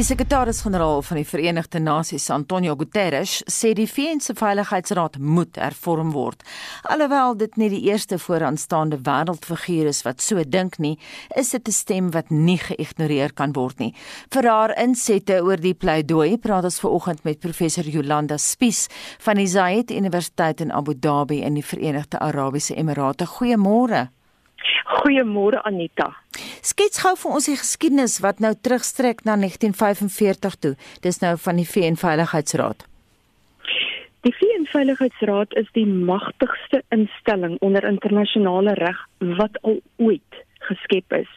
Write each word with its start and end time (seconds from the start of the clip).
Die 0.00 0.06
sekretaris-generaal 0.08 1.02
van 1.04 1.18
die 1.18 1.26
Verenigde 1.28 1.80
Nasies, 1.80 2.30
Antonio 2.32 2.72
Guterres, 2.80 3.42
sê 3.52 3.74
die 3.76 3.84
VN 3.84 4.22
se 4.24 4.32
Veiligheidsraad 4.32 5.18
moet 5.20 5.58
hervorm 5.60 6.14
word. 6.14 6.40
Alhoewel 6.88 7.34
dit 7.42 7.58
nie 7.60 7.66
die 7.68 7.82
eerste 7.90 8.16
vooraanstaande 8.16 9.02
wêreldfiguur 9.04 9.90
is 9.90 10.00
wat 10.06 10.24
so 10.24 10.40
dink 10.40 10.78
nie, 10.80 10.94
is 11.36 11.50
dit 11.52 11.68
'n 11.68 11.72
stem 11.72 12.10
wat 12.14 12.30
nie 12.30 12.56
geïgnoreer 12.56 13.34
kan 13.34 13.52
word 13.52 13.78
nie. 13.78 13.94
Vir 14.32 14.48
haar 14.48 14.72
insette 14.78 15.42
oor 15.44 15.60
die 15.60 15.74
pleidooi 15.74 16.38
praat 16.38 16.64
ons 16.64 16.80
vanoggend 16.80 17.24
met 17.24 17.40
professor 17.40 17.84
Jolanda 17.84 18.38
Spies 18.38 18.88
van 19.18 19.36
die 19.36 19.48
Zayed 19.48 19.90
Universiteit 19.90 20.62
in 20.62 20.72
Abu 20.72 20.94
Dhabi 20.94 21.42
in 21.42 21.54
die 21.54 21.64
Verenigde 21.64 22.18
Arabiese 22.20 22.74
Emirate. 22.74 23.26
Goeiemôre. 23.26 24.08
Goeiemôre 24.90 25.60
Anita. 25.62 26.10
Skets 26.66 26.98
gou 27.02 27.12
vir 27.22 27.34
ons 27.38 27.46
die 27.46 27.56
geskiedenis 27.58 28.18
wat 28.24 28.40
nou 28.42 28.52
terugstrek 28.58 29.22
na 29.24 29.36
1945 29.38 30.56
toe. 30.64 30.72
Dis 31.04 31.20
nou 31.22 31.36
van 31.38 31.60
die 31.60 31.68
VN 31.68 31.98
Veiligheidsraad. 32.00 32.86
Die 34.26 34.34
VN 34.36 34.66
Veiligheidsraad 34.72 35.54
is 35.56 35.70
die 35.78 35.86
magtigste 35.86 36.82
instelling 36.92 37.56
onder 37.64 37.86
internasionale 37.88 38.74
reg 38.82 38.98
wat 39.38 39.56
al 39.62 39.78
ooit 39.96 40.42
geskep 40.68 41.14
is. 41.22 41.30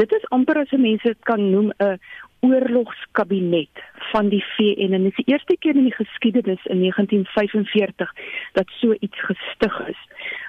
Dit 0.00 0.12
is 0.16 0.24
amper 0.34 0.58
as 0.64 0.72
mense 0.72 1.06
dit 1.06 1.28
kan 1.28 1.50
noem 1.50 1.72
'n 1.78 2.00
oorlogskabinet 2.40 3.84
van 4.12 4.28
die 4.28 4.44
VN 4.56 4.92
en 4.92 5.06
dit 5.06 5.12
is 5.12 5.24
die 5.24 5.32
eerste 5.32 5.56
keer 5.60 5.76
in 5.76 5.88
die 5.88 5.94
geskiedenis 5.94 6.64
in 6.64 6.80
1945 6.80 8.12
dat 8.52 8.68
so 8.80 8.94
iets 9.00 9.20
gestig 9.30 9.80
is. 9.88 10.00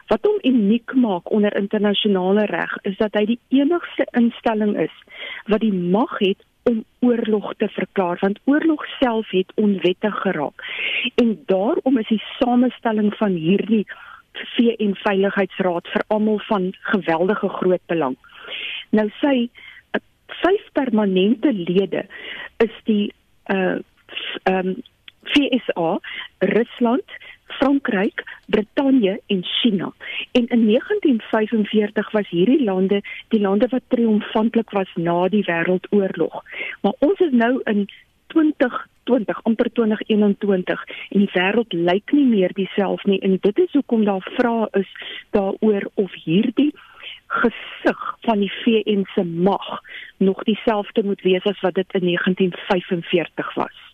Wat 0.07 0.23
hom 0.23 0.37
uniek 0.41 0.93
maak 0.95 1.31
onder 1.31 1.55
internasionale 1.55 2.45
reg 2.45 2.77
is 2.87 2.97
dat 2.97 3.15
hy 3.19 3.25
die 3.33 3.39
enigste 3.59 4.07
instelling 4.19 4.77
is 4.79 4.93
wat 5.51 5.63
die 5.65 5.73
mag 5.73 6.13
het 6.23 6.43
om 6.67 6.83
oorlog 6.99 7.53
te 7.57 7.67
verklaar 7.75 8.19
want 8.21 8.39
oorlog 8.45 8.85
self 8.99 9.29
het 9.35 9.51
onwettig 9.55 10.15
geraak. 10.23 10.63
En 11.15 11.37
daarom 11.45 11.97
is 11.97 12.07
die 12.07 12.23
samestelling 12.39 13.13
van 13.19 13.35
hierdie 13.35 13.85
VN 14.55 14.93
Veiligheidsraad 15.03 15.87
vir 15.93 16.03
almal 16.13 16.39
van 16.47 16.69
geweldige 16.93 17.49
groot 17.49 17.83
belang. 17.91 18.17
Nou 18.89 19.07
sê 19.21 19.47
vyf 20.43 20.67
permanente 20.77 21.51
lede 21.53 22.05
is 22.63 22.83
die 22.89 23.13
uh 23.53 23.79
um 24.51 24.77
FSA, 25.27 25.99
Rusland, 26.39 27.03
Frankryk, 27.47 28.23
Brittanje 28.45 29.21
en 29.27 29.43
China. 29.43 29.93
En 30.31 30.47
in 30.47 30.65
1945 30.65 32.11
was 32.11 32.29
hierdie 32.29 32.63
lande 32.63 33.01
die 33.27 33.41
lande 33.41 33.67
wat 33.69 33.81
triomfantlik 33.87 34.69
was 34.69 34.89
na 34.95 35.27
die 35.27 35.43
wêreldoorlog. 35.45 36.43
Maar 36.81 36.93
ons 36.99 37.19
is 37.19 37.31
nou 37.31 37.61
in 37.63 37.87
2020 38.27 39.43
amper 39.43 39.71
2021 39.73 40.83
en 41.09 41.19
die 41.19 41.31
wêreld 41.33 41.73
lyk 41.73 42.11
nie 42.11 42.27
meer 42.27 42.53
dieselfde 42.53 43.09
nie 43.09 43.19
en 43.19 43.37
dit 43.41 43.59
is 43.59 43.71
hoekom 43.71 44.05
daar 44.05 44.31
vrae 44.35 44.67
is 44.71 44.91
daaroor 45.31 45.89
of 45.93 46.13
hierdie 46.23 46.73
gesig 47.27 48.03
van 48.21 48.39
die 48.39 48.51
VN 48.63 49.03
se 49.15 49.23
mag 49.23 49.81
nog 50.17 50.43
dieselfde 50.43 51.03
moet 51.03 51.21
wees 51.21 51.43
as 51.43 51.59
wat 51.59 51.75
dit 51.75 51.93
in 51.93 52.05
1945 52.05 53.53
was. 53.53 53.86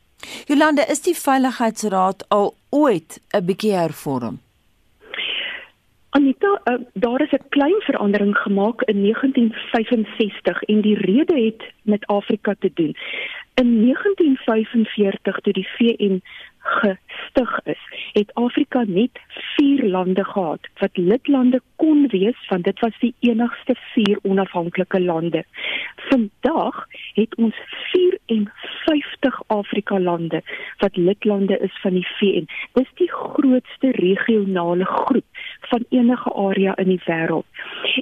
Jolande, 0.46 0.86
is 0.90 1.02
die 1.02 1.16
Veiligheidsraad 1.16 2.26
al 2.30 2.56
ooit 2.70 3.22
'n 3.32 3.46
bietjie 3.46 3.74
hervorm? 3.74 4.40
Anita, 6.10 6.62
uh, 6.64 6.78
daar 6.94 7.22
is 7.22 7.32
'n 7.32 7.50
klein 7.50 7.82
verandering 7.82 8.38
gemaak 8.38 8.82
in 8.82 9.02
1965 9.02 10.64
en 10.64 10.82
die 10.82 10.98
rede 10.98 11.46
het 11.46 11.64
met 11.82 12.06
Afrika 12.08 12.56
te 12.60 12.72
doen. 12.74 12.96
In 13.54 13.82
1945 13.82 15.40
toe 15.40 15.54
die 15.54 15.68
VN 15.78 16.22
gestig 16.64 17.60
is, 17.64 17.80
het 18.14 18.34
Afrika 18.34 18.84
net 18.88 19.20
4 19.28 19.90
lande 19.90 20.24
gehad 20.24 20.60
wat 20.80 20.98
lidlande 20.98 21.62
kon 21.76 22.08
wees 22.08 22.48
want 22.50 22.64
dit 22.64 22.80
was 22.80 23.00
die 23.00 23.14
enigste 23.20 23.76
4 23.94 24.20
onafhanklike 24.22 25.02
lande. 25.02 25.44
Vandag 25.96 26.86
het 27.14 27.36
ons 27.36 27.56
54 27.92 29.42
Afrika 29.48 30.00
lande 30.00 30.42
wat 30.78 30.96
lidlande 30.96 31.58
is 31.60 31.80
van 31.82 31.94
die 31.94 32.08
VN. 32.08 32.48
Dis 32.74 32.92
die 32.96 33.12
grootste 33.12 33.92
regionale 33.92 34.86
groep 34.86 35.26
van 35.68 35.86
enige 35.90 36.34
area 36.34 36.76
in 36.76 36.88
die 36.88 37.02
wêreld. 37.06 37.46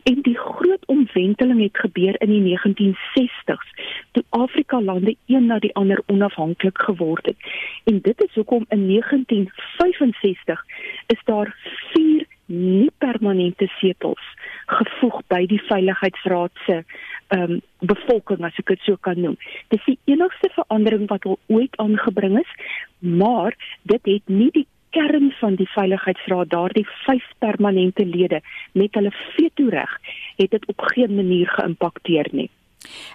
En 0.04 0.22
die 0.22 0.38
groot 0.38 0.86
omwenteling 0.86 1.62
het 1.62 1.78
gebeur 1.78 2.16
in 2.22 2.30
die 2.30 2.58
1960s 2.58 3.70
toe 4.12 4.24
Afrika 4.30 4.82
lande 4.82 5.16
een 5.26 5.46
na 5.46 5.60
die 5.60 5.76
ander 5.76 6.04
onafhanklik 6.06 6.82
geword 6.82 7.26
het. 7.26 7.38
En 7.84 8.00
dit 8.02 8.22
is 8.22 8.34
hoekom 8.34 8.66
in 8.70 8.88
1965 8.88 10.66
is 11.08 11.22
daar 11.26 11.56
4 11.94 12.26
nie 12.52 12.92
permanente 12.98 13.68
setels 13.80 14.24
gevoeg 14.72 15.22
by 15.32 15.46
die 15.52 15.62
veiligheidsraad 15.70 16.64
se 16.66 16.82
ehm 17.32 17.52
um, 17.56 17.62
bevolking 17.80 18.44
as 18.44 18.58
ek 18.60 18.74
dit 18.74 18.82
so 18.86 19.00
kan 19.08 19.20
noem. 19.24 19.38
Dis 19.72 19.86
die 19.88 19.98
enigste 20.12 20.50
verandering 20.58 21.08
wat 21.10 21.26
al 21.26 21.40
ooit 21.48 21.78
aangebring 21.80 22.36
is, 22.42 22.52
maar 23.00 23.56
dit 23.88 24.10
het 24.12 24.28
nie 24.28 24.50
die 24.52 24.68
kern 24.96 25.32
van 25.40 25.58
die 25.60 25.70
veiligheidsraad 25.74 26.52
daardie 26.52 26.86
vyf 27.06 27.28
permanente 27.44 28.06
lede 28.06 28.42
met 28.78 28.96
hulle 28.98 29.12
veto 29.36 29.70
reg 29.70 29.94
het 30.38 30.52
dit 30.52 30.66
op 30.72 30.88
geen 30.94 31.16
manier 31.16 31.50
geïmpakteer 31.58 32.32
nie. 32.32 32.50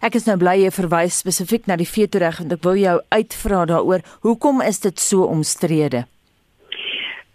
Ek 0.05 0.15
is 0.15 0.27
nou 0.29 0.37
bly 0.39 0.57
jy 0.63 0.71
verwys 0.75 1.21
spesifiek 1.23 1.67
na 1.67 1.77
die 1.79 1.89
veto 1.91 2.23
reg 2.23 2.39
en 2.43 2.53
ek 2.55 2.63
wil 2.67 2.79
jou 2.81 2.99
uitvra 3.11 3.65
daaroor 3.73 4.05
hoekom 4.27 4.63
is 4.63 4.81
dit 4.85 5.01
so 5.03 5.27
omstrede? 5.27 6.05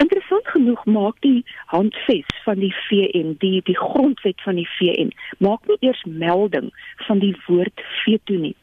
Interessant 0.02 0.47
genoeg 0.50 0.81
maak 0.90 1.19
die 1.22 1.44
handves 1.69 2.31
van 2.46 2.62
die 2.63 2.73
VN, 2.88 3.35
die 3.44 3.59
die 3.68 3.78
grondwet 3.78 4.40
van 4.46 4.58
die 4.58 4.68
VN, 4.78 5.12
maak 5.38 5.68
nie 5.69 5.78
eers 5.85 6.02
melding 6.08 6.72
van 7.08 7.22
die 7.22 7.35
woord 7.47 7.84
veto 8.02 8.40
nie. 8.40 8.56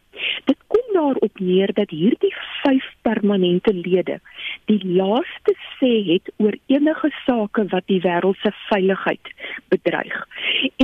Dit 0.45 0.59
kom 0.67 0.95
daarop 0.95 1.41
neer 1.41 1.73
dat 1.73 1.91
hierdie 1.91 2.35
vyf 2.63 2.87
permanente 3.03 3.75
lede 3.75 4.21
die 4.69 4.81
laaste 4.85 5.55
sê 5.79 5.91
het 6.13 6.31
oor 6.37 6.57
enige 6.69 7.11
sake 7.25 7.65
wat 7.73 7.87
die 7.91 8.01
wêreld 8.05 8.41
se 8.43 8.53
veiligheid 8.69 9.31
bedreig. 9.73 10.17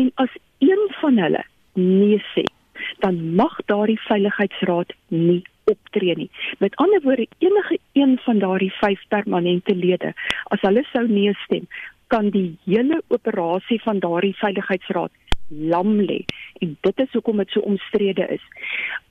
En 0.01 0.11
as 0.25 0.33
een 0.65 0.85
van 1.01 1.19
hulle 1.21 1.43
nee 1.75 2.21
sê, 2.33 2.45
dan 3.05 3.21
mag 3.41 3.59
daardie 3.71 4.01
veiligheidsraad 4.07 4.95
nie 5.09 5.43
optree 5.71 6.17
nie. 6.17 6.31
Met 6.61 6.77
ander 6.77 7.01
woorde, 7.05 7.27
enige 7.39 7.79
een 7.93 8.19
van 8.25 8.39
daardie 8.39 8.73
vyf 8.81 9.03
permanente 9.09 9.77
lede, 9.77 10.13
as 10.53 10.65
hulle 10.65 10.85
sou 10.93 11.05
nee 11.09 11.33
stem, 11.45 11.69
kan 12.13 12.31
die 12.31 12.57
hele 12.65 13.01
operasie 13.09 13.81
van 13.83 14.01
daardie 14.05 14.37
veiligheidsraad 14.41 15.13
lam 15.49 16.01
lê. 16.01 16.25
En 16.63 16.77
dit 16.81 17.01
is 17.01 17.13
hoekom 17.13 17.37
dit 17.43 17.51
so 17.51 17.61
omstrede 17.61 18.27
is. 18.37 18.45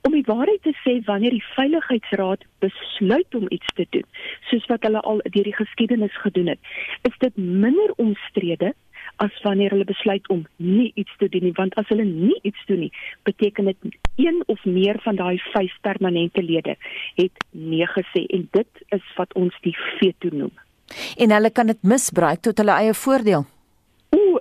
Om 0.01 0.11
die 0.11 0.25
waarheid 0.27 0.61
te 0.63 0.73
sê, 0.83 0.97
wanneer 1.05 1.35
die 1.35 1.45
veiligheidsraad 1.55 2.45
besluit 2.59 3.35
om 3.35 3.45
iets 3.49 3.75
te 3.75 3.87
doen, 3.89 4.07
soos 4.49 4.65
wat 4.71 4.83
hulle 4.83 5.01
al 5.01 5.21
deur 5.23 5.49
die 5.49 5.55
geskiedenis 5.55 6.15
gedoen 6.25 6.53
het, 6.55 6.73
is 7.09 7.17
dit 7.19 7.37
minder 7.37 7.93
omstrede 7.95 8.73
as 9.15 9.41
wanneer 9.43 9.73
hulle 9.73 9.85
besluit 9.85 10.27
om 10.33 10.45
nie 10.57 10.91
iets 10.95 11.13
te 11.17 11.29
doen 11.29 11.45
nie 11.47 11.55
want 11.57 11.75
as 11.79 11.87
hulle 11.93 12.05
nie 12.07 12.35
iets 12.47 12.65
doen 12.69 12.83
nie 12.85 12.91
beteken 13.29 13.69
dit 13.71 13.97
een 14.21 14.41
of 14.53 14.65
meer 14.65 14.99
van 15.05 15.19
daai 15.19 15.37
vyf 15.51 15.75
permanente 15.85 16.43
lede 16.43 16.75
het 17.19 17.45
nee 17.51 17.87
gesê 17.95 18.25
en 18.37 18.47
dit 18.57 18.85
is 18.97 19.09
wat 19.17 19.33
ons 19.39 19.57
die 19.67 19.75
veto 19.99 20.33
noem 20.33 20.53
en 21.17 21.35
hulle 21.37 21.51
kan 21.51 21.69
dit 21.71 21.89
misbruik 21.95 22.41
tot 22.47 22.61
hulle 22.61 22.79
eie 22.81 22.95
voordeel 23.05 23.45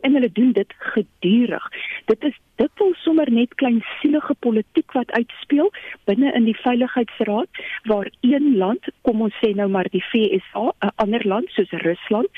en 0.02 0.16
hulle 0.19 0.31
doen 0.32 0.52
dit 0.52 0.75
gedurig. 0.94 1.69
Dit 2.10 2.25
is 2.31 2.38
dit 2.60 2.70
wil 2.78 2.93
sommer 3.02 3.31
net 3.32 3.54
klein 3.60 3.81
sielige 4.00 4.34
politiek 4.44 4.93
wat 4.93 5.10
uitspeel 5.10 5.70
binne 6.10 6.32
in 6.38 6.44
die 6.46 6.56
veiligheidsraad 6.60 7.62
waar 7.90 8.10
een 8.20 8.56
land, 8.60 8.87
kom 9.02 9.22
ons 9.26 9.38
sê 9.43 9.50
nou 9.58 9.69
maar 9.72 9.88
die 9.90 10.04
VSA, 10.12 10.70
'n 10.70 10.93
ander 11.04 11.26
land 11.26 11.50
soos 11.50 11.70
Rusland 11.87 12.28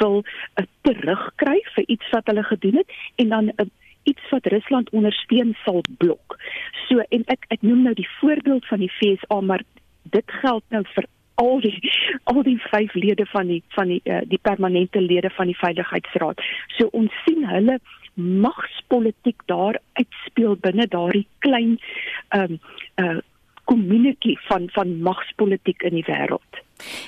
wil 0.00 0.22
uh, 0.24 0.64
terugkry 0.86 1.58
vir 1.74 1.84
iets 1.86 2.10
wat 2.10 2.26
hulle 2.26 2.44
gedoen 2.44 2.76
het 2.82 2.90
en 3.16 3.28
dan 3.28 3.52
uh, 3.56 3.66
iets 4.04 4.30
wat 4.30 4.46
Rusland 4.46 4.90
ondersteun 4.90 5.56
sal 5.64 5.80
blok. 5.98 6.38
So 6.88 7.02
en 7.08 7.24
ek 7.26 7.44
ek 7.48 7.62
noem 7.62 7.82
nou 7.82 7.94
die 7.94 8.08
voorbeeld 8.20 8.66
van 8.66 8.78
die 8.78 8.92
VSA, 9.00 9.40
maar 9.40 9.62
dit 10.02 10.30
geld 10.40 10.64
nou 10.68 10.84
vir 10.94 11.06
al 11.34 11.60
die 11.60 11.92
al 12.30 12.42
die 12.42 12.58
vyf 12.70 12.94
lede 12.94 13.26
van 13.26 13.46
die 13.46 13.62
van 13.74 13.88
die 13.92 14.00
uh, 14.04 14.22
die 14.30 14.38
permanente 14.42 15.00
lede 15.00 15.30
van 15.30 15.50
die 15.50 15.58
veiligheidsraad. 15.58 16.40
So 16.78 16.88
ons 16.92 17.12
sien 17.24 17.46
hulle 17.48 17.78
magspolitiek 18.14 19.42
daar 19.50 19.78
uitspeel 19.92 20.56
binne 20.56 20.86
daardie 20.86 21.26
klein 21.38 21.78
ehm 22.28 22.58
um, 22.58 22.60
uh 23.04 23.20
kommunikasie 23.64 24.38
van 24.48 24.68
van 24.74 25.00
magspolitiek 25.02 25.82
in 25.82 25.98
die 25.98 26.06
wêreld. 26.06 26.62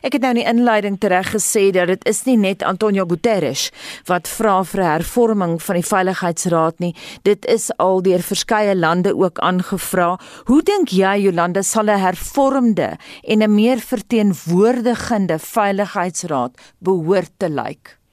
Ek 0.06 0.14
het 0.14 0.22
nou 0.22 0.30
in 0.34 0.40
die 0.40 0.48
inleiding 0.48 0.96
tereg 1.02 1.32
gesê 1.34 1.64
dat 1.74 1.90
dit 1.90 2.04
is 2.08 2.22
nie 2.28 2.36
net 2.38 2.62
Antonio 2.62 3.04
Guterres 3.08 3.68
wat 4.08 4.30
vra 4.30 4.60
vir 4.64 4.84
hervorming 4.86 5.56
van 5.62 5.80
die 5.80 5.88
Veiligheidsraad 5.90 6.80
nie. 6.84 6.94
Dit 7.28 7.44
is 7.50 7.68
al 7.82 8.02
deur 8.06 8.22
verskeie 8.22 8.76
lande 8.76 9.16
ook 9.16 9.42
aangevra. 9.42 10.14
Hoe 10.46 10.62
dink 10.62 10.94
jy 10.94 11.16
Jolande 11.26 11.62
sal 11.62 11.90
'n 11.90 12.00
hervormde 12.00 12.96
en 13.24 13.42
'n 13.42 13.54
meer 13.54 13.78
verteenwoordigende 13.78 15.38
Veiligheidsraad 15.38 16.52
behoort 16.78 17.32
te 17.38 17.48
lyk? 17.48 17.66
Like? 17.66 18.05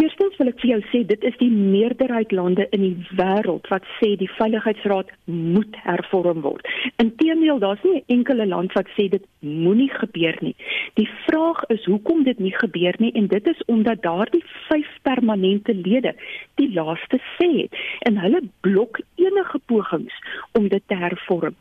Eerstens 0.00 0.36
wil 0.40 0.48
ek 0.48 0.62
vir 0.62 0.70
jou 0.70 0.78
sê 0.88 0.98
dit 1.04 1.24
is 1.28 1.34
die 1.36 1.50
meerderheid 1.52 2.30
lande 2.32 2.64
in 2.72 2.80
die 2.86 3.16
wêreld 3.18 3.66
wat 3.68 3.84
sê 3.98 4.14
die 4.16 4.30
veiligheidsraad 4.38 5.10
moet 5.28 5.76
hervorm 5.84 6.40
word. 6.46 6.64
Inteendeel, 7.02 7.60
daar's 7.60 7.82
nie 7.84 8.00
'n 8.00 8.16
enkele 8.16 8.46
land 8.46 8.72
wat 8.78 8.88
sê 8.96 9.10
dit 9.12 9.26
moenie 9.40 9.90
gebeur 9.90 10.38
nie. 10.40 10.54
Die 10.94 11.08
vraag 11.26 11.60
is 11.68 11.84
hoekom 11.84 12.24
dit 12.24 12.38
nie 12.38 12.54
gebeur 12.62 12.96
nie 12.98 13.12
en 13.12 13.26
dit 13.26 13.48
is 13.48 13.62
omdat 13.66 14.02
daardie 14.02 14.44
5 14.70 14.88
permanente 15.02 15.74
lede 15.74 16.14
die 16.54 16.72
laaste 16.72 17.20
sê 17.36 17.50
het 17.60 17.72
en 18.08 18.16
hulle 18.16 18.40
blok 18.60 19.00
enige 19.16 19.58
pogings 19.66 20.16
om 20.52 20.68
dit 20.68 20.82
te 20.86 20.94
hervorm. 20.94 21.56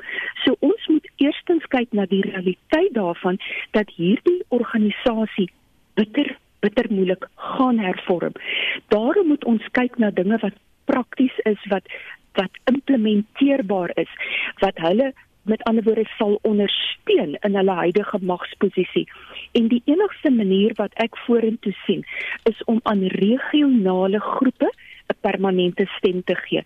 So 0.45 0.55
ons 0.59 0.87
moet 0.87 1.11
eerstens 1.17 1.67
kyk 1.67 1.91
na 1.91 2.05
die 2.05 2.21
realiteit 2.21 2.93
daarvan 2.93 3.37
dat 3.71 3.89
hierdie 3.89 4.43
organisasie 4.47 5.51
bitter 5.99 6.37
bitter 6.59 6.87
moeilik 6.89 7.27
gaan 7.35 7.79
hervorm. 7.79 8.33
Daarom 8.87 9.27
moet 9.27 9.45
ons 9.45 9.65
kyk 9.71 9.97
na 9.97 10.11
dinge 10.11 10.37
wat 10.41 10.57
prakties 10.85 11.35
is 11.49 11.65
wat 11.69 11.85
wat 12.37 12.59
implementeerbaar 12.71 13.91
is 13.95 14.11
wat 14.61 14.77
hulle 14.77 15.13
met 15.49 15.63
ander 15.63 15.83
woorde 15.83 16.05
sal 16.17 16.37
ondersteun 16.41 17.37
in 17.47 17.55
hulle 17.55 17.75
huidige 17.81 18.19
magsposisie. 18.21 19.07
En 19.51 19.67
die 19.67 19.81
enigste 19.85 20.31
manier 20.31 20.75
wat 20.77 20.93
ek 21.05 21.17
vorentoe 21.25 21.73
sien 21.85 22.05
is 22.49 22.63
om 22.65 22.79
aan 22.83 23.07
regionale 23.15 24.19
groepe 24.19 24.69
permanente 25.21 25.85
stem 25.97 26.23
te 26.23 26.35
gee. 26.35 26.63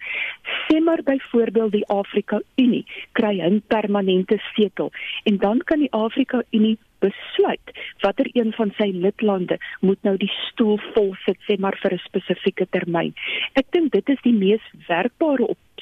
Sê 0.67 0.79
maar 0.79 1.03
byvoorbeeld 1.03 1.71
die 1.71 1.87
Afrika 1.87 2.41
Unie 2.55 2.85
kry 3.11 3.41
'n 3.41 3.63
permanente 3.67 4.37
setel 4.55 4.91
en 5.23 5.37
dan 5.37 5.57
kan 5.65 5.79
die 5.79 5.91
Afrika 5.91 6.43
Unie 6.51 6.77
besluit 6.99 7.67
watter 7.99 8.27
een 8.31 8.53
van 8.53 8.71
sy 8.77 8.89
lidlande 8.93 9.57
moet 9.79 10.01
nou 10.07 10.17
die 10.17 10.31
stoel 10.47 10.79
vol 10.93 11.15
sit 11.25 11.39
sê 11.47 11.57
maar 11.59 11.77
vir 11.81 11.93
'n 11.93 12.05
spesifieke 12.09 12.67
termyn. 12.69 13.13
Ek 13.53 13.67
dink 13.71 13.91
dit 13.91 14.09
is 14.09 14.21
die 14.23 14.37
mees 14.45 14.63
werkbare 14.87 15.47
opsie 15.47 15.72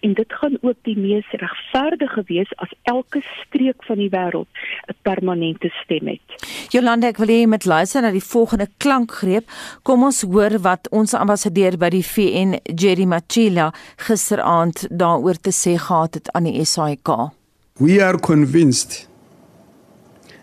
en 0.00 0.14
dit 0.14 0.32
gaan 0.32 0.56
ook 0.60 0.76
die 0.82 0.96
mees 0.98 1.26
regverdige 1.30 2.22
wees 2.26 2.52
as 2.56 2.72
elke 2.82 3.22
streek 3.42 3.84
van 3.84 3.96
die 3.96 4.10
wêreld 4.10 4.48
'n 4.88 4.96
permanente 5.02 5.68
stem 5.82 6.06
het. 6.06 6.26
Jolande, 6.68 7.06
ek 7.06 7.16
wil 7.16 7.28
hê 7.28 7.40
jy 7.40 7.46
moet 7.46 7.64
luister 7.64 8.02
na 8.02 8.10
die 8.10 8.24
volgende 8.24 8.68
klankgreep. 8.76 9.50
Kom 9.82 10.02
ons 10.02 10.22
hoor 10.22 10.58
wat 10.60 10.88
ons 10.90 11.14
ambassadeur 11.14 11.76
by 11.78 11.88
die 11.88 12.04
VN, 12.04 12.58
Jerry 12.74 13.04
Machila, 13.04 13.72
gisteraand 13.96 14.86
daaroor 14.90 15.40
te 15.40 15.50
sê 15.50 15.76
gehad 15.78 16.14
het 16.14 16.32
aan 16.32 16.44
die 16.44 16.64
SAIK. 16.64 17.08
We 17.78 18.04
are 18.04 18.18
convinced 18.18 19.10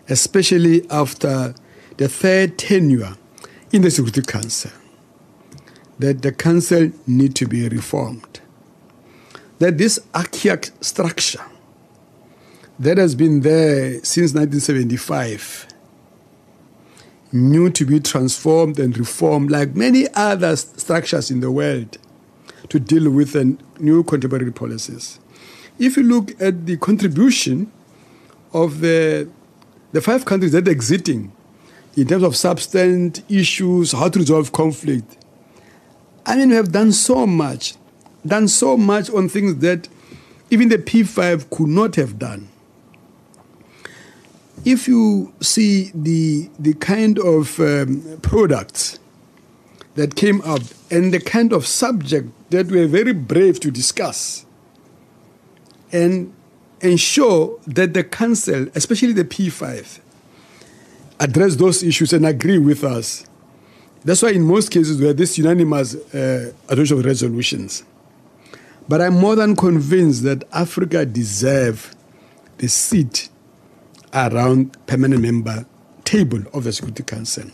especially 0.08 0.88
after 0.90 1.54
the 1.96 2.08
third 2.08 2.58
tenure 2.58 3.16
in 3.72 3.82
the 3.82 3.90
Security 3.90 4.22
Council, 4.22 4.70
that 5.98 6.22
the 6.22 6.32
council 6.32 6.90
need 7.06 7.34
to 7.36 7.46
be 7.46 7.68
reformed. 7.68 8.27
That 9.58 9.78
this 9.78 9.98
archaic 10.14 10.70
structure 10.80 11.44
that 12.78 12.98
has 12.98 13.14
been 13.14 13.40
there 13.40 13.94
since 14.04 14.34
1975 14.34 15.66
knew 17.32 17.68
to 17.70 17.84
be 17.84 18.00
transformed 18.00 18.78
and 18.78 18.96
reformed 18.96 19.50
like 19.50 19.74
many 19.74 20.06
other 20.14 20.56
structures 20.56 21.30
in 21.30 21.40
the 21.40 21.50
world 21.50 21.98
to 22.68 22.78
deal 22.78 23.10
with 23.10 23.32
the 23.32 23.56
new 23.78 24.02
contemporary 24.02 24.52
policies. 24.52 25.18
If 25.78 25.96
you 25.96 26.02
look 26.02 26.40
at 26.40 26.66
the 26.66 26.76
contribution 26.76 27.70
of 28.52 28.80
the 28.80 29.28
the 29.92 30.00
five 30.00 30.24
countries 30.24 30.52
that 30.52 30.68
are 30.68 30.70
exiting 30.70 31.32
in 31.96 32.06
terms 32.06 32.22
of 32.22 32.36
substance 32.36 33.22
issues, 33.28 33.92
how 33.92 34.08
to 34.08 34.18
resolve 34.18 34.52
conflict. 34.52 35.16
I 36.26 36.36
mean, 36.36 36.50
we 36.50 36.56
have 36.56 36.70
done 36.70 36.92
so 36.92 37.26
much, 37.26 37.74
done 38.26 38.48
so 38.48 38.76
much 38.76 39.10
on 39.10 39.28
things 39.28 39.56
that 39.56 39.88
even 40.50 40.68
the 40.68 40.78
P5 40.78 41.50
could 41.50 41.68
not 41.68 41.96
have 41.96 42.18
done. 42.18 42.48
If 44.64 44.88
you 44.88 45.32
see 45.40 45.92
the, 45.94 46.50
the 46.58 46.74
kind 46.74 47.18
of 47.18 47.60
um, 47.60 48.18
products 48.22 48.98
that 49.94 50.16
came 50.16 50.40
up 50.42 50.62
and 50.90 51.12
the 51.12 51.20
kind 51.20 51.52
of 51.52 51.66
subject 51.66 52.28
that 52.50 52.66
we 52.66 52.80
are 52.80 52.86
very 52.86 53.12
brave 53.12 53.60
to 53.60 53.70
discuss, 53.70 54.44
and 55.92 56.32
ensure 56.80 57.58
that 57.66 57.94
the 57.94 58.04
council, 58.04 58.66
especially 58.74 59.12
the 59.12 59.24
P5, 59.24 60.00
address 61.20 61.56
those 61.56 61.82
issues 61.82 62.12
and 62.12 62.26
agree 62.26 62.58
with 62.58 62.84
us. 62.84 63.24
That's 64.04 64.22
why 64.22 64.30
in 64.30 64.42
most 64.42 64.70
cases 64.70 65.00
we 65.00 65.06
have 65.08 65.16
this 65.16 65.36
unanimous 65.38 65.94
uh, 66.14 66.52
adoption 66.68 66.98
of 66.98 67.04
resolutions. 67.04 67.84
But 68.88 69.02
I'm 69.02 69.14
more 69.14 69.36
than 69.36 69.54
convinced 69.54 70.22
that 70.24 70.44
Africa 70.52 71.04
deserves 71.04 71.94
the 72.56 72.68
seat 72.68 73.28
around 74.14 74.76
permanent 74.86 75.22
member 75.22 75.66
table 76.04 76.42
of 76.54 76.64
the 76.64 76.72
Security 76.72 77.02
Council. 77.02 77.44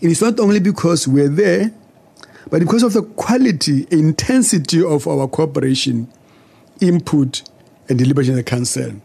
It's 0.00 0.20
not 0.20 0.38
only 0.38 0.60
because 0.60 1.08
we're 1.08 1.28
there, 1.28 1.72
but 2.50 2.60
because 2.60 2.82
of 2.82 2.92
the 2.92 3.02
quality, 3.02 3.86
intensity 3.90 4.84
of 4.84 5.06
our 5.06 5.26
cooperation, 5.28 6.12
input, 6.80 7.42
and 7.88 7.98
deliberation 7.98 8.32
in 8.32 8.36
the 8.38 8.44
council 8.44 9.00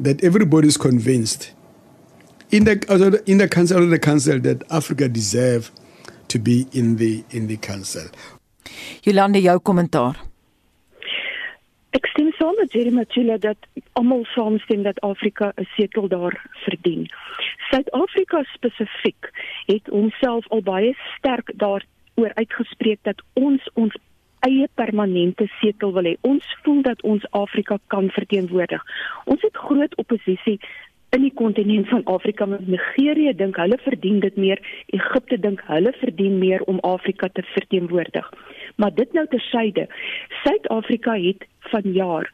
that 0.00 0.22
everybody 0.24 0.68
is 0.68 0.76
convinced 0.76 1.52
in 2.50 2.64
the 2.64 2.84
uh, 2.88 3.22
in 3.26 3.38
the 3.38 3.48
council 3.48 3.86
the 3.88 3.98
council 3.98 4.38
that 4.40 4.62
Africa 4.70 5.08
deserve 5.08 5.70
to 6.28 6.38
be 6.38 6.66
in 6.72 6.96
the 6.96 7.24
in 7.30 7.46
the 7.46 7.56
council. 7.56 8.04
Jolande 9.00 9.40
jou 9.40 9.58
kommentaar. 9.58 10.16
Ek 11.96 12.06
stem 12.06 12.32
saam 12.36 12.54
met 12.58 12.72
Jeremy 12.72 13.04
Chile 13.08 13.38
dat 13.38 13.56
almal 13.92 14.24
saamstem 14.24 14.82
dat 14.82 15.00
Afrika 15.00 15.52
'n 15.56 15.68
setel 15.76 16.08
daar 16.08 16.36
verdien. 16.64 17.08
Suid-Afrika 17.70 18.42
spesifiek 18.42 19.30
het 19.66 19.86
homself 19.86 20.48
al 20.48 20.62
baie 20.62 20.96
sterk 21.16 21.52
daaroor 21.54 22.32
uitgespreek 22.34 22.98
dat 23.02 23.22
ons 23.32 23.70
ons 23.74 23.96
eie 24.40 24.68
permanente 24.74 25.46
setel 25.60 25.92
wil 25.92 26.04
hê. 26.04 26.16
Ons 26.20 26.44
voel 26.62 26.82
dat 26.82 27.02
ons 27.02 27.30
Afrika 27.30 27.78
kan 27.86 28.10
verteenwoordig. 28.10 28.82
Ons 29.24 29.42
het 29.42 29.56
groot 29.56 29.96
oppositie 29.96 30.60
in 31.16 31.22
die 31.22 31.32
kontinent 31.34 31.88
van 31.88 32.04
Afrika 32.04 32.46
met 32.46 32.66
Nigerië 32.68 33.32
dink 33.36 33.56
hulle 33.56 33.78
verdien 33.82 34.20
dit 34.20 34.36
meer. 34.36 34.60
Egipte 34.86 35.38
dink 35.40 35.62
hulle 35.66 35.92
verdien 36.00 36.38
meer 36.38 36.62
om 36.62 36.80
Afrika 36.80 37.28
te 37.32 37.42
verteenwoordig. 37.54 38.30
Maar 38.76 38.94
dit 38.94 39.12
nou 39.12 39.26
tersyde. 39.28 39.88
Suid-Afrika 40.42 41.14
het 41.20 41.46
vanjaar 41.58 42.30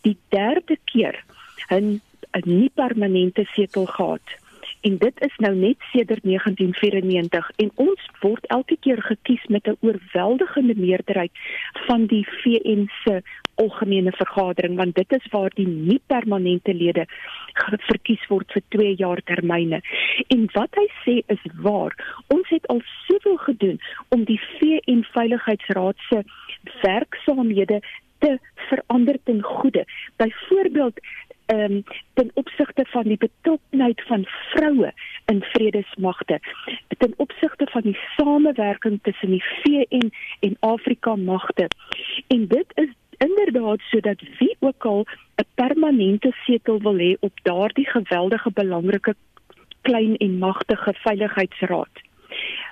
die 0.00 0.16
derde 0.28 0.78
keer 0.84 1.24
'n 1.68 2.00
'n 2.32 2.42
nie 2.44 2.70
permanente 2.74 3.44
setel 3.44 3.86
gehad 3.86 4.26
en 4.86 4.98
dit 5.02 5.24
is 5.26 5.36
nou 5.42 5.54
net 5.54 5.88
sedert 5.92 6.22
1994 6.22 7.50
en 7.62 7.70
ons 7.86 8.02
word 8.20 8.44
elke 8.54 8.76
keer 8.84 9.02
gekies 9.02 9.42
met 9.54 9.66
'n 9.66 9.78
oorweldigende 9.80 10.76
meerderheid 10.78 11.34
van 11.86 12.06
die 12.06 12.26
VN 12.42 12.86
se 13.02 13.22
algemene 13.54 14.12
vergadering 14.12 14.76
want 14.76 14.94
dit 14.94 15.12
is 15.18 15.26
waar 15.30 15.50
die 15.54 15.66
nie 15.66 16.00
permanente 16.06 16.74
lede 16.74 17.06
verkies 17.90 18.26
word 18.28 18.52
vir 18.52 18.62
2 18.68 18.94
jaar 18.94 19.20
termyne. 19.24 19.80
En 20.28 20.48
wat 20.52 20.74
hy 20.80 20.86
sê 21.04 21.14
is 21.34 21.44
waar. 21.66 21.92
Ons 22.28 22.48
het 22.48 22.66
al 22.66 22.82
soveel 23.06 23.36
gedoen 23.36 23.78
om 24.08 24.24
die 24.24 24.40
VN 24.58 25.02
Veiligheidsraad 25.12 25.96
se 26.08 26.22
werksaamhede 26.82 27.80
te 28.18 28.38
verander 28.54 29.18
ten 29.24 29.42
goeie. 29.42 29.84
Byvoorbeeld 30.16 31.00
ehm 31.46 31.72
um, 31.72 31.84
ten 32.14 32.30
opsigte 32.34 32.84
van 32.88 33.02
die 33.02 33.16
betrokkenheid 33.16 34.02
van 34.06 34.24
vroue 34.26 34.92
in 35.26 35.42
vredesmagte 35.42 36.40
ten 36.98 37.14
opsigte 37.16 37.66
van 37.70 37.82
die 37.82 37.98
samewerking 38.16 38.98
tussen 39.02 39.30
die 39.30 39.44
VN 39.44 40.12
en 40.40 40.56
Afrika 40.60 41.16
magte. 41.16 41.68
En 42.26 42.46
dit 42.48 42.66
is 42.74 42.92
inderdaad 43.16 43.80
sodat 43.80 44.20
wie 44.38 44.56
ook 44.60 44.84
al 44.84 45.06
'n 45.36 45.48
permanente 45.54 46.32
setel 46.44 46.80
wil 46.80 46.98
hê 46.98 47.16
op 47.20 47.32
daardie 47.42 47.88
geweldige 47.88 48.50
belangrike 48.50 49.14
klein 49.80 50.16
en 50.16 50.38
magtige 50.38 50.92
veiligheidsraad. 50.94 51.94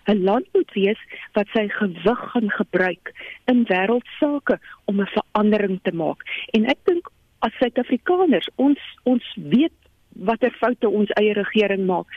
'n 0.04 0.23
land 0.23 0.47
moet 0.52 0.73
wees 0.73 1.00
wat 1.33 1.49
sy 1.52 1.69
gewig 1.69 2.21
gaan 2.31 2.50
gebruik 2.50 3.12
in 3.45 3.64
wêreldsaake 3.69 4.59
om 4.85 5.00
'n 5.00 5.14
verandering 5.16 5.78
te 5.83 5.93
maak. 5.93 6.21
En 6.50 6.64
ek 6.64 6.78
dink 6.85 7.09
as 7.45 7.57
Suid-Afrikaners, 7.61 8.49
ons 8.57 8.81
ons 9.05 9.33
weet 9.37 9.75
watter 10.29 10.55
foute 10.61 10.89
ons 10.89 11.11
eie 11.21 11.35
regering 11.37 11.85
maak 11.89 12.09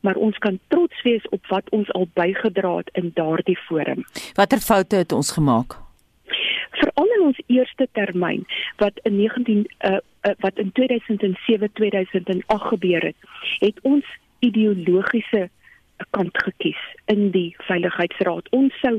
maar 0.00 0.14
ons 0.16 0.38
kan 0.38 0.58
trots 0.68 1.02
wees 1.02 1.28
op 1.28 1.46
wat 1.46 1.68
ons 1.70 1.92
al 1.92 2.08
bygedra 2.12 2.76
het 2.76 2.90
in 2.92 3.10
daardie 3.14 3.58
forum. 3.58 4.04
Watter 4.34 4.58
foute 4.58 4.96
het 4.96 5.12
ons 5.12 5.32
gemaak? 5.32 5.76
Veral 6.70 7.12
in 7.16 7.24
ons 7.26 7.40
eerste 7.46 7.88
termyn 7.92 8.46
wat 8.76 9.00
in 9.02 9.16
19 9.16 9.66
uh, 9.84 9.96
uh, 9.96 10.32
wat 10.38 10.58
in 10.58 10.72
2007-2008 10.80 12.68
gebeur 12.72 13.02
het, 13.10 13.16
het 13.58 13.80
ons 13.82 14.06
ideologiese 14.38 15.48
kant 16.10 16.42
gekies 16.44 16.80
in 17.04 17.30
die 17.30 17.56
veiligheidsraad. 17.68 18.48
Ons 18.56 18.80
sou 18.80 18.96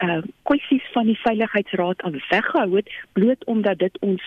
uh 0.00 0.22
kwessies 0.48 0.86
van 0.94 1.10
die 1.10 1.18
veiligheidsraad 1.20 2.00
aan 2.02 2.16
weggehou 2.30 2.76
het 2.76 2.88
bloot 3.12 3.44
omdat 3.44 3.78
dit 3.78 3.98
ons 4.00 4.22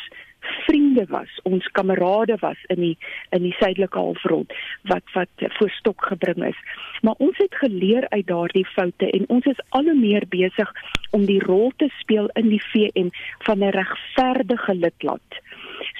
vriende 0.66 1.06
was, 1.10 1.40
ons 1.44 1.68
kamerade 1.72 2.38
was 2.40 2.58
in 2.68 2.80
die 2.80 2.98
in 3.30 3.42
die 3.42 3.56
suidelike 3.60 3.98
halfrond 3.98 4.54
wat 4.92 5.04
wat 5.14 5.46
voor 5.58 5.70
stok 5.70 6.06
gebring 6.06 6.46
is. 6.46 6.60
Maar 7.02 7.16
ons 7.18 7.38
het 7.38 7.56
geleer 7.56 8.10
uit 8.10 8.28
daardie 8.28 8.66
foute 8.66 9.10
en 9.10 9.26
ons 9.28 9.46
is 9.46 9.64
al 9.70 9.84
hoe 9.84 10.00
meer 10.00 10.28
besig 10.30 10.72
om 11.12 11.26
die 11.26 11.42
rol 11.44 11.72
te 11.78 11.90
speel 12.00 12.30
in 12.40 12.50
die 12.50 12.64
VN 12.72 13.12
van 13.48 13.64
'n 13.64 13.76
regverdige 13.76 14.76
lidland. 14.76 15.42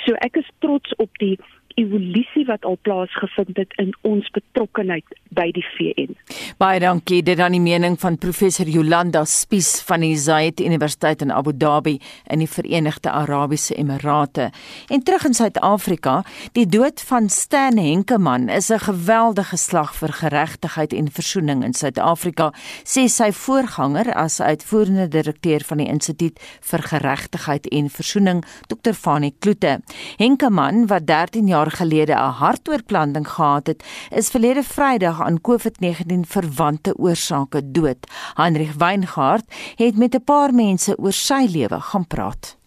So 0.06 0.14
ek 0.14 0.36
is 0.36 0.50
trots 0.60 0.96
op 0.96 1.10
die 1.18 1.40
evolusie 1.76 2.46
wat 2.46 2.66
al 2.66 2.78
plaasgevind 2.82 3.58
het 3.58 3.74
in 3.82 3.94
ons 4.02 4.30
betrokkeheid 4.36 5.06
by 5.34 5.50
die 5.56 5.66
VN. 5.76 6.16
Baie 6.58 6.80
dankie. 6.80 7.22
Dit 7.26 7.38
dan 7.38 7.56
die 7.56 7.62
mening 7.64 7.98
van 8.00 8.18
professor 8.18 8.70
Jolanda 8.70 9.24
Spies 9.26 9.82
van 9.88 10.04
die 10.06 10.16
Zayed 10.18 10.62
Universiteit 10.62 11.22
in 11.22 11.32
Abu 11.32 11.54
Dhabi 11.58 12.00
in 12.30 12.44
die 12.44 12.50
Verenigde 12.50 13.12
Arabiese 13.12 13.76
Emirate. 13.76 14.52
En 14.90 15.04
terug 15.04 15.26
in 15.26 15.34
Suid-Afrika, 15.34 16.24
die 16.54 16.68
dood 16.68 17.02
van 17.02 17.30
Stan 17.30 17.78
Henkemann 17.78 18.50
is 18.50 18.70
'n 18.70 18.80
geweldige 18.80 19.58
slag 19.58 19.96
vir 19.96 20.14
geregtigheid 20.14 20.94
en 20.94 21.12
versoening 21.12 21.64
in 21.64 21.74
Suid-Afrika, 21.74 22.54
sê 22.84 23.08
sy 23.08 23.32
voorganger 23.32 24.14
as 24.14 24.42
uitvoerende 24.42 25.08
direkteur 25.08 25.64
van 25.66 25.78
die 25.78 25.88
Instituut 25.88 26.40
vir 26.62 26.82
Geregtigheid 26.82 27.68
en 27.68 27.90
Versoening, 27.90 28.44
Dr. 28.68 28.94
Fanie 28.94 29.34
Kloete. 29.40 29.82
Henkemann 30.18 30.88
wat 30.88 31.08
13 31.08 31.48
jaar 31.48 31.63
gelede 31.72 32.14
'n 32.14 32.34
hartoortplanting 32.42 33.28
gehad 33.28 33.68
het, 33.68 33.84
is 34.10 34.30
verlede 34.30 34.64
Vrydag 34.64 35.22
aan 35.22 35.42
COVID-19 35.42 36.26
verwante 36.28 36.96
oorsake 36.98 37.72
dood. 37.72 37.98
Heinrich 38.34 38.74
Weingart 38.74 39.46
het 39.76 39.98
met 39.98 40.16
'n 40.16 40.24
paar 40.24 40.54
mense 40.54 40.98
oor 40.98 41.14
sy 41.14 41.48
lewe 41.50 41.82
gaan 41.82 42.08
praat. 42.08 42.58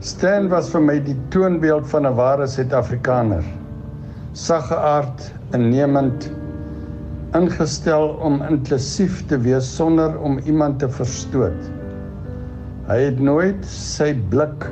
Stan 0.00 0.48
was 0.48 0.70
vir 0.72 0.80
my 0.80 0.94
die 1.04 1.16
toonbeeld 1.34 1.86
van 1.90 2.06
'n 2.06 2.14
ware 2.14 2.46
Suid-Afrikaner. 2.46 3.44
Sagge 4.32 4.76
aard, 4.76 5.32
innemend, 5.52 6.30
ingestel 7.36 8.14
om 8.24 8.40
inklusief 8.48 9.20
te 9.28 9.36
wees 9.44 9.68
sonder 9.76 10.14
om 10.24 10.38
iemand 10.48 10.78
te 10.80 10.88
verstoot. 10.88 11.70
Hy 12.88 12.98
het 13.02 13.18
nooit 13.20 13.64
sy 13.68 14.14
blik 14.32 14.64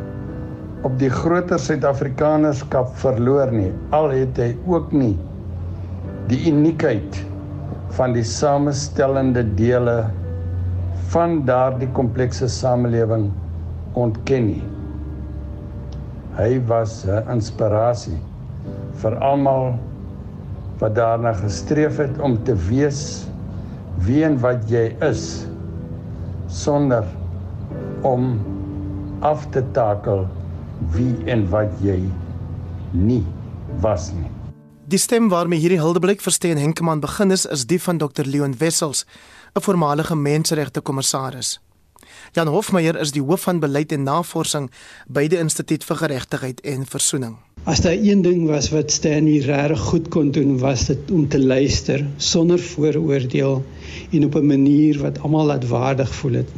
op 0.86 0.94
die 1.00 1.10
groter 1.12 1.60
Suid-Afrikanerskap 1.60 2.94
verloor 3.02 3.52
nie. 3.52 3.72
Al 3.96 4.08
het 4.14 4.38
hy 4.40 4.52
ook 4.68 4.94
nie 4.96 5.14
die 6.30 6.40
uniekheid 6.48 7.20
van 7.98 8.16
die 8.16 8.24
samestellende 8.26 9.44
dele 9.58 10.06
van 11.12 11.42
daardie 11.46 11.88
komplekse 11.96 12.48
samelewing 12.50 13.28
ontken 13.96 14.48
nie. 14.48 14.64
Hy 16.36 16.56
was 16.68 17.04
'n 17.06 17.22
inspirasie 17.32 18.18
vir 19.02 19.14
almal 19.20 19.78
wat 20.78 20.94
daarna 20.94 21.32
gestreef 21.32 21.96
het 21.96 22.18
om 22.18 22.36
te 22.44 22.54
wees 22.68 23.26
wie 24.04 24.24
en 24.24 24.38
wat 24.40 24.68
jy 24.70 24.90
is 25.04 25.46
sonder 26.52 27.04
om 28.04 28.36
af 29.24 29.46
te 29.50 29.64
takel 29.72 30.26
wie 30.92 31.14
en 31.32 31.46
wat 31.50 31.72
jy 31.80 32.00
nie 32.92 33.24
was 33.80 34.10
nie. 34.12 34.28
Die 34.86 35.00
stem 35.02 35.28
waarmee 35.32 35.58
hierdie 35.58 35.80
huldeblik 35.80 36.20
versteen 36.22 36.60
Henkemann 36.60 37.00
begin 37.02 37.34
is, 37.34 37.46
is 37.46 37.66
die 37.66 37.80
van 37.82 37.98
Dr 37.98 38.22
Leon 38.24 38.54
Wessels, 38.58 39.04
'n 39.56 39.60
voormalige 39.60 40.14
menseregte 40.14 40.80
kommissaris. 40.80 41.58
Jan 42.32 42.48
Hofmeyer 42.48 42.96
is 43.00 43.12
die 43.12 43.22
hoof 43.22 43.40
van 43.48 43.60
beleid 43.60 43.92
en 43.92 44.02
navorsing 44.02 44.70
by 45.08 45.28
die 45.28 45.38
Instituut 45.38 45.84
vir 45.84 45.96
Geregtigheid 45.96 46.60
en 46.60 46.86
Versoening. 46.86 47.36
As 47.66 47.80
daar 47.82 47.96
een 47.98 48.22
ding 48.22 48.46
was 48.46 48.68
wat 48.70 48.92
Stanley 48.94 49.40
regtig 49.42 49.80
goed 49.80 50.08
kon 50.08 50.30
doen, 50.30 50.58
was 50.58 50.86
dit 50.86 51.10
om 51.10 51.28
te 51.28 51.40
luister 51.40 52.06
sonder 52.16 52.58
vooroordeel 52.62 53.64
en 54.10 54.24
op 54.24 54.34
'n 54.36 54.46
manier 54.46 55.00
wat 55.02 55.18
almal 55.18 55.46
laat 55.46 55.68
waardig 55.68 56.14
voel 56.14 56.32
het. 56.32 56.50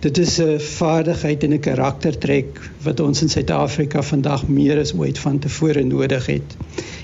Dit 0.00 0.18
is 0.18 0.38
'n 0.40 0.60
vaardigheid 0.60 1.42
en 1.42 1.52
'n 1.52 1.60
karaktertrek 1.60 2.70
wat 2.82 3.00
ons 3.00 3.22
in 3.22 3.28
Suid-Afrika 3.28 4.02
vandag 4.02 4.48
meer 4.48 4.78
as 4.78 4.94
ooit 4.94 5.18
van 5.18 5.38
tevore 5.38 5.82
nodig 5.82 6.26
het. 6.26 6.56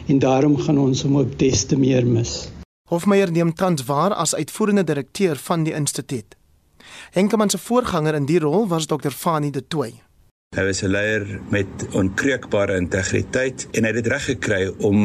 En 0.06 0.18
daarom 0.18 0.58
gaan 0.58 0.78
ons 0.78 1.02
hom 1.02 1.18
ook 1.18 1.38
des 1.38 1.64
te 1.64 1.78
meer 1.78 2.06
mis. 2.06 2.48
Hofmeyer 2.88 3.30
neem 3.32 3.54
tans 3.54 3.84
waar 3.84 4.14
as 4.14 4.34
uitvoerende 4.34 4.84
direkteur 4.84 5.36
van 5.36 5.62
die 5.62 5.74
instituut. 5.74 6.36
Henkemann 7.14 7.50
se 7.50 7.58
voorganger 7.58 8.14
in 8.14 8.24
die 8.26 8.40
rol 8.42 8.64
was 8.66 8.86
Dr. 8.90 9.12
Fanie 9.14 9.52
de 9.54 9.60
Tooy. 9.70 9.92
Hy 10.56 10.62
was 10.66 10.82
'n 10.82 10.90
leier 10.90 11.40
met 11.48 11.86
onkreukbare 11.92 12.76
integriteit 12.76 13.68
en 13.70 13.84
hy 13.84 13.92
het 13.92 14.02
dit 14.02 14.06
reg 14.12 14.24
gekry 14.24 14.72
om 14.78 14.98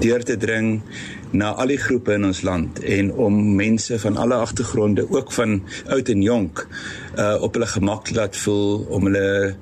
deur 0.00 0.22
te 0.24 0.36
dring 0.36 0.82
na 1.30 1.54
al 1.54 1.66
die 1.66 1.80
groepe 1.80 2.12
in 2.12 2.24
ons 2.24 2.42
land 2.42 2.82
en 2.82 3.12
om 3.12 3.56
mense 3.56 3.98
van 3.98 4.16
alle 4.16 4.34
agtergronde, 4.34 5.10
ook 5.10 5.32
van 5.32 5.62
oud 5.88 6.08
en 6.08 6.22
jonk, 6.22 6.68
uh 7.16 7.40
op 7.40 7.54
hulle 7.54 7.66
gemak 7.66 8.10
laat 8.10 8.36
voel 8.36 8.84
om 8.88 9.04
hulle 9.04 9.56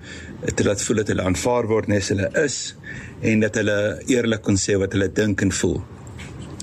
te 0.55 0.65
laat 0.65 0.83
voel 0.83 0.97
dat 0.97 1.09
hulle 1.09 1.23
aanvaar 1.23 1.67
word 1.67 1.87
net 1.87 2.03
as 2.03 2.09
hulle 2.09 2.31
is 2.45 2.77
en 3.21 3.41
dat 3.41 3.55
hulle 3.55 4.03
eerlik 4.07 4.43
kon 4.43 4.57
sê 4.57 4.75
wat 4.79 4.93
hulle 4.93 5.13
dink 5.13 5.41
en 5.41 5.53
voel. 5.53 5.83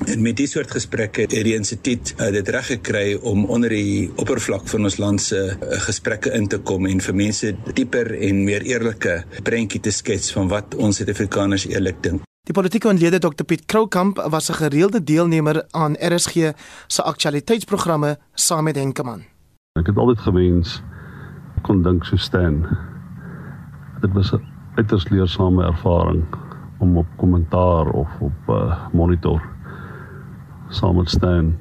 En 0.08 0.22
met 0.22 0.38
die 0.38 0.48
soort 0.48 0.72
gesprekke 0.72 1.22
het 1.22 1.34
die 1.44 1.56
instituut 1.56 2.14
uh, 2.16 2.30
dit 2.32 2.50
reg 2.50 2.66
gekry 2.72 3.18
om 3.22 3.46
onder 3.52 3.70
die 3.70 4.08
oppervlak 4.16 4.68
van 4.72 4.88
ons 4.88 4.98
land 4.98 5.22
se 5.22 5.40
uh, 5.50 5.80
gesprekke 5.84 6.32
in 6.38 6.48
te 6.48 6.60
kom 6.64 6.88
en 6.88 7.02
vir 7.04 7.16
mense 7.16 7.52
dieper 7.76 8.14
en 8.16 8.44
meer 8.48 8.64
eerlike 8.68 9.24
prentjie 9.44 9.82
te 9.84 9.92
skets 9.92 10.32
van 10.32 10.48
wat 10.48 10.76
ons 10.76 11.02
Suid-Afrikaners 11.02 11.68
eerlik 11.68 12.00
dink. 12.04 12.24
Die 12.48 12.56
politieke 12.56 12.90
ontlede 12.90 13.20
Dr 13.20 13.44
Piet 13.44 13.66
Kroukamp 13.66 14.24
was 14.32 14.50
'n 14.50 14.58
gereelde 14.64 15.04
deelnemer 15.04 15.66
aan 15.72 15.98
RSG 16.00 16.54
se 16.88 17.04
aktualiteitsprogramme 17.04 18.18
saam 18.34 18.64
met 18.64 18.76
Henkemann. 18.76 19.26
Ek 19.80 19.88
het 19.88 19.98
altyd 19.98 20.20
gewens 20.20 20.82
kon 21.62 21.84
dink 21.84 22.06
so 22.06 22.16
staan. 22.16 22.66
Dit 24.02 24.14
was 24.14 24.32
'n 24.32 24.42
uiters 24.76 25.10
leersame 25.10 25.64
ervaring 25.66 26.24
om 26.80 26.98
op 26.98 27.08
kommentaar 27.16 27.88
of 27.88 28.10
op 28.20 28.38
uh, 28.48 28.78
monitor 28.92 29.42
saam 30.70 30.96
met 30.96 31.10
staan 31.10 31.54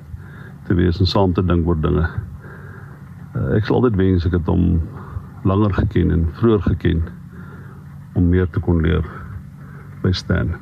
te 0.66 0.74
wees 0.74 0.98
en 1.00 1.06
saam 1.06 1.32
te 1.32 1.44
dink 1.44 1.66
oor 1.66 1.78
dinge. 1.80 2.04
Uh, 3.34 3.56
ek 3.56 3.68
sal 3.68 3.78
altyd 3.80 3.96
wens 4.00 4.26
ek 4.28 4.36
het 4.36 4.48
hom 4.50 4.82
langer 5.48 5.72
geken 5.78 6.12
en 6.12 6.26
vroeër 6.40 6.64
geken 6.66 7.02
om 8.18 8.28
meer 8.28 8.48
te 8.52 8.60
kon 8.60 8.82
leer 8.84 9.06
by 10.02 10.12
staan. 10.12 10.54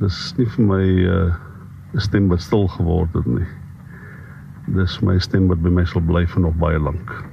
Dis 0.00 0.18
nie 0.38 0.48
vir 0.48 0.64
my 0.64 0.84
'n 0.84 1.08
uh, 1.12 2.00
stem 2.00 2.28
wat 2.28 2.40
stil 2.40 2.68
geword 2.68 3.12
het 3.14 3.26
nie. 3.26 3.48
Dis 4.76 5.00
my 5.02 5.18
stem 5.18 5.48
wat 5.48 5.62
by 5.62 5.68
my 5.68 5.84
sal 5.84 6.00
bly 6.00 6.26
vir 6.26 6.42
nog 6.42 6.56
baie 6.56 6.78
lank. 6.78 7.29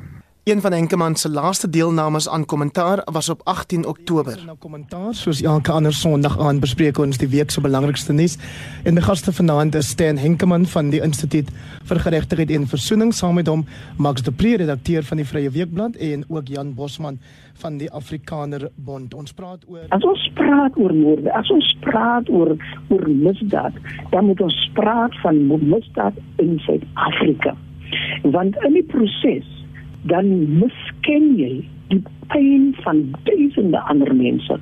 Een 0.47 0.61
van 0.61 0.71
Henkemann 0.71 1.15
se 1.15 1.29
laaste 1.29 1.69
deelnames 1.69 2.29
aan 2.29 2.45
kommentaar 2.45 3.01
was 3.11 3.29
op 3.29 3.41
18 3.43 3.85
Oktober. 3.87 4.39
Nou 4.45 4.57
kommentaar 4.57 5.13
soos 5.13 5.41
elke 5.41 5.71
ander 5.71 5.93
Sondag 5.93 6.39
aan 6.39 6.59
bespreek 6.59 6.97
ons 6.97 7.17
die 7.17 7.27
week 7.27 7.51
se 7.51 7.61
belangrikste 7.61 8.13
nuus. 8.13 8.37
En 8.83 8.93
my 8.93 9.01
gaste 9.01 9.33
vanaand 9.33 9.75
is 9.75 9.89
Stan 9.89 10.17
Henkemann 10.17 10.65
van 10.65 10.89
die 10.89 11.01
Instituut 11.01 11.49
vir 11.89 11.99
Geregtigheid 11.99 12.53
en 12.55 12.67
Versoening 12.67 13.11
saam 13.13 13.35
met 13.35 13.51
hom 13.51 13.65
Max 13.97 14.23
de 14.23 14.31
Pre 14.31 14.55
redakteur 14.63 15.03
van 15.03 15.19
die 15.19 15.25
Vrye 15.25 15.51
Weekblad 15.51 15.99
en 15.99 16.23
ook 16.29 16.47
Jan 16.47 16.71
Bosman 16.79 17.19
van 17.59 17.77
die 17.77 17.91
Afrikaner 17.91 18.69
Bond. 18.75 19.13
Ons 19.13 19.33
praat 19.33 19.67
oor 19.67 19.83
As 19.89 20.07
ons 20.07 20.31
praat 20.39 20.79
oor 20.79 20.95
moorde, 20.95 21.33
as 21.33 21.51
ons 21.51 21.75
praat 21.83 22.29
oor 22.29 22.55
oor 22.87 23.09
misdaad, 23.09 23.75
dan 24.15 24.31
moet 24.31 24.47
ons 24.47 24.71
praat 24.79 25.21
van 25.25 25.43
misdaad 25.67 26.23
in 26.37 26.55
Suid-Afrika. 26.59 27.57
Want 28.23 28.55
in 28.63 28.79
die 28.79 28.87
proses 28.87 29.56
dan 30.07 30.59
misken 30.59 31.35
jy 31.37 31.63
die 31.87 32.03
pyn 32.27 32.75
van 32.83 33.05
duisende 33.23 33.79
ander 33.79 34.15
mense 34.15 34.59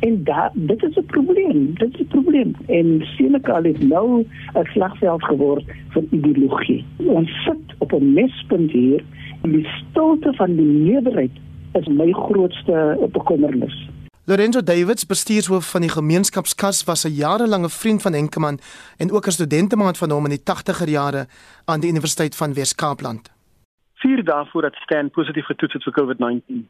En 0.00 0.24
da 0.24 0.50
dit 0.54 0.82
is 0.82 0.96
'n 0.96 1.04
probleem. 1.06 1.74
Dit 1.74 1.94
is 1.94 2.00
'n 2.00 2.06
probleem. 2.06 2.56
En 2.66 3.00
Senegal 3.16 3.62
het 3.62 3.88
nou 3.88 4.26
'n 4.54 4.64
slagveld 4.64 5.24
geword 5.24 5.64
vir 5.88 6.04
ideologie. 6.10 6.84
Ons 6.96 7.42
sit 7.44 7.74
op 7.78 7.92
'n 7.92 8.12
mespunt 8.12 8.70
hier 8.70 9.04
en 9.42 9.50
die 9.50 9.68
stilte 9.68 10.32
van 10.32 10.56
die 10.56 10.66
meerderheid 10.66 11.30
is 11.72 11.86
my 11.86 12.12
grootste 12.12 13.08
bekommernis. 13.12 13.88
Lorenzo 14.24 14.62
Davids, 14.62 15.06
bestuurshoof 15.06 15.70
van 15.70 15.80
die 15.80 15.90
gemeenskapskas, 15.90 16.84
was 16.84 17.04
'n 17.04 17.12
jarelange 17.12 17.68
vriend 17.68 18.02
van 18.02 18.12
Henkeman 18.12 18.58
en 18.96 19.12
ook 19.12 19.26
'n 19.26 19.30
studentemaat 19.30 19.98
van 19.98 20.10
hom 20.10 20.24
in 20.24 20.30
die 20.30 20.42
80er 20.42 20.88
jare 20.88 21.26
aan 21.64 21.80
die 21.80 21.90
Universiteit 21.90 22.36
van 22.36 22.54
Wes-Kaapland. 22.54 23.39
Vier 24.00 24.22
dae 24.24 24.46
voordat 24.52 24.74
Stan 24.84 25.10
positief 25.10 25.44
getoets 25.50 25.76
het 25.76 25.84
vir 25.84 25.96
COVID-19, 25.98 26.62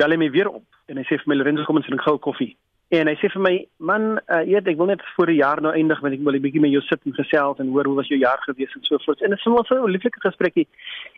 bel 0.00 0.14
hy 0.14 0.16
my 0.16 0.30
weer 0.32 0.48
op 0.48 0.64
en 0.88 1.00
hy 1.00 1.04
sê 1.04 1.18
vir 1.20 1.28
my 1.28 1.36
Lorenzo 1.36 1.66
kom 1.68 1.76
ons 1.80 1.86
drink 1.86 2.04
gou 2.06 2.16
koffie. 2.18 2.54
En 2.94 3.08
hy 3.08 3.14
sê 3.18 3.28
vir 3.32 3.42
my, 3.42 3.54
"Man, 3.78 4.18
uh, 4.28 4.44
eet, 4.46 4.68
ek 4.68 4.76
wil 4.76 4.86
net 4.86 5.02
voor 5.16 5.26
die 5.26 5.40
jaar 5.40 5.60
nou 5.60 5.72
eindig, 5.72 6.00
want 6.00 6.14
ek 6.14 6.20
wil 6.20 6.34
'n 6.34 6.42
bietjie 6.42 6.60
met 6.60 6.70
jou 6.70 6.82
sit 6.82 7.00
en 7.04 7.14
gesels 7.14 7.58
en 7.58 7.68
hoor 7.68 7.84
hoe 7.84 7.96
was 7.96 8.08
jou 8.08 8.18
jaar 8.18 8.38
gewees 8.46 8.74
en 8.74 8.82
so 8.82 8.98
voort." 8.98 9.20
En 9.22 9.30
dit 9.30 9.38
is 9.38 9.42
sommer 9.42 9.64
so 9.66 9.74
'n 9.74 9.90
lieflike 9.90 10.20
gesprekkie. 10.20 10.68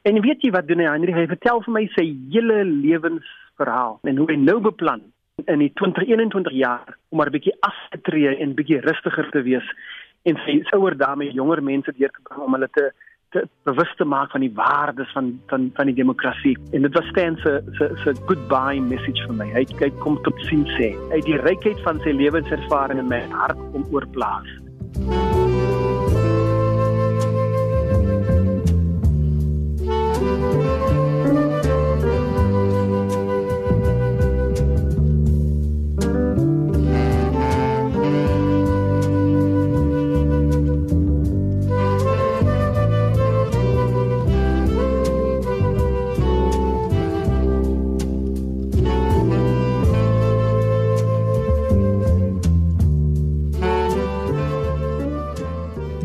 En 0.05 0.21
weet 0.21 0.43
jy 0.43 0.51
wat 0.51 0.67
doen 0.67 0.79
hy? 0.79 0.87
Hy, 0.87 1.13
hy 1.13 1.27
vertel 1.27 1.63
vir 1.63 1.73
my 1.73 1.87
sy 1.95 2.17
hele 2.31 2.65
lewensverhaal 2.65 3.99
en 4.03 4.17
hoe 4.17 4.31
hy 4.31 4.37
nou 4.37 4.61
beplan 4.61 5.03
in 5.45 5.59
die 5.59 5.73
2021 5.75 6.53
jaar 6.53 6.97
om 7.11 7.19
maar 7.19 7.27
'n 7.27 7.37
bietjie 7.39 7.57
af 7.61 7.77
te 7.91 8.01
tree 8.01 8.37
en 8.37 8.55
bietjie 8.55 8.81
rustiger 8.81 9.31
te 9.31 9.43
wees 9.43 9.67
en 10.23 10.37
sy 10.45 10.63
ouer 10.73 10.97
dame 10.97 11.31
jonger 11.33 11.63
mense 11.63 11.93
deur 11.93 12.11
te 12.11 12.23
bring 12.23 12.41
om 12.41 12.53
hulle 12.53 12.69
te 12.73 12.93
te 13.37 13.45
bewus 13.69 13.95
te 14.01 14.09
maak 14.09 14.35
van 14.35 14.45
die 14.45 14.53
waardes 14.57 15.13
van 15.13 15.33
van 15.53 15.71
van 15.79 15.93
die 15.93 15.97
demokrasie. 16.03 16.57
En 16.73 16.89
dit 16.89 16.99
was 16.99 17.09
Stan 17.13 17.37
se 17.45 17.59
se 17.79 17.91
se 18.05 18.17
goodbye 18.27 18.81
message 18.81 19.29
vir 19.29 19.41
my. 19.41 19.51
Hy 19.55 19.67
kyk 19.77 19.99
kom 20.05 20.19
tot 20.29 20.47
sien 20.51 20.65
sê. 20.77 20.95
Hy 21.15 21.21
die 21.29 21.41
rykheid 21.45 21.83
van 21.89 22.01
sy 22.07 22.17
lewenservaring 22.17 23.03
in 23.03 23.13
my 23.13 23.25
hart 23.35 23.61
kom 23.73 23.85
oorplaas 23.93 25.46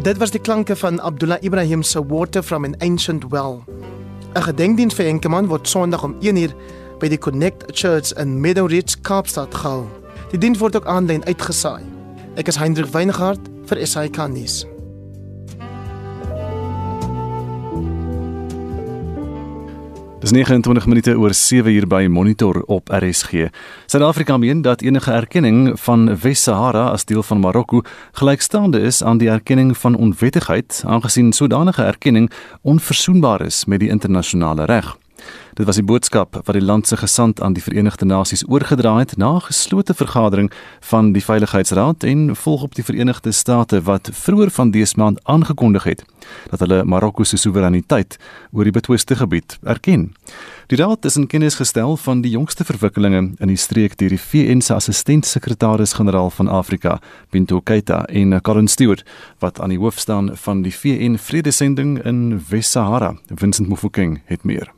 Dit 0.01 0.17
was 0.17 0.31
die 0.31 0.41
klanke 0.41 0.75
van 0.75 0.99
Abdullah 0.99 1.43
Ibrahim 1.43 1.83
se 1.83 2.01
Water 2.07 2.43
from 2.43 2.65
an 2.65 2.75
Ancient 2.79 3.25
Well. 3.29 3.63
'n 4.33 4.41
Gedenkdiens 4.41 4.93
vir 4.93 5.05
Enkeman 5.05 5.47
word 5.47 5.69
Sondag 5.69 6.03
om 6.03 6.15
1uur 6.19 6.53
by 6.99 7.07
die 7.07 7.17
Connect 7.17 7.77
Church 7.77 8.11
in 8.17 8.41
Meadow 8.41 8.69
Ridge, 8.69 8.97
Kaapstad 9.01 9.53
gehou. 9.53 9.85
Die 10.31 10.39
diens 10.39 10.57
word 10.57 10.75
ook 10.75 10.85
aanlyn 10.85 11.25
uitgesaai. 11.25 11.83
Ek 12.35 12.47
is 12.47 12.57
Hendrik 12.57 12.89
Weingart 12.93 13.39
vir 13.65 13.87
SAK 13.87 14.27
nuus. 14.27 14.65
Dis 20.21 20.31
29 20.31 20.85
minute 20.85 21.17
oor 21.17 21.33
7 21.33 21.71
uur 21.73 21.87
by 21.87 22.05
Monitor 22.05 22.61
op 22.69 22.89
RSG. 22.93 23.47
Suid-Afrika 23.85 24.37
meen 24.37 24.61
dat 24.61 24.81
enige 24.81 25.11
erkenning 25.11 25.79
van 25.79 26.17
Wes-Sahara 26.21 26.83
as 26.93 27.05
deel 27.05 27.23
van 27.23 27.39
Marokko 27.39 27.81
gelykstaande 28.11 28.79
is 28.79 29.03
aan 29.03 29.17
die 29.17 29.29
erkenning 29.29 29.77
van 29.77 29.95
onwettigheid, 29.95 30.83
aangesien 30.85 31.33
sodanige 31.33 31.83
erkenning 31.83 32.31
onverzoenbaar 32.61 33.41
is 33.45 33.65
met 33.65 33.79
die 33.79 33.89
internasionale 33.89 34.65
reg. 34.65 35.00
Dit 35.53 35.65
was 35.65 35.75
die 35.75 35.85
boodskap 35.85 36.39
wat 36.45 36.55
die 36.55 36.63
land 36.63 36.87
se 36.87 36.97
gesant 36.97 37.41
aan 37.41 37.53
die 37.53 37.63
Verenigde 37.63 38.05
Nasies 38.05 38.43
oorgedra 38.47 38.97
het 38.97 39.17
na 39.17 39.35
'n 39.35 39.41
geslote 39.41 39.93
vergadering 39.93 40.51
van 40.79 41.11
die 41.11 41.23
Veiligheidsraad 41.23 42.03
en 42.03 42.35
volg 42.35 42.63
op 42.63 42.75
die 42.75 42.83
Verenigde 42.83 43.31
State 43.31 43.81
wat 43.81 44.09
vroeër 44.11 44.49
van 44.49 44.71
dese 44.71 44.93
maand 44.97 45.19
aangekondig 45.23 45.83
het 45.83 46.03
dat 46.49 46.59
hulle 46.59 46.83
Marokko 46.83 47.23
se 47.23 47.37
soewereiniteit 47.37 48.17
oor 48.51 48.63
die 48.63 48.71
betwiste 48.71 49.15
gebied 49.15 49.59
erken. 49.63 50.13
Die 50.67 50.77
raad 50.77 51.05
is 51.05 51.17
in 51.19 51.27
kennis 51.27 51.55
gestel 51.55 51.97
van 51.97 52.21
die 52.21 52.31
jongste 52.31 52.63
verwikkelinge 52.63 53.35
in 53.39 53.47
die 53.51 53.59
streek 53.59 53.97
deur 53.99 54.13
die 54.13 54.21
VN 54.21 54.61
se 54.61 54.73
assistent-sekretaris-generaal 54.73 56.29
van 56.29 56.47
Afrika, 56.47 56.99
Bintou 57.29 57.61
Keita 57.63 58.05
en 58.05 58.41
Colin 58.41 58.67
Stewart, 58.67 59.03
wat 59.39 59.59
aan 59.59 59.69
die 59.69 59.79
hoof 59.79 59.99
staan 59.99 60.31
van 60.33 60.61
die 60.61 60.75
VN 60.75 61.17
vredesending 61.17 61.97
in 62.05 62.39
Wes-Sahara. 62.49 63.15
Vincent 63.35 63.69
Mufokeng 63.69 64.21
het 64.25 64.43
meer. 64.43 64.71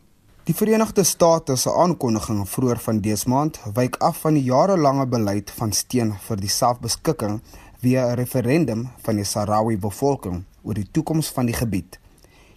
Die 0.44 0.54
Verenigde 0.54 1.04
State 1.04 1.56
se 1.56 1.72
aankondiging 1.72 2.42
vroeër 2.52 2.80
van 2.84 2.98
dese 3.00 3.30
maand 3.32 3.62
wyk 3.78 3.96
af 4.04 4.18
van 4.26 4.36
die 4.36 4.44
jarelange 4.44 5.06
beleid 5.08 5.52
van 5.56 5.72
steun 5.72 6.10
vir 6.26 6.40
die 6.42 6.50
selfbeskikking 6.52 7.38
via 7.84 8.02
'n 8.10 8.18
referendum 8.20 8.82
van 9.06 9.16
die 9.16 9.24
Sahrawi 9.24 9.78
bevolking 9.78 10.42
oor 10.64 10.74
die 10.74 10.90
toekoms 10.92 11.30
van 11.36 11.46
die 11.46 11.56
gebied. 11.56 12.00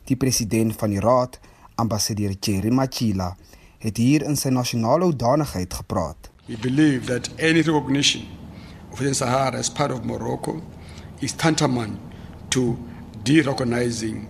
Die 0.04 0.16
president 0.16 0.74
van 0.80 0.90
die 0.90 1.00
raad, 1.00 1.38
ambassadeur 1.74 2.34
Thierry 2.38 2.72
Machila, 2.74 3.36
het 3.78 3.96
hier 3.96 4.22
in 4.22 4.36
sy 4.36 4.48
nasionale 4.48 5.04
hoedanigheid 5.04 5.74
gepraat. 5.74 6.30
We 6.46 6.56
believe 6.56 7.06
that 7.06 7.30
any 7.38 7.60
recognition 7.60 8.22
of 8.92 8.98
the 8.98 9.14
Sahara 9.14 9.58
as 9.58 9.70
part 9.70 9.92
of 9.92 10.02
Morocco 10.02 10.60
is 11.18 11.32
tantamount 11.32 11.98
to 12.48 12.76
de-recognizing 13.22 14.28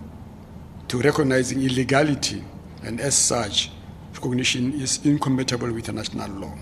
to 0.85 1.01
recognizing 1.01 1.61
illegality 1.61 2.43
and 2.83 2.99
as 2.99 3.15
such, 3.15 3.71
recognition 4.13 4.73
is 4.79 5.05
incompatible 5.05 5.71
with 5.71 5.89
international 5.89 6.29
law. 6.31 6.53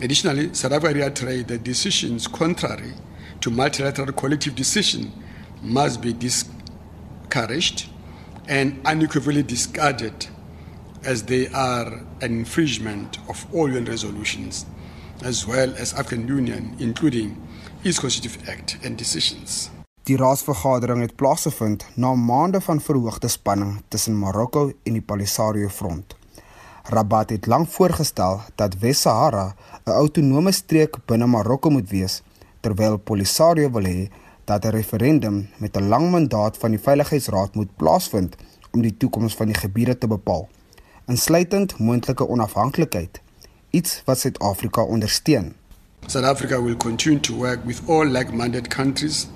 Additionally, 0.00 0.54
South 0.54 0.72
Africa 0.72 0.94
reiterates 0.94 1.48
that 1.48 1.62
decisions 1.62 2.26
contrary 2.26 2.92
to 3.40 3.50
multilateral 3.50 4.12
collective 4.12 4.54
decision 4.54 5.12
must 5.62 6.00
be 6.00 6.12
discouraged 6.12 7.88
and 8.48 8.80
unequivocally 8.86 9.42
discarded 9.42 10.26
as 11.04 11.22
they 11.24 11.48
are 11.48 11.86
an 12.20 12.32
infringement 12.38 13.18
of 13.28 13.46
all 13.54 13.70
UN 13.70 13.84
resolutions, 13.84 14.66
as 15.22 15.46
well 15.46 15.74
as 15.76 15.94
African 15.94 16.26
Union, 16.28 16.76
including 16.78 17.46
its 17.84 17.98
Constitutive 17.98 18.48
Act 18.48 18.78
and 18.82 18.98
decisions. 18.98 19.70
Die 20.08 20.16
raadsvergadering 20.16 21.02
het 21.04 21.16
plaasgevind 21.16 21.84
na 21.94 22.14
maande 22.14 22.60
van 22.60 22.80
verhoogde 22.80 23.28
spanning 23.28 23.82
tussen 23.88 24.18
Marokko 24.18 24.72
en 24.82 24.92
die 24.96 25.02
Polisario 25.02 25.68
front. 25.68 26.16
Rabat 26.88 27.30
het 27.30 27.46
lank 27.46 27.68
voorgestel 27.68 28.40
dat 28.54 28.78
Wes-Sahara 28.80 29.54
'n 29.84 29.90
autonome 29.90 30.52
streek 30.52 30.96
binne 31.06 31.26
Marokko 31.26 31.70
moet 31.70 31.90
wees, 31.90 32.22
terwyl 32.60 32.96
Polisario 32.96 33.70
wil 33.70 33.84
hê 33.84 34.08
dat 34.44 34.64
'n 34.64 34.70
referendum 34.70 35.48
met 35.58 35.76
'n 35.76 35.88
lang 35.88 36.10
mandaat 36.10 36.56
van 36.56 36.70
die 36.70 36.80
Veiligheidsraad 36.80 37.54
moet 37.54 37.76
plaasvind 37.76 38.36
om 38.72 38.82
die 38.82 38.96
toekoms 38.96 39.36
van 39.36 39.46
die 39.46 39.56
gebiede 39.56 39.98
te 39.98 40.06
bepaal, 40.06 40.48
insluitend 41.06 41.78
moontlike 41.78 42.28
onafhanklikheid, 42.28 43.20
iets 43.70 44.02
wat 44.04 44.18
Suid-Afrika 44.18 44.82
ondersteun. 44.82 45.54
South 46.06 46.24
Africa 46.24 46.62
will 46.62 46.76
continue 46.76 47.20
to 47.20 47.34
work 47.34 47.64
with 47.64 47.82
all 47.86 48.06
like-minded 48.06 48.68
countries 48.68 49.28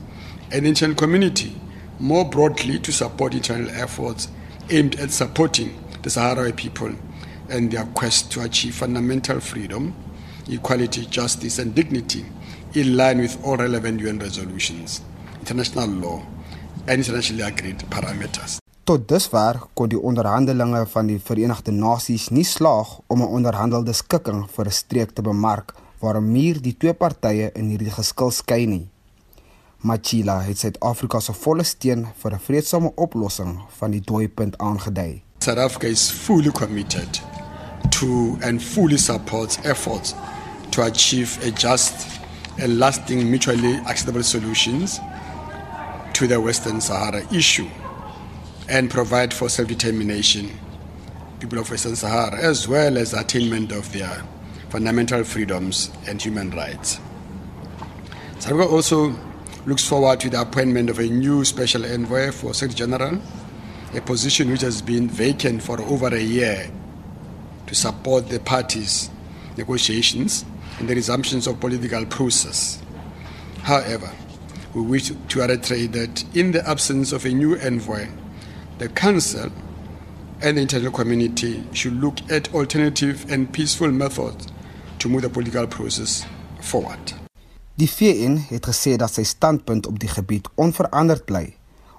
and 0.52 0.66
international 0.66 0.94
community 0.94 1.52
more 1.98 2.24
broadly 2.24 2.78
to 2.78 2.92
support 2.92 3.34
international 3.34 3.70
efforts 3.80 4.28
aimed 4.70 4.98
at 5.00 5.10
supporting 5.10 5.70
the 6.02 6.10
Sahrawi 6.10 6.54
people 6.56 6.92
and 7.50 7.70
their 7.70 7.84
quest 7.94 8.32
to 8.32 8.40
achieve 8.42 8.74
fundamental 8.74 9.40
freedom, 9.40 9.94
equality, 10.50 11.06
justice, 11.06 11.58
and 11.58 11.74
dignity 11.74 12.24
in 12.74 12.96
line 12.96 13.18
with 13.20 13.38
all 13.44 13.56
relevant 13.56 14.00
UN 14.00 14.18
resolutions, 14.18 15.02
international 15.40 15.88
law, 15.88 16.22
and 16.86 16.98
internationally 16.98 17.44
agreed 17.44 17.78
parameters. 17.90 18.58
Tot 18.84 19.06
dusver 19.08 19.62
kon 19.72 19.88
die 19.88 19.96
onderhandelinge 19.96 20.82
van 20.92 21.06
die 21.08 21.16
Verenigde 21.16 21.72
Nasies 21.72 22.28
nie 22.30 22.44
slaag 22.44 22.98
om 23.08 23.22
'n 23.22 23.32
onderhandelde 23.38 23.92
skikking 23.92 24.44
vir 24.56 24.66
'n 24.66 24.70
streek 24.70 25.10
te 25.14 25.22
bemark 25.22 25.74
waar 26.00 26.16
'n 26.20 26.32
muur 26.32 26.60
die 26.60 26.76
twee 26.76 26.92
partye 26.92 27.50
in 27.54 27.68
hierdie 27.68 27.90
geskil 27.90 28.30
skei 28.30 28.66
nie. 28.66 28.88
Machila 29.84 30.40
het 30.40 30.58
Suid-Afrika 30.58 31.20
se 31.20 31.32
volle 31.36 31.64
steun 31.68 32.06
vir 32.16 32.32
'n 32.32 32.40
vredesame 32.40 32.92
oplossing 32.94 33.58
van 33.78 33.90
die 33.90 34.00
dooipunt 34.00 34.58
aangedui. 34.58 35.22
South 35.38 35.58
Africa 35.58 35.86
is 35.86 36.10
fully 36.10 36.50
committed 36.50 37.20
to 37.90 38.38
and 38.42 38.62
fully 38.62 38.96
supports 38.96 39.58
efforts 39.62 40.14
to 40.70 40.82
achieve 40.82 41.38
a 41.46 41.50
just 41.50 41.92
and 42.58 42.78
lasting 42.78 43.30
mutually 43.30 43.80
acceptable 43.84 44.22
solutions 44.22 45.00
to 46.12 46.26
the 46.26 46.40
Western 46.40 46.80
Sahara 46.80 47.22
issue 47.30 47.68
and 48.68 48.90
provide 48.90 49.34
for 49.34 49.50
self-determination 49.50 50.50
people 51.40 51.58
of 51.58 51.70
Western 51.70 51.96
Sahara 51.96 52.38
as 52.40 52.66
well 52.68 52.96
as 52.96 53.12
attainment 53.12 53.72
of 53.72 53.92
their 53.92 54.22
fundamental 54.70 55.24
freedoms 55.24 55.90
and 56.08 56.22
human 56.22 56.50
rights. 56.50 56.98
South 58.38 58.52
Africa 58.52 58.68
also 58.68 59.12
looks 59.66 59.86
forward 59.86 60.20
to 60.20 60.30
the 60.30 60.40
appointment 60.40 60.90
of 60.90 60.98
a 60.98 61.06
new 61.06 61.44
special 61.44 61.84
envoy 61.86 62.30
for 62.30 62.52
Secretary 62.52 62.90
General, 62.90 63.20
a 63.94 64.00
position 64.00 64.50
which 64.50 64.60
has 64.60 64.82
been 64.82 65.08
vacant 65.08 65.62
for 65.62 65.80
over 65.82 66.08
a 66.08 66.20
year 66.20 66.70
to 67.66 67.74
support 67.74 68.28
the 68.28 68.40
parties' 68.40 69.10
negotiations 69.56 70.44
and 70.78 70.88
the 70.88 70.94
resumptions 70.94 71.46
of 71.46 71.60
political 71.60 72.04
process. 72.06 72.82
However, 73.62 74.10
we 74.74 74.82
wish 74.82 75.12
to 75.28 75.40
reiterate 75.40 75.92
that 75.92 76.24
in 76.36 76.52
the 76.52 76.68
absence 76.68 77.12
of 77.12 77.24
a 77.24 77.30
new 77.30 77.54
envoy, 77.56 78.08
the 78.78 78.88
Council 78.88 79.50
and 80.42 80.56
the 80.58 80.62
international 80.62 80.92
community 80.92 81.64
should 81.72 81.94
look 81.94 82.18
at 82.30 82.52
alternative 82.52 83.24
and 83.30 83.50
peaceful 83.52 83.90
methods 83.90 84.48
to 84.98 85.08
move 85.08 85.22
the 85.22 85.30
political 85.30 85.66
process 85.66 86.26
forward. 86.60 87.23
Die 87.74 87.88
VN 87.90 88.36
het 88.52 88.68
gesê 88.70 88.92
dat 88.94 89.10
sy 89.10 89.24
standpunt 89.26 89.88
op 89.90 89.96
die 89.98 90.10
gebied 90.10 90.46
onveranderd 90.54 91.24
bly, 91.26 91.56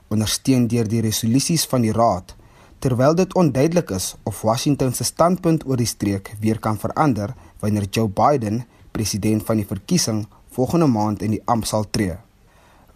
ondersteun 0.07 0.69
deur 0.71 0.88
die 0.88 1.01
resolusies 1.03 1.65
van 1.67 1.83
die 1.83 1.91
Raad, 1.91 2.31
terwyl 2.79 3.17
dit 3.19 3.35
onduidelik 3.35 3.91
is 3.91 4.13
of 4.23 4.39
Washington 4.47 4.95
se 4.95 5.03
standpunt 5.03 5.65
oor 5.67 5.75
die 5.75 5.89
streek 5.89 6.31
weer 6.39 6.61
kan 6.63 6.79
verander 6.79 7.35
wanneer 7.59 7.89
Joe 7.91 8.07
Biden, 8.07 8.63
president 8.95 9.43
van 9.43 9.59
die 9.59 9.67
verkiesing, 9.67 10.23
volgende 10.55 10.88
maand 10.88 11.25
in 11.27 11.35
die 11.35 11.43
amp 11.43 11.67
sal 11.67 11.83
tree. 11.91 12.15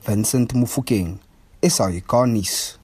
Vincent 0.07 0.55
Mufokeng, 0.55 1.17
SAK-nuus. 1.59 2.79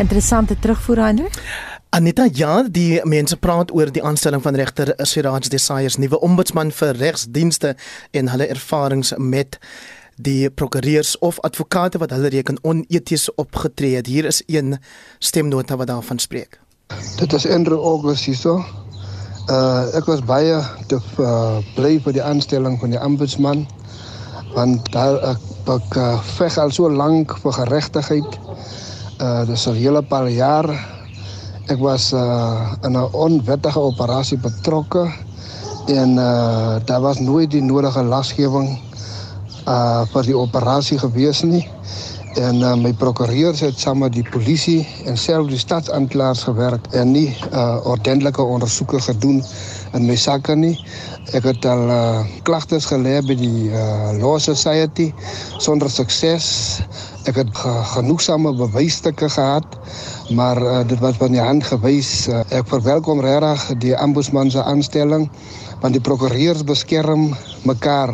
Interessante 0.00 0.58
terugvoer 0.58 0.98
Andre. 0.98 1.28
Anita, 1.88 2.28
ja, 2.32 2.62
die 2.62 3.00
mense 3.04 3.36
praat 3.36 3.72
oor 3.74 3.90
die 3.92 4.00
aanstelling 4.02 4.40
van 4.42 4.56
regter 4.56 4.94
Siraj 5.04 5.50
Desai 5.52 5.82
as 5.84 5.98
nuwe 6.00 6.16
ombudsman 6.24 6.70
vir 6.72 6.96
regsdienste 6.96 7.74
en 8.16 8.30
hulle 8.32 8.46
ervarings 8.48 9.12
met 9.18 9.58
die 10.16 10.48
prokureurs 10.48 11.18
of 11.18 11.40
advokate 11.44 12.00
wat 12.00 12.14
hulle 12.16 12.32
reken 12.32 12.56
oneties 12.62 13.28
opgetree 13.34 13.98
het. 13.98 14.08
Hier 14.08 14.24
is 14.24 14.40
een 14.46 14.78
stemnota 15.18 15.76
wat 15.76 15.92
daarvan 15.92 16.18
spreek. 16.18 16.56
Dit 17.20 17.36
is 17.36 17.46
Andrew 17.46 17.84
August 17.92 18.24
hierso. 18.24 18.56
Uh 19.52 20.00
ek 20.00 20.08
was 20.08 20.24
baie 20.24 20.62
te 20.88 20.96
uh, 21.20 21.60
bly 21.76 21.98
vir 22.00 22.16
die 22.16 22.24
aanstelling 22.24 22.80
van 22.80 22.96
die 22.96 23.04
ombudsman 23.04 23.66
want 24.56 24.88
daar 24.96 25.20
ek, 25.34 25.48
ek 25.76 25.96
uh, 26.00 26.12
veg 26.38 26.56
al 26.58 26.72
so 26.72 26.88
lank 26.88 27.36
vir 27.44 27.60
geregtigheid 27.60 28.40
uh 29.20 29.44
dis 29.46 29.66
al 29.68 29.76
hele 29.76 30.02
paar 30.02 30.28
jaar 30.32 30.66
ek 31.68 31.78
was 31.78 32.12
uh 32.12 32.72
in 32.82 32.96
'n 32.96 33.08
onwettige 33.12 33.80
operasie 33.80 34.38
betrokke 34.38 35.04
en 35.86 36.16
uh 36.16 36.76
daar 36.84 37.00
was 37.00 37.18
nooit 37.18 37.50
die 37.50 37.62
nodige 37.62 38.02
lasgewing 38.02 38.78
uh 39.66 40.02
vir 40.12 40.22
die 40.22 40.36
operasie 40.36 40.98
gewees 40.98 41.42
nie. 41.42 41.68
En 42.38 42.60
uh, 42.62 42.74
my 42.78 42.92
prokureurs 42.92 43.60
het 43.60 43.78
saam 43.78 43.98
met 43.98 44.12
die 44.14 44.26
polisie 44.30 44.86
en 45.04 45.16
self 45.18 45.48
die 45.50 45.58
stadsaanklaers 45.58 46.44
gewerk 46.46 46.86
en 46.94 47.10
nie 47.10 47.36
uh 47.52 47.76
ordentlike 47.84 48.42
ondersoeke 48.42 49.00
gedoen 49.00 49.42
in 49.94 50.06
my 50.06 50.16
sakke 50.16 50.56
nie 50.56 50.76
ek 51.36 51.46
het 51.50 51.66
al 51.68 51.86
uh, 51.90 52.24
klagtes 52.48 52.88
gelê 52.90 53.18
by 53.26 53.36
die 53.38 53.70
uh, 53.70 54.12
law 54.18 54.38
society 54.42 55.10
sonder 55.58 55.90
sukses 55.90 56.80
Ek 57.28 57.36
het 57.36 57.50
genoegsame 57.92 58.52
bewysstukke 58.56 59.28
gehad, 59.28 59.76
maar 60.32 60.62
uh, 60.62 60.80
dit 60.88 60.98
was 60.98 61.16
van 61.20 61.34
die 61.36 61.40
hand 61.40 61.64
gewys. 61.68 62.28
Uh, 62.28 62.40
ek 62.48 62.70
verwelkom 62.72 63.20
regtig 63.20 63.66
die 63.84 63.92
ombudsman 63.92 64.50
se 64.50 64.62
aanstelling 64.64 65.28
want 65.80 65.96
die 65.96 66.04
prokureurs 66.04 66.64
beskerm 66.64 67.30
mekaar 67.68 68.12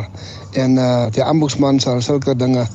en 0.58 0.76
uh, 0.78 1.06
die 1.14 1.22
ombudsman 1.22 1.80
sal 1.82 2.02
sulke 2.02 2.34
dinge 2.38 2.66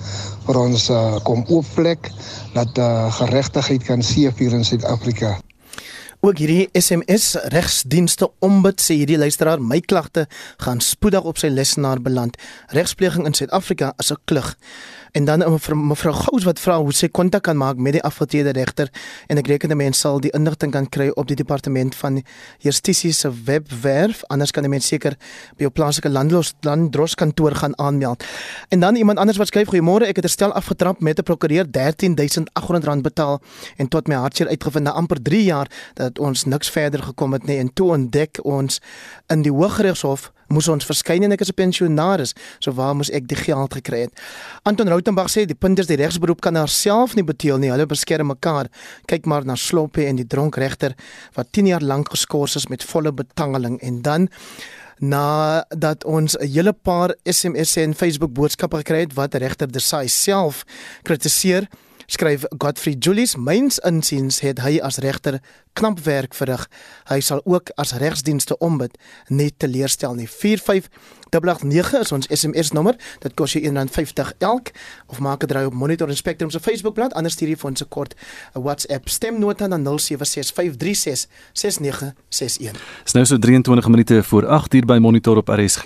vir 0.48 0.64
ons 0.64 0.90
uh, 0.92 1.20
kom 1.28 1.44
oopvlek 1.48 2.12
dat 2.56 2.80
uh, 2.80 3.08
geregtigheid 3.20 3.88
kan 3.88 4.04
seëvier 4.04 4.56
in 4.56 4.68
Suid-Afrika. 4.68 5.41
Ook 6.22 6.38
hierdie 6.38 6.70
SMS 6.78 7.32
regsdienste 7.50 8.28
ombud 8.46 8.78
sê 8.78 8.94
hierdie 9.00 9.18
luisteraar 9.18 9.58
my 9.58 9.80
klagte 9.82 10.28
gaan 10.62 10.78
spoedig 10.86 11.26
op 11.26 11.40
sy 11.42 11.50
lesenaar 11.50 11.98
beland. 12.06 12.38
Regspleging 12.78 13.26
in 13.26 13.34
Suid-Afrika 13.34 13.96
is 13.98 14.12
'n 14.14 14.22
klug. 14.30 14.54
En 15.12 15.26
dan 15.26 15.40
mevrou 15.40 15.78
mevrou 15.78 16.14
Gous 16.14 16.44
wat 16.48 16.60
vra 16.60 16.78
hoe 16.80 16.94
sy 16.96 17.10
kontak 17.12 17.44
kan 17.44 17.58
maak 17.60 17.76
met 17.76 17.98
die 17.98 18.04
afgetrede 18.08 18.54
regter 18.56 18.88
en 19.28 19.38
ek 19.38 19.48
reken 19.48 19.72
'n 19.72 19.78
mens 19.78 20.00
sal 20.00 20.20
die 20.20 20.32
inligting 20.32 20.72
kan 20.72 20.90
kry 20.90 21.10
op 21.16 21.28
die 21.28 21.36
departement 21.36 21.96
van 21.96 22.24
Justisie 22.60 23.12
se 23.12 23.32
webwerf 23.44 24.24
anders 24.28 24.52
kan 24.52 24.64
'n 24.64 24.70
mens 24.70 24.88
seker 24.88 25.18
by 25.58 25.64
jou 25.64 25.70
plaaslike 25.70 26.10
landlos 26.10 26.54
landdros 26.62 27.16
kantoor 27.16 27.56
gaan 27.56 27.78
aanmeld. 27.78 28.24
En 28.70 28.80
dan 28.80 28.96
iemand 28.96 29.18
anders 29.18 29.38
wat 29.38 29.48
skryf 29.48 29.68
goeiemôre 29.68 30.08
ek 30.08 30.16
het 30.16 30.24
herstel 30.24 30.54
afgetrap 30.54 31.02
met 31.02 31.20
'n 31.20 31.24
prokureur 31.24 31.66
R13800 31.66 33.02
betaal 33.02 33.42
en 33.78 33.88
tot 33.88 34.08
my 34.08 34.16
hartseer 34.16 34.48
uitgevind 34.48 34.84
na 34.84 34.92
amper 34.92 35.22
3 35.22 35.44
jaar 35.44 35.68
dat 35.94 36.20
ons 36.20 36.46
niks 36.46 36.70
verder 36.70 37.04
gekom 37.04 37.34
het 37.34 37.46
nie 37.46 37.58
en 37.58 37.74
toe 37.74 37.90
ontdek 37.90 38.40
ons 38.44 38.82
in 39.28 39.42
die 39.42 39.52
Hooggeregshof 39.52 40.32
moes 40.52 40.68
ons 40.68 40.86
verskyn 40.86 41.24
en 41.24 41.32
ek 41.32 41.42
is 41.42 41.50
'n 41.50 41.54
pensionaris, 41.56 42.34
so 42.60 42.72
waar 42.72 42.96
moes 42.96 43.10
ek 43.10 43.28
die 43.28 43.36
geld 43.36 43.74
gekry 43.74 44.02
het? 44.02 44.14
Anton 44.64 44.88
Rautenbach 44.88 45.30
sê 45.30 45.46
die 45.46 45.56
punt 45.56 45.80
is 45.80 45.88
die 45.88 45.98
regsberoep 45.98 46.42
kan 46.42 46.56
haarself 46.56 47.16
nie 47.16 47.24
beteel 47.24 47.58
nie. 47.58 47.70
Hulle 47.70 47.86
beskerm 47.86 48.28
mekaar. 48.28 48.68
Kyk 49.08 49.26
maar 49.26 49.46
na 49.46 49.56
Sloppe 49.56 50.06
en 50.06 50.16
die 50.16 50.28
dronkregter 50.28 50.96
wat 51.36 51.52
10 51.52 51.68
jaar 51.68 51.82
lank 51.82 52.10
geskort 52.10 52.56
is 52.56 52.68
met 52.68 52.84
volle 52.84 53.12
betangeling 53.12 53.82
en 53.82 54.02
dan 54.02 54.30
na 55.02 55.66
dat 55.70 56.04
ons 56.06 56.38
'n 56.38 56.46
hele 56.46 56.74
paar 56.74 57.16
SMS'e 57.26 57.82
en 57.82 57.96
Facebook 57.96 58.34
boodskappe 58.34 58.78
gekry 58.78 59.00
het 59.00 59.14
wat 59.14 59.34
regter 59.34 59.68
Desai 59.68 60.08
self 60.08 60.64
kritiseer 61.04 61.68
skryf 62.12 62.44
Godfrey 62.60 62.96
Julius 63.00 63.38
myns 63.40 63.80
insiens 63.88 64.42
het 64.44 64.60
hy 64.66 64.80
as 64.84 65.00
regter 65.04 65.40
knap 65.80 66.02
werk 66.04 66.36
verrig. 66.36 66.66
Hy 67.08 67.20
sal 67.24 67.40
ook 67.48 67.72
as 67.80 67.94
regsdienste 68.02 68.58
ombid 68.60 68.98
net 69.30 69.60
teleurstel 69.64 70.18
nie. 70.20 70.28
45889 71.32 72.02
is 72.02 72.12
ons 72.12 72.28
SMS 72.28 72.72
nommer. 72.76 72.98
Dit 73.24 73.32
kos 73.40 73.54
jou 73.56 73.62
R1.50 73.64 74.36
elk 74.44 74.76
of 75.08 75.24
maak 75.24 75.44
'n 75.44 75.48
draai 75.48 75.66
op 75.66 75.74
Monitor 75.74 76.08
en 76.08 76.16
Spectrum 76.16 76.50
se 76.50 76.60
Facebookblad. 76.60 77.14
Anders 77.14 77.34
stuur 77.34 77.48
jy 77.48 77.56
vir 77.56 77.70
ons 77.70 77.82
'n 77.82 77.88
kort 77.88 78.16
'n 78.56 78.62
WhatsApp 78.62 79.10
stemnota 79.10 79.68
na 79.68 79.78
0765366961. 79.78 82.76
Dis 83.04 83.14
nou 83.14 83.26
so 83.26 83.38
23 83.38 83.88
minute 83.88 84.24
voor 84.24 84.48
8 84.48 84.74
uur 84.74 84.86
by 84.86 84.98
Monitor 84.98 85.38
op 85.38 85.48
RSG 85.48 85.86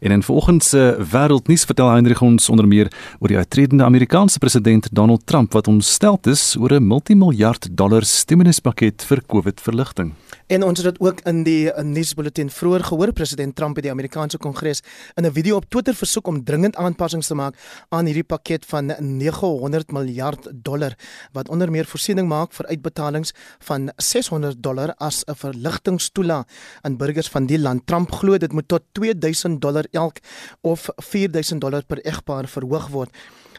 en 0.00 0.10
in 0.10 0.22
vanoggend 0.22 0.64
se 0.64 0.96
wêreldnuus 1.10 1.64
vertel 1.64 1.90
Heinrich 1.90 2.22
ons 2.22 2.48
onder 2.48 2.68
meer 2.68 2.92
oor 3.18 3.28
die 3.28 3.36
uitredende 3.36 3.84
Amerikaanse 3.84 4.38
president 4.38 4.88
Donald 4.92 5.26
Trump 5.26 5.52
wat 5.52 5.68
ontstel 5.68 6.18
is 6.22 6.56
oor 6.58 6.72
'n 6.72 6.86
multimiljard 6.86 7.68
dollar 7.70 8.04
stimuluspakket 8.04 9.04
vir 9.04 9.22
COVID-verligting. 9.26 10.12
En 10.46 10.62
ons 10.62 10.82
het 10.82 10.92
dit 10.92 11.00
ook 11.00 11.20
in 11.20 11.42
die 11.42 11.72
nuusbulletin 11.82 12.50
vroeër 12.50 12.84
gehoor 12.84 13.12
president 13.12 13.56
Trump 13.56 13.74
by 13.74 13.80
die 13.80 13.90
Amerikaanse 13.90 14.38
Kongres 14.38 14.82
in 15.14 15.26
'n 15.26 15.32
video 15.32 15.56
op 15.56 15.70
Twitter 15.70 15.94
versoek 15.94 16.26
om 16.26 16.44
dringend 16.44 16.76
aanpassings 16.76 17.26
te 17.26 17.34
maak 17.34 17.54
aan 17.88 18.06
hierdie 18.06 18.24
pakket 18.24 18.66
van 18.66 18.92
900 18.98 19.92
miljard 19.92 20.48
dollar 20.52 20.94
wat 21.32 21.48
onder 21.48 21.70
meer 21.70 21.84
voorsiening 21.84 22.28
maak 22.28 22.52
vir 22.52 22.66
uitbetalings 22.66 23.32
van 23.58 23.90
600 23.96 24.62
dollar 24.62 24.94
as 24.98 25.24
'n 25.26 25.34
verligtingstoela 25.34 26.44
aan 26.82 26.96
burgers 26.96 27.28
van 27.28 27.46
die 27.46 27.58
land. 27.58 27.86
Trump 27.86 28.12
glo 28.12 28.38
dit 28.38 28.52
moet 28.52 28.68
tot 28.68 28.82
2000 28.92 29.60
dollar 29.60 29.84
elk 29.90 30.18
of 30.60 30.88
4000 30.96 31.60
dollar 31.60 31.84
per 31.84 31.98
egpaar 32.04 32.48
verhoog 32.48 32.88
word. 32.88 33.10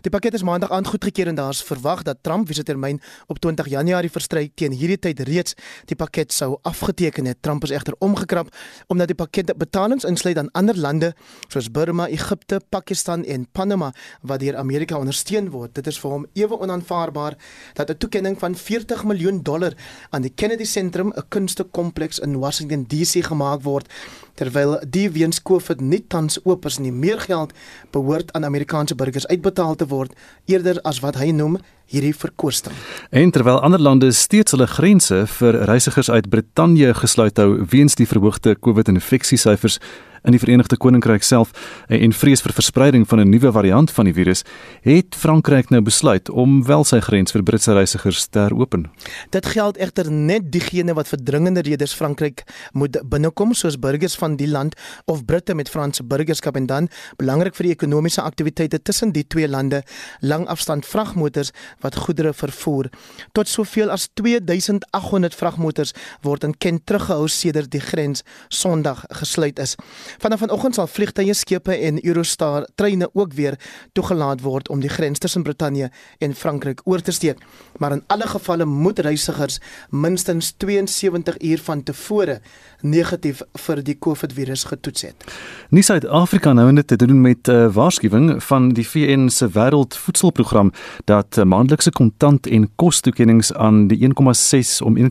Die 0.06 0.12
pakket 0.14 0.36
is 0.38 0.44
maandag 0.46 0.72
aand 0.72 0.88
goedgekeur 0.88 1.28
en 1.32 1.36
daar's 1.36 1.64
verwag 1.66 2.04
dat 2.06 2.18
Trump 2.22 2.48
wie 2.48 2.56
se 2.56 2.64
termyn 2.64 3.00
op 3.28 3.40
20 3.40 3.68
Januarie 3.72 4.12
verstryk 4.14 4.52
teen 4.56 4.72
hierdie 4.78 5.00
tyd 5.02 5.20
reeds 5.26 5.56
die 5.90 5.96
pakket 5.98 6.34
sou 6.34 6.58
afgeteken 6.68 7.26
het. 7.26 7.42
Trump 7.42 7.64
is 7.64 7.74
egter 7.74 7.96
omgekrap 8.00 8.52
omdat 8.88 9.10
die 9.10 9.18
pakket 9.18 9.54
betalings 9.58 10.06
insluit 10.06 10.38
aan 10.38 10.52
ander 10.52 10.78
lande 10.78 11.14
soos 11.48 11.72
Burma, 11.72 12.08
Egipte, 12.08 12.62
Pakistan 12.70 13.26
en 13.26 13.48
Panama 13.52 13.92
wat 14.22 14.40
deur 14.40 14.58
Amerika 14.58 15.00
ondersteun 15.00 15.50
word. 15.50 15.74
Dit 15.76 15.88
is 15.88 16.00
vir 16.00 16.12
hom 16.12 16.28
ewe 16.34 16.60
onaanvaarbaar 16.60 17.38
dat 17.74 17.90
'n 17.90 17.98
toekenning 17.98 18.40
van 18.40 18.56
40 18.56 19.04
miljoen 19.04 19.44
dollar 19.44 19.74
aan 20.10 20.22
die 20.22 20.34
Kennedy 20.36 20.66
Sentrum, 20.66 21.14
'n 21.16 21.28
kunstekompleks 21.30 22.20
in 22.20 22.38
Washington 22.40 22.86
DC 22.88 23.26
gemaak 23.26 23.64
word 23.64 23.88
terwyl 24.38 24.78
die 24.86 25.08
weens 25.12 25.42
COVID 25.42 25.82
nie 25.82 26.04
tans 26.08 26.38
oop 26.46 26.68
is 26.70 26.78
nie. 26.80 26.94
Meer 26.94 27.20
geld 27.24 27.54
behoort 27.92 28.32
aan 28.38 28.46
Amerikaanse 28.46 28.96
burgers 28.96 29.28
uitbetaal 29.28 29.76
te 29.76 29.88
word 29.90 30.14
eerder 30.46 30.82
as 30.88 31.02
wat 31.04 31.18
hy 31.18 31.32
noem 31.36 31.58
hierdie 31.88 32.14
verkoosting. 32.16 32.76
En 33.16 33.32
terwyl 33.32 33.62
ander 33.64 33.82
lande 33.82 34.12
steeds 34.12 34.54
hulle 34.56 34.68
grense 34.68 35.24
vir 35.38 35.62
reisigers 35.70 36.12
uit 36.12 36.30
Brittanje 36.30 36.94
gesluit 37.00 37.40
hou 37.40 37.64
weens 37.72 37.96
die 37.96 38.08
verhoogde 38.08 38.58
COVID-infeksiesyfers, 38.60 39.80
in 40.28 40.36
die 40.36 40.40
Verenigde 40.40 40.76
Koninkryk 40.78 41.24
self 41.24 41.54
eh, 41.88 42.02
en 42.04 42.12
vrees 42.14 42.44
vir 42.44 42.54
verspreiding 42.54 43.08
van 43.08 43.20
'n 43.20 43.30
nuwe 43.30 43.52
variant 43.52 43.92
van 43.92 44.06
die 44.06 44.14
virus, 44.14 44.44
het 44.84 45.16
Frankryk 45.16 45.70
nou 45.70 45.82
besluit 45.82 46.30
om 46.30 46.66
wel 46.66 46.84
sy 46.84 47.00
grens 47.00 47.32
vir 47.32 47.44
Britse 47.44 47.74
reisigers 47.74 48.28
te 48.28 48.40
heropen. 48.40 48.92
Dit 49.30 49.46
geld 49.46 49.78
egter 49.78 50.12
net 50.12 50.52
diegene 50.52 50.94
wat 50.94 51.08
vir 51.08 51.24
dringende 51.24 51.62
redes 51.62 51.94
Frankryk 51.94 52.44
moet 52.74 52.98
binnekom 53.10 53.54
soos 53.54 53.80
burgers 53.80 54.16
van 54.16 54.36
die 54.36 54.48
land 54.48 54.76
of 55.06 55.26
Britte 55.26 55.56
met 55.56 55.70
Franse 55.70 56.04
burgerskap 56.04 56.56
en 56.56 56.66
dan 56.66 56.90
belangrik 57.18 57.56
vir 57.56 57.64
die 57.64 57.72
ekonomiese 57.72 58.22
aktiwiteite 58.22 58.82
tussen 58.82 59.12
die 59.12 59.28
twee 59.28 59.48
lande 59.48 59.84
langafstand 60.20 60.86
vragmotors 60.86 61.52
wat 61.80 61.96
goedere 61.96 62.34
vervoer. 62.34 62.90
Tot 63.32 63.48
soveel 63.48 63.90
as 63.90 64.10
2800 64.14 65.36
vragmotors 65.36 65.94
word 66.22 66.44
in 66.44 66.58
Kent 66.58 66.86
teruggehou 66.86 67.28
sedert 67.28 67.72
die 67.72 67.80
grens 67.82 68.24
Sondag 68.50 69.06
gesluit 69.10 69.60
is. 69.60 69.76
Vanaf 70.18 70.40
vanoggend 70.40 70.74
sal 70.74 70.88
vliegtye, 70.90 71.34
skepe 71.34 71.76
en 71.76 72.00
Eurostar 72.02 72.66
treine 72.76 73.10
ook 73.14 73.34
weer 73.38 73.58
toegelaat 73.94 74.42
word 74.42 74.70
om 74.74 74.80
die 74.82 74.90
grens 74.90 75.20
tussen 75.22 75.44
Brittanje 75.46 75.92
en 76.18 76.34
Frankryk 76.34 76.82
oor 76.90 77.02
te 77.02 77.12
steek. 77.12 77.38
Maar 77.78 77.92
in 77.92 78.04
alle 78.08 78.28
gevalle 78.28 78.66
moet 78.66 79.00
reisigers 79.00 79.60
minstens 79.90 80.54
72 80.58 81.38
uur 81.42 81.62
van 81.64 81.84
tevore 81.84 82.40
negatief 82.82 83.44
vir 83.66 83.84
die 83.84 83.98
COVID-virus 84.00 84.64
getoets 84.72 85.06
het. 85.06 85.28
Nie 85.70 85.84
Suid-Afrika 85.86 86.54
nou 86.54 86.72
net 86.72 86.88
te 86.88 86.98
doen 86.98 87.22
met 87.22 87.48
'n 87.48 87.52
uh, 87.52 87.66
eh, 87.66 87.74
waarskuwing 87.74 88.44
van 88.44 88.70
die 88.74 88.88
VN 88.88 89.30
se 89.30 89.50
Wêreldvoedselprogram 89.50 90.72
dat 91.06 91.38
uh, 91.38 91.44
maandelikse 91.44 91.92
kontant 91.92 92.48
en 92.48 92.70
kostoekennings 92.76 93.54
aan 93.54 93.88
die 93.88 94.08
1,6 94.08 94.82
om 94.84 94.98
1,26 94.98 95.06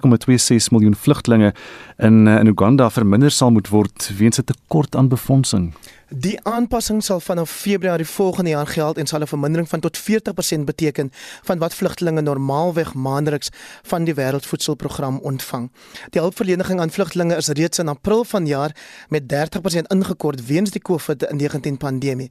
miljoen 0.70 0.94
vlugtlinge 0.94 1.54
in 1.96 2.26
uh, 2.26 2.38
in 2.38 2.46
Uganda 2.46 2.90
verminder 2.90 3.30
sal 3.30 3.50
moet 3.50 3.68
word 3.68 4.10
weens 4.18 4.38
'n 4.38 4.44
tekort 4.44 4.95
aan 4.96 5.08
befondsing. 5.08 5.74
Die 6.08 6.38
aanpassing 6.42 7.02
sal 7.02 7.20
vanaf 7.20 7.50
Februarie 7.50 8.06
volgende 8.06 8.50
jaar 8.50 8.66
geld 8.66 8.98
en 8.98 9.06
sal 9.06 9.20
'n 9.20 9.26
vermindering 9.26 9.68
van 9.68 9.80
tot 9.80 9.98
40% 9.98 10.64
beteken 10.64 11.10
van 11.42 11.58
wat 11.58 11.74
vlugtelinge 11.74 12.20
normaalweg 12.20 12.94
maandeliks 12.94 13.48
van 13.82 14.04
die 14.04 14.14
Wêreldvoedselprogram 14.14 15.18
ontvang. 15.18 15.70
Die 16.10 16.20
hulpverlening 16.20 16.80
aan 16.80 16.90
vlugtelinge 16.90 17.36
is 17.36 17.48
reeds 17.48 17.78
in 17.78 17.88
April 17.88 18.24
vanjaar 18.24 18.76
met 19.08 19.22
30% 19.28 19.86
ingekort 19.86 20.46
weens 20.46 20.70
die 20.70 20.82
COVID-19 20.82 21.76
pandemie. 21.78 22.30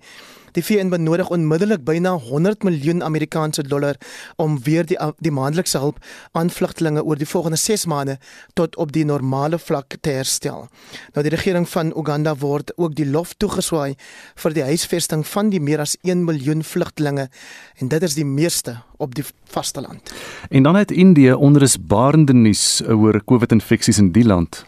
Die 0.55 0.63
VN 0.63 0.87
benodig 0.87 1.29
onmiddellik 1.35 1.81
byna 1.83 2.13
100 2.15 2.63
miljoen 2.63 3.03
Amerikaanse 3.03 3.63
dollar 3.67 3.97
om 4.39 4.55
weer 4.63 4.85
die 4.87 4.95
die 5.19 5.31
maandelikse 5.31 5.81
hulp 5.83 5.97
aan 6.31 6.49
vlugtelinge 6.49 7.03
oor 7.03 7.19
die 7.19 7.27
volgende 7.27 7.57
6 7.59 7.83
maande 7.91 8.15
tot 8.53 8.77
op 8.79 8.93
die 8.95 9.03
normale 9.05 9.59
vlak 9.59 9.97
te 9.99 10.13
herstel. 10.15 10.69
Nou 11.13 11.23
die 11.27 11.33
regering 11.33 11.67
van 11.69 11.91
Uganda 11.91 12.37
word 12.39 12.71
ook 12.77 12.95
die 12.95 13.07
lof 13.09 13.33
toegeswaai 13.33 13.97
vir 14.43 14.55
die 14.55 14.63
huisvesting 14.63 15.25
van 15.27 15.51
die 15.51 15.59
meer 15.59 15.83
as 15.83 15.97
1 16.07 16.23
miljoen 16.23 16.63
vlugtelinge 16.63 17.27
en 17.75 17.91
dit 17.91 18.03
is 18.07 18.15
die 18.15 18.25
meeste 18.25 18.77
op 18.97 19.15
die 19.15 19.25
vasteland. 19.51 20.13
En 20.49 20.63
dan 20.63 20.75
het 20.75 20.91
Indië 20.91 21.33
onrusbarende 21.33 22.33
nuus 22.33 22.79
oor 22.87 23.19
COVID-infeksies 23.25 23.99
in 23.99 24.13
die 24.15 24.25
land. 24.25 24.63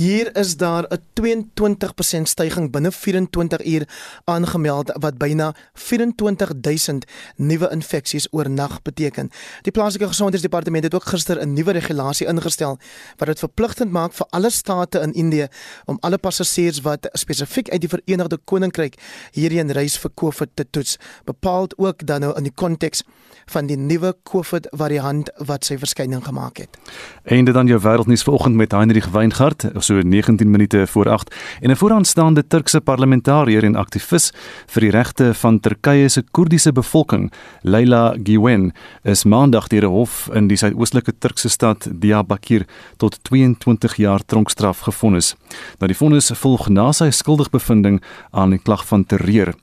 Hier 0.00 0.36
is 0.36 0.56
daar 0.56 0.84
'n 0.88 1.02
22% 1.12 2.28
stygings 2.28 2.70
binne 2.70 2.92
24 2.92 3.64
uur 3.64 3.88
aangemeld 4.24 4.92
wat 4.98 5.18
byna 5.18 5.54
24000 5.72 7.04
nuwe 7.36 7.68
infeksies 7.70 8.28
oornag 8.30 8.82
beteken. 8.82 9.30
Die 9.62 9.72
plaaslike 9.72 10.06
gesondheidsdepartement 10.06 10.84
het 10.84 10.94
ook 10.94 11.04
gister 11.04 11.40
'n 11.40 11.52
nuwe 11.52 11.72
regulasie 11.72 12.26
ingestel 12.26 12.78
wat 13.16 13.28
dit 13.28 13.38
verpligtend 13.38 13.90
maak 13.90 14.12
vir 14.12 14.26
alle 14.30 14.50
state 14.50 14.98
in 14.98 15.12
Indië 15.12 15.46
om 15.84 15.96
alle 16.00 16.18
passasiers 16.18 16.80
wat 16.80 17.08
spesifiek 17.12 17.70
uit 17.70 17.80
die 17.80 17.88
Verenigde 17.88 18.38
Koninkryk 18.44 18.94
hierheen 19.32 19.70
reis 19.70 19.98
vir 19.98 20.10
COVID 20.14 20.48
te 20.54 20.66
toets. 20.70 20.96
Bepaald 21.24 21.78
ook 21.78 22.06
dan 22.06 22.20
nou 22.20 22.36
in 22.36 22.42
die 22.42 22.54
konteks 22.54 23.02
van 23.44 23.66
die 23.66 23.76
nuwe 23.76 24.16
COVID 24.22 24.66
variant 24.70 25.30
wat 25.36 25.64
sy 25.64 25.78
verskyning 25.78 26.24
gemaak 26.24 26.56
het. 26.56 26.78
Dit 27.22 27.54
dan 27.54 27.66
jou 27.66 27.80
wêreldnuus 27.80 28.22
vanoggend 28.22 28.54
met 28.54 28.72
Heinrich 28.72 29.08
Weingart 29.08 29.64
so 29.90 30.00
19 30.02 30.50
minute 30.50 30.86
voor 30.86 31.08
8 31.08 31.34
en 31.60 31.70
'n 31.70 31.76
vooraanstaande 31.76 32.46
Turkse 32.46 32.80
parlementariër 32.80 33.64
en 33.64 33.76
aktivis 33.76 34.32
vir 34.66 34.80
die 34.80 34.90
regte 34.90 35.34
van 35.34 35.60
Turkye 35.60 36.08
se 36.08 36.22
Koerdiese 36.30 36.72
bevolking, 36.72 37.32
Leila 37.62 38.14
Güven, 38.22 38.72
is 39.02 39.24
maandag 39.24 39.66
deur 39.68 39.84
'n 39.84 39.90
hof 39.90 40.28
in 40.32 40.46
die 40.48 40.56
suidoostelike 40.56 41.12
Turkse 41.18 41.48
stad 41.48 41.88
Diyarbakir 41.92 42.66
tot 42.96 43.18
22 43.22 43.96
jaar 43.96 44.20
tronkstraf 44.26 44.80
gefonnis. 44.80 45.34
Nou 45.78 45.86
die 45.86 45.96
vonnis 45.96 46.30
volg 46.34 46.68
na 46.68 46.92
sy 46.92 47.10
skuldigbevindings 47.10 48.02
aan 48.30 48.50
die 48.50 48.62
klag 48.62 48.86
van 48.86 49.04
terreur. 49.04 49.54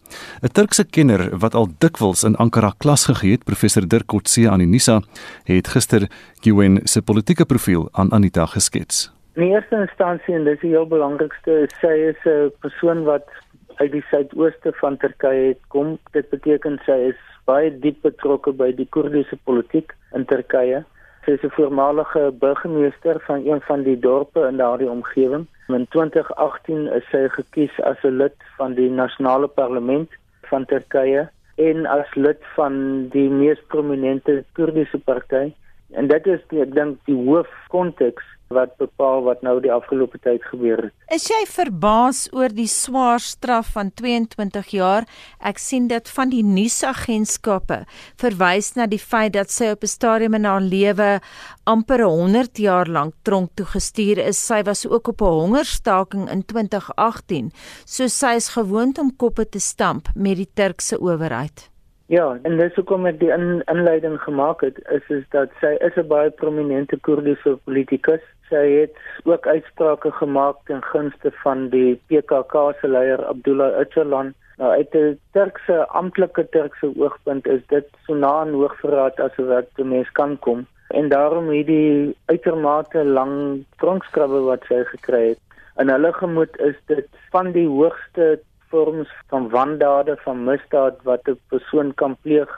'n 0.42 0.52
Turkse 0.52 0.84
kenner 0.84 1.38
wat 1.38 1.56
al 1.56 1.68
dikwels 1.78 2.24
in 2.24 2.36
Ankara 2.36 2.74
klas 2.78 3.06
gegee 3.06 3.32
het, 3.32 3.44
professor 3.44 3.88
Dirk 3.88 4.08
Kotse 4.08 4.50
aan 4.50 4.60
die 4.60 4.68
Nisa, 4.68 5.02
het 5.44 5.68
gister 5.68 6.10
Güven 6.42 6.82
se 6.84 7.02
politieke 7.02 7.46
profiel 7.46 7.90
aan 7.92 8.12
Anita 8.12 8.46
geskets. 8.46 9.17
In 9.38 9.44
eerste 9.52 9.76
instansie 9.78 10.34
en 10.34 10.48
dis 10.48 10.58
die 10.64 10.72
heel 10.72 10.88
belangrikste, 10.90 11.68
sy 11.78 11.92
is 12.10 12.22
'n 12.26 12.50
persoon 12.64 13.04
wat 13.06 13.28
uit 13.76 13.92
die 13.94 14.06
suidooste 14.10 14.72
van 14.80 14.96
Turkye 14.98 15.52
kom. 15.74 16.00
Dit 16.16 16.30
beteken 16.30 16.80
sy 16.86 16.96
is 17.10 17.20
baie 17.46 17.70
diep 17.84 18.00
betrokke 18.02 18.52
by 18.52 18.72
die 18.80 18.88
Koerdiese 18.96 19.38
politiek 19.50 19.94
in 20.18 20.26
Turkye. 20.26 20.80
Sy 21.26 21.36
is 21.38 21.44
'n 21.44 21.54
voormalige 21.54 22.32
burgemeester 22.40 23.20
van 23.28 23.46
een 23.46 23.62
van 23.62 23.84
die 23.84 24.00
dorpe 24.00 24.48
in 24.48 24.58
daardie 24.58 24.90
omgewing. 24.90 25.46
In 25.68 25.86
2018 25.88 26.88
is 26.88 27.06
sy 27.12 27.28
gekies 27.30 27.80
as 27.82 28.02
'n 28.04 28.18
lid 28.18 28.38
van 28.58 28.74
die 28.74 28.90
nasionale 28.90 29.48
parlement 29.48 30.10
van 30.50 30.66
Turkye 30.66 31.30
en 31.58 31.86
as 31.86 32.16
lid 32.16 32.42
van 32.56 33.08
die 33.10 33.30
mees 33.30 33.62
prominente 33.68 34.44
Koerdiese 34.54 34.98
party. 34.98 35.54
En 35.94 36.08
dit 36.08 36.28
is 36.28 36.42
die, 36.50 36.62
ek 36.62 36.74
dink 36.74 36.98
die 37.06 37.22
hoofkonteks 37.30 38.37
wat 38.54 38.78
bepaal 38.80 39.24
wat 39.26 39.42
nou 39.46 39.58
die 39.64 39.72
afgelope 39.72 40.20
tyd 40.24 40.44
gebeur 40.52 40.88
het. 40.88 40.94
Is 41.14 41.28
jy 41.32 41.42
verbaas 41.50 42.26
oor 42.36 42.54
die 42.54 42.70
swaar 42.72 43.20
straf 43.24 43.74
van 43.76 43.92
22 43.92 44.72
jaar? 44.76 45.08
Ek 45.40 45.60
sien 45.60 45.88
dit 45.92 46.10
van 46.16 46.32
die 46.32 46.44
nuusagentskappe 46.44 47.84
verwys 48.22 48.74
na 48.76 48.88
die 48.88 49.02
feit 49.02 49.36
dat 49.36 49.52
sy 49.52 49.72
op 49.76 49.84
'n 49.84 49.88
stadium 49.88 50.34
in 50.34 50.46
haar 50.46 50.62
lewe 50.62 51.20
amper 51.66 52.04
100 52.04 52.58
jaar 52.58 52.88
lank 52.88 53.14
tronk 53.24 53.52
toe 53.56 53.66
gestuur 53.66 54.18
is. 54.18 54.38
Sy 54.38 54.64
was 54.64 54.88
ook 54.88 55.08
op 55.08 55.22
'n 55.22 55.26
hongerstaking 55.26 56.30
in 56.30 56.46
2018, 56.46 57.52
so 57.86 58.08
sy 58.08 58.36
is 58.36 58.50
gewoond 58.50 58.98
om 58.98 59.16
koppe 59.16 59.50
te 59.50 59.60
stamp 59.60 60.10
met 60.16 60.38
die 60.38 60.50
Turkse 60.54 61.00
owerheid. 61.00 61.70
Ja, 62.08 62.40
en 62.44 62.58
dis 62.58 62.76
hoekom 62.76 63.06
ek 63.06 63.20
die 63.20 63.32
in, 63.32 63.62
inleiding 63.68 64.20
gemaak 64.24 64.62
het, 64.62 64.78
is 64.90 65.04
is 65.10 65.24
dat 65.36 65.50
sy 65.60 65.76
is 65.84 65.96
'n 65.96 66.08
baie 66.08 66.32
prominente 66.32 66.98
Koerdiese 66.98 67.58
politikus 67.64 68.24
Sy 68.48 68.68
het 68.72 69.00
ook 69.28 69.48
uitsprake 69.48 70.12
gemaak 70.12 70.60
ten 70.66 70.84
gunste 70.84 71.32
van 71.44 71.68
die 71.70 72.00
PKK 72.08 72.62
se 72.80 72.88
leier 72.88 73.24
Abdullah 73.28 73.76
Öcalan. 73.82 74.34
Nou 74.58 74.72
uit 74.72 74.96
'n 74.96 75.20
Turkse 75.32 75.88
amptelike 75.88 76.50
Turkse 76.50 76.92
oogpunt 76.96 77.48
is 77.48 77.62
dit 77.68 77.88
so 78.06 78.14
na 78.14 78.32
aan 78.40 78.54
hoogverraad 78.54 79.20
as 79.20 79.36
wat 79.36 79.68
'n 79.78 79.88
mens 79.88 80.12
kan 80.12 80.40
kom 80.40 80.66
en 80.88 81.10
daarom 81.10 81.50
het 81.50 81.66
die 81.66 82.16
uitermate 82.26 83.04
lang 83.04 83.66
tronkskrabbe 83.78 84.40
wat 84.40 84.64
sy 84.68 84.84
gekry 84.84 85.28
het. 85.28 85.40
In 85.78 85.90
hulle 85.90 86.14
gemoed 86.14 86.60
is 86.60 86.76
dit 86.86 87.08
van 87.32 87.52
die 87.52 87.68
hoogste 87.68 88.40
vorms 88.70 89.10
van 89.28 89.50
wandade 89.50 90.18
van 90.24 90.44
misdaad 90.44 91.04
wat 91.04 91.28
'n 91.28 91.40
persoon 91.50 91.94
kan 91.94 92.16
pleeg. 92.22 92.50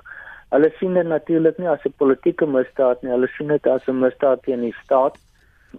Hulle 0.49 0.71
sien 0.79 0.93
dit 0.93 1.07
natuurlik 1.07 1.57
nie 1.57 1.69
as 1.69 1.85
'n 1.85 1.93
politieke 1.97 2.45
misdaad 2.45 3.01
nie, 3.01 3.11
hulle 3.11 3.27
sien 3.27 3.47
dit 3.47 3.67
as 3.67 3.87
'n 3.87 3.99
misdaad 3.99 4.43
teen 4.43 4.61
die 4.61 4.75
staat 4.83 5.17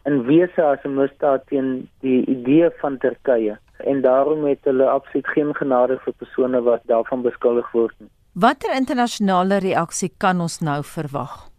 in 0.05 0.23
wese 0.27 0.63
as 0.63 0.85
'n 0.85 0.95
misdaad 0.95 1.47
teen 1.47 1.89
die 2.01 2.25
idee 2.27 2.71
van 2.81 2.99
Turkye 2.99 3.59
en 3.79 4.01
daarom 4.01 4.45
het 4.45 4.65
hulle 4.65 4.89
absoluut 4.89 5.27
geen 5.27 5.55
genade 5.55 5.99
vir 6.05 6.13
persone 6.13 6.63
wat 6.63 6.81
daarvan 6.85 7.23
beskuldig 7.23 7.71
word 7.73 7.95
nie. 7.99 8.11
Watter 8.33 8.75
internasionale 8.77 9.59
reaksie 9.59 10.13
kan 10.19 10.41
ons 10.41 10.61
nou 10.61 10.83
verwag? 10.85 11.51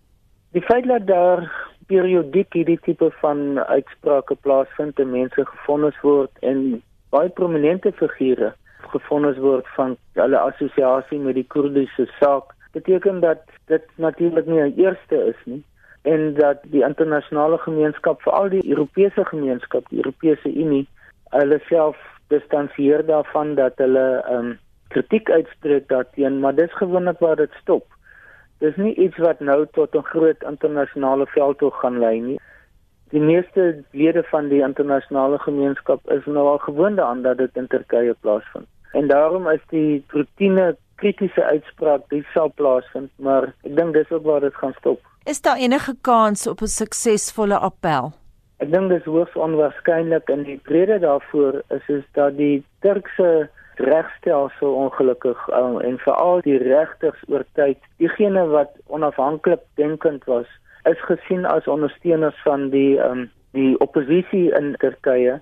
Die 0.52 0.62
feit 0.62 0.88
dat 0.88 1.08
daar 1.08 1.52
periodiek 1.88 2.54
hierdie 2.54 2.80
tipe 2.86 3.12
van 3.22 3.60
uitsprake 3.60 4.36
plaasvind 4.36 5.00
en 5.00 5.12
mense 5.12 5.46
gefonnis 5.46 5.98
word 6.02 6.32
en 6.40 6.82
baie 7.10 7.30
prominente 7.30 7.92
figure 7.92 8.54
gefonnis 8.94 9.38
word 9.38 9.68
van 9.76 9.98
hulle 10.20 10.40
assosiasie 10.40 11.20
met 11.20 11.36
die 11.36 11.48
Koerdiese 11.48 12.08
saak 12.20 12.56
beteken 12.72 13.20
dat 13.20 13.44
dit 13.68 13.84
natuurlik 13.96 14.46
nie 14.46 14.62
'n 14.62 14.74
eerste 14.78 15.18
is 15.34 15.40
nie 15.46 15.64
en 16.02 16.34
dat 16.34 16.58
die 16.64 16.84
internasionale 16.84 17.58
gemeenskap, 17.58 18.22
veral 18.22 18.50
die 18.50 18.70
Europese 18.70 19.26
gemeenskap, 19.26 19.90
die 19.90 19.98
Europese 19.98 20.54
Unie, 20.54 20.88
hulle 21.30 21.60
self 21.68 21.98
distansieer 22.28 23.06
daarvan 23.06 23.56
dat 23.56 23.78
hulle 23.78 24.24
ehm 24.26 24.52
um, 24.52 24.60
kritiek 24.92 25.30
uitspreek 25.32 25.88
daarteen, 25.88 26.40
maar 26.40 26.56
dis 26.56 26.74
gewoonlik 26.76 27.20
waar 27.20 27.36
dit 27.36 27.52
stop. 27.62 27.86
Dis 28.60 28.76
nie 28.76 28.96
iets 28.96 29.18
wat 29.18 29.40
nou 29.40 29.66
tot 29.72 29.96
'n 29.96 30.10
groot 30.14 30.44
internasionale 30.44 31.28
veldtog 31.28 31.80
gaan 31.80 32.00
lei 32.00 32.20
nie. 32.22 32.40
Die 33.10 33.22
meeste 33.22 33.84
lede 33.92 34.24
van 34.24 34.48
die 34.48 34.62
internasionale 34.62 35.40
gemeenskap 35.40 36.12
is 36.12 36.26
nou 36.26 36.48
al 36.48 36.58
gewoond 36.58 36.98
daaraan 36.98 37.22
dat 37.22 37.38
dit 37.38 37.56
in 37.56 37.68
Turkye 37.68 38.16
plaasvind. 38.20 38.68
En 38.92 39.08
daarom 39.08 39.48
is 39.50 39.62
die 39.70 40.04
rotine 40.08 40.76
kritiese 40.96 41.44
uitspraak 41.44 42.02
dit 42.10 42.26
sal 42.34 42.52
plaasvind, 42.56 43.10
maar 43.16 43.54
ek 43.66 43.76
dink 43.78 43.94
dis 43.98 44.12
ook 44.12 44.26
waar 44.28 44.44
dit 44.44 44.56
gaan 44.56 44.76
stop. 44.80 45.00
Is 45.26 45.42
daar 45.42 45.58
enige 45.58 45.96
kans 46.02 46.48
op 46.48 46.62
'n 46.62 46.68
suksesvolle 46.68 47.58
appel? 47.58 48.12
Ek 48.58 48.72
dink 48.72 48.90
dis 48.90 49.04
hoogs 49.04 49.34
onwaarskynlik 49.34 50.30
en 50.30 50.44
die 50.44 50.60
rede 50.64 51.00
daarvoor 51.00 51.62
is 51.70 51.88
is 51.88 52.06
dat 52.14 52.38
die 52.38 52.64
Turkse 52.80 53.50
regstelsel 53.76 54.74
ongelukkig 54.74 55.48
um, 55.48 55.80
en 55.80 55.98
veral 55.98 56.42
die 56.42 56.58
regters 56.58 57.22
oor 57.28 57.46
tyd, 57.54 57.78
diegene 57.98 58.46
wat 58.48 58.70
onafhanklik 58.88 59.62
denkend 59.76 60.24
was, 60.26 60.46
is 60.84 61.02
gesien 61.10 61.46
as 61.46 61.68
ondersteuners 61.68 62.42
van 62.44 62.70
die 62.70 63.00
um, 63.00 63.30
die 63.52 63.80
oppositie 63.80 64.52
in 64.56 64.76
Turkye 64.80 65.42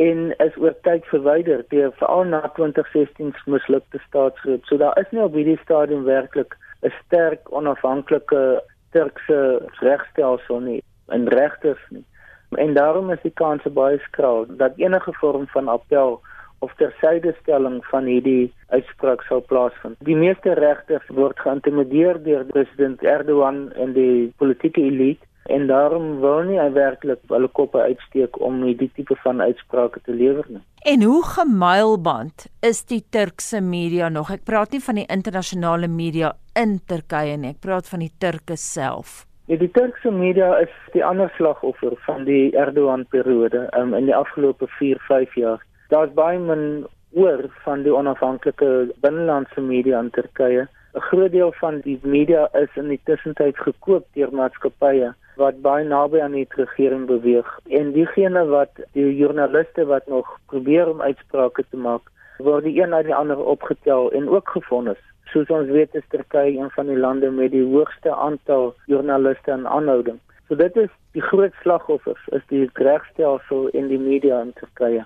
en 0.00 0.20
is 0.40 0.56
oor 0.56 0.74
tyd 0.86 1.04
verwyder 1.12 1.64
deur 1.68 1.92
veral 1.98 2.24
na 2.32 2.40
2016 2.56 3.32
se 3.36 3.50
mislukte 3.52 4.00
staatsgreep. 4.06 4.64
So 4.64 4.78
daar 4.80 4.96
is 5.00 5.10
nie 5.12 5.22
op 5.22 5.36
hierdie 5.36 5.58
stadium 5.62 6.06
werklik 6.08 6.56
'n 6.82 6.92
sterk 7.04 7.52
onafhanklike 7.52 8.62
Turkse 8.92 9.40
regstelsel 9.80 10.60
nie 10.60 10.82
en 11.08 11.28
regters 11.28 11.84
nie. 11.90 12.04
En 12.50 12.74
daarom 12.74 13.10
is 13.10 13.22
die 13.22 13.34
kans 13.34 13.62
baie 13.62 13.98
skraal 13.98 14.46
dat 14.48 14.72
enige 14.76 15.12
vorm 15.20 15.46
van 15.46 15.68
appel 15.68 16.20
of 16.58 16.72
tersydestelling 16.76 17.84
van 17.84 18.04
hierdie 18.04 18.52
uitspraak 18.68 19.22
sal 19.22 19.44
plaasvind. 19.48 19.96
Die 20.04 20.16
meeste 20.16 20.52
regters 20.52 21.06
word 21.08 21.38
geïntimideer 21.38 22.22
deur 22.22 22.44
president 22.44 23.02
Erdogan 23.02 23.72
en 23.72 23.92
die 23.92 24.32
politieke 24.36 24.80
elite 24.80 25.29
en 25.48 25.66
daarom 25.66 26.20
wil 26.20 26.42
nie 26.42 26.60
werklik 26.74 27.22
hulle 27.28 27.48
koppe 27.48 27.80
uitsteek 27.80 28.40
om 28.40 28.62
hierdie 28.62 28.90
tipe 28.94 29.16
van 29.24 29.40
uitsprake 29.40 30.00
te 30.04 30.12
lewer 30.12 30.44
nie. 30.48 30.62
En 30.84 31.02
hoe 31.02 31.22
gemylband 31.24 32.46
is 32.60 32.84
die 32.84 33.02
Turkse 33.10 33.60
media 33.60 34.08
nog? 34.08 34.30
Ek 34.30 34.44
praat 34.44 34.72
nie 34.72 34.80
van 34.80 35.00
die 35.00 35.08
internasionale 35.08 35.88
media 35.88 36.34
in 36.56 36.78
Turkye 36.86 37.36
nie, 37.36 37.54
ek 37.56 37.60
praat 37.60 37.88
van 37.88 38.04
die 38.04 38.12
Turke 38.18 38.56
self. 38.56 39.24
Ja, 39.50 39.56
die 39.56 39.70
Turkse 39.74 40.12
media 40.14 40.52
is 40.62 40.70
die 40.94 41.04
ander 41.04 41.32
slagoffer 41.36 41.96
van 42.06 42.24
die 42.24 42.52
Erdogan 42.56 43.06
periode 43.10 43.66
um, 43.76 43.94
in 43.94 44.06
die 44.06 44.14
afgelope 44.14 44.68
4-5 44.78 45.34
jaar 45.40 45.64
daar's 45.90 46.12
baie 46.14 46.38
min 46.38 46.86
oor 47.18 47.48
van 47.64 47.82
die 47.82 47.94
onafhanklike 47.94 48.68
binnelandse 49.02 49.60
media 49.60 49.98
in 49.98 50.10
Turkye. 50.10 50.68
'n 50.94 51.00
Groot 51.08 51.32
deel 51.32 51.52
van 51.52 51.80
die 51.80 51.98
media 52.02 52.48
is 52.62 52.70
in 52.74 52.88
die 52.88 53.00
tussentyd 53.04 53.58
gekoop 53.58 54.06
deur 54.14 54.30
maatskappye 54.32 55.10
wat 55.36 55.60
baie 55.62 55.84
naby 55.84 56.20
aan 56.20 56.32
die 56.32 56.46
regering 56.56 57.06
beweeg 57.06 57.58
en 57.68 57.92
diegene 57.92 58.44
wat 58.50 58.80
die 58.92 59.06
joernaliste 59.16 59.84
wat 59.86 60.06
nog 60.08 60.38
probeer 60.46 60.88
om 60.90 61.02
uitsprake 61.02 61.64
te 61.70 61.76
maak 61.76 62.10
word 62.40 62.64
die 62.64 62.80
een 62.80 62.90
na 62.94 63.02
die 63.02 63.14
ander 63.14 63.38
opgetel 63.38 64.10
en 64.16 64.28
ook 64.28 64.48
gefonnis. 64.48 64.98
Soos 65.32 65.50
ons 65.54 65.70
weet 65.70 65.94
is 65.94 66.06
Turkye 66.10 66.56
een 66.56 66.70
van 66.74 66.88
die 66.90 66.98
lande 66.98 67.30
met 67.30 67.52
die 67.52 67.64
hoogste 67.64 68.14
aantal 68.14 68.74
joernaliste 68.86 69.52
in 69.52 69.66
aanhouding. 69.66 70.18
So 70.48 70.56
dit 70.58 70.76
is 70.76 70.90
die 71.14 71.22
groot 71.22 71.54
slagoffers 71.62 72.28
is 72.34 72.42
die 72.48 72.68
regstelsel 72.74 73.68
en 73.70 73.88
die 73.92 74.00
media 74.00 74.40
in 74.40 74.52
Turkye. 74.58 75.04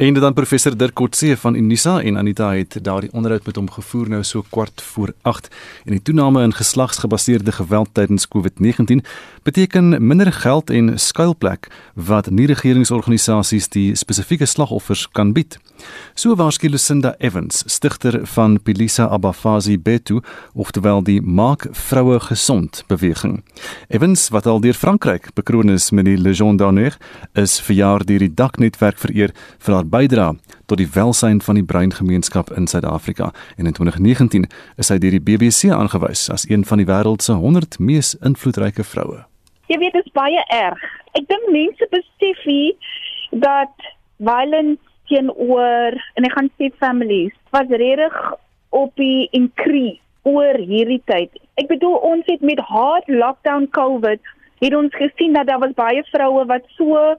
En 0.00 0.14
dan 0.14 0.32
professor 0.32 0.76
Dirk 0.76 0.94
Kotse 0.94 1.36
van 1.36 1.54
Unisa 1.54 2.02
en 2.02 2.16
Anita 2.16 2.54
het 2.54 2.78
daardie 2.82 3.12
onderhoud 3.12 3.44
met 3.46 3.56
hom 3.56 3.70
gevoer 3.70 4.08
nou 4.08 4.22
so 4.24 4.40
kwart 4.48 4.80
voor 4.82 5.12
8 5.22 5.48
en 5.84 5.92
die 5.92 6.02
toename 6.02 6.42
in 6.42 6.54
geslagsgebaseerde 6.56 7.52
geweld 7.52 7.88
tydens 7.92 8.24
COVID-19 8.28 9.04
beteken 9.42 10.06
minder 10.06 10.32
geld 10.32 10.70
en 10.70 10.98
skuilplek 10.98 11.68
wat 11.94 12.30
nie 12.30 12.46
regeringsorganisasies 12.48 13.68
die 13.68 13.94
spesifieke 13.94 14.46
slagoffers 14.46 15.04
kan 15.12 15.34
bied. 15.36 15.58
So 16.14 16.34
waarskynlik 16.36 16.70
Lucinda 16.70 17.14
Evans, 17.18 17.62
stigter 17.66 18.20
van 18.26 18.58
Pilisa 18.62 19.08
Abafazi 19.08 19.78
Betu, 19.78 20.20
oftewel 20.52 21.02
die 21.02 21.20
Maak 21.20 21.66
Vroue 21.72 22.20
Gesond 22.20 22.84
beweging. 22.88 23.42
Evans 23.88 24.28
wat 24.28 24.46
al 24.46 24.60
deur 24.60 24.76
Frankryk 24.76 25.30
bekroon 25.34 25.70
is 25.70 25.90
met 25.90 26.04
die 26.04 26.18
Legion 26.18 26.56
d'honneur, 26.56 26.96
is 27.32 27.60
verjaar 27.60 28.04
deur 28.04 28.18
die 28.24 28.34
Daknetwerk 28.34 28.98
vereer 28.98 29.32
vir 29.58 29.74
haar 29.74 29.88
bydrae 29.90 30.36
tot 30.66 30.78
die 30.78 30.88
welsyn 30.94 31.40
van 31.44 31.58
die 31.58 31.66
breingemeenskap 31.66 32.50
in 32.56 32.66
Suid-Afrika 32.70 33.30
en 33.56 33.66
in 33.66 33.76
2019 33.76 34.46
is 34.76 34.90
sy 34.90 34.98
deur 35.02 35.16
die 35.16 35.24
BBC 35.24 35.72
aangewys 35.74 36.28
as 36.32 36.46
een 36.50 36.64
van 36.64 36.82
die 36.82 36.88
wêreld 36.88 37.22
se 37.26 37.36
100 37.36 37.78
mees 37.78 38.14
invloedryke 38.26 38.84
vroue. 38.84 39.24
Jy 39.70 39.78
weet 39.78 39.94
dit 39.98 40.06
is 40.06 40.14
baie 40.16 40.44
erg. 40.54 40.80
Ek 41.18 41.26
dink 41.30 41.50
mense 41.54 41.90
besef 41.94 42.44
nie 42.46 42.76
dat 43.42 43.90
violence 44.18 44.82
teenoor 45.10 45.98
en 46.14 46.26
ek 46.26 46.36
gaan 46.36 46.50
sê 46.58 46.70
families 46.82 47.34
was 47.54 47.70
regtig 47.70 48.16
op 48.70 48.94
die 49.00 49.28
increase 49.36 49.98
oor 50.28 50.58
hierdie 50.58 51.00
tyd. 51.10 51.32
Ek 51.60 51.70
bedoel 51.70 51.96
ons 52.04 52.26
het 52.28 52.42
met 52.44 52.60
hard 52.70 53.08
lockdown 53.08 53.66
COVID 53.76 54.20
het 54.60 54.74
ons 54.76 54.94
gesien 54.94 55.32
dat 55.32 55.46
daar 55.46 55.62
was 55.62 55.76
baie 55.76 56.02
vroue 56.12 56.44
wat 56.46 56.66
so 56.76 57.16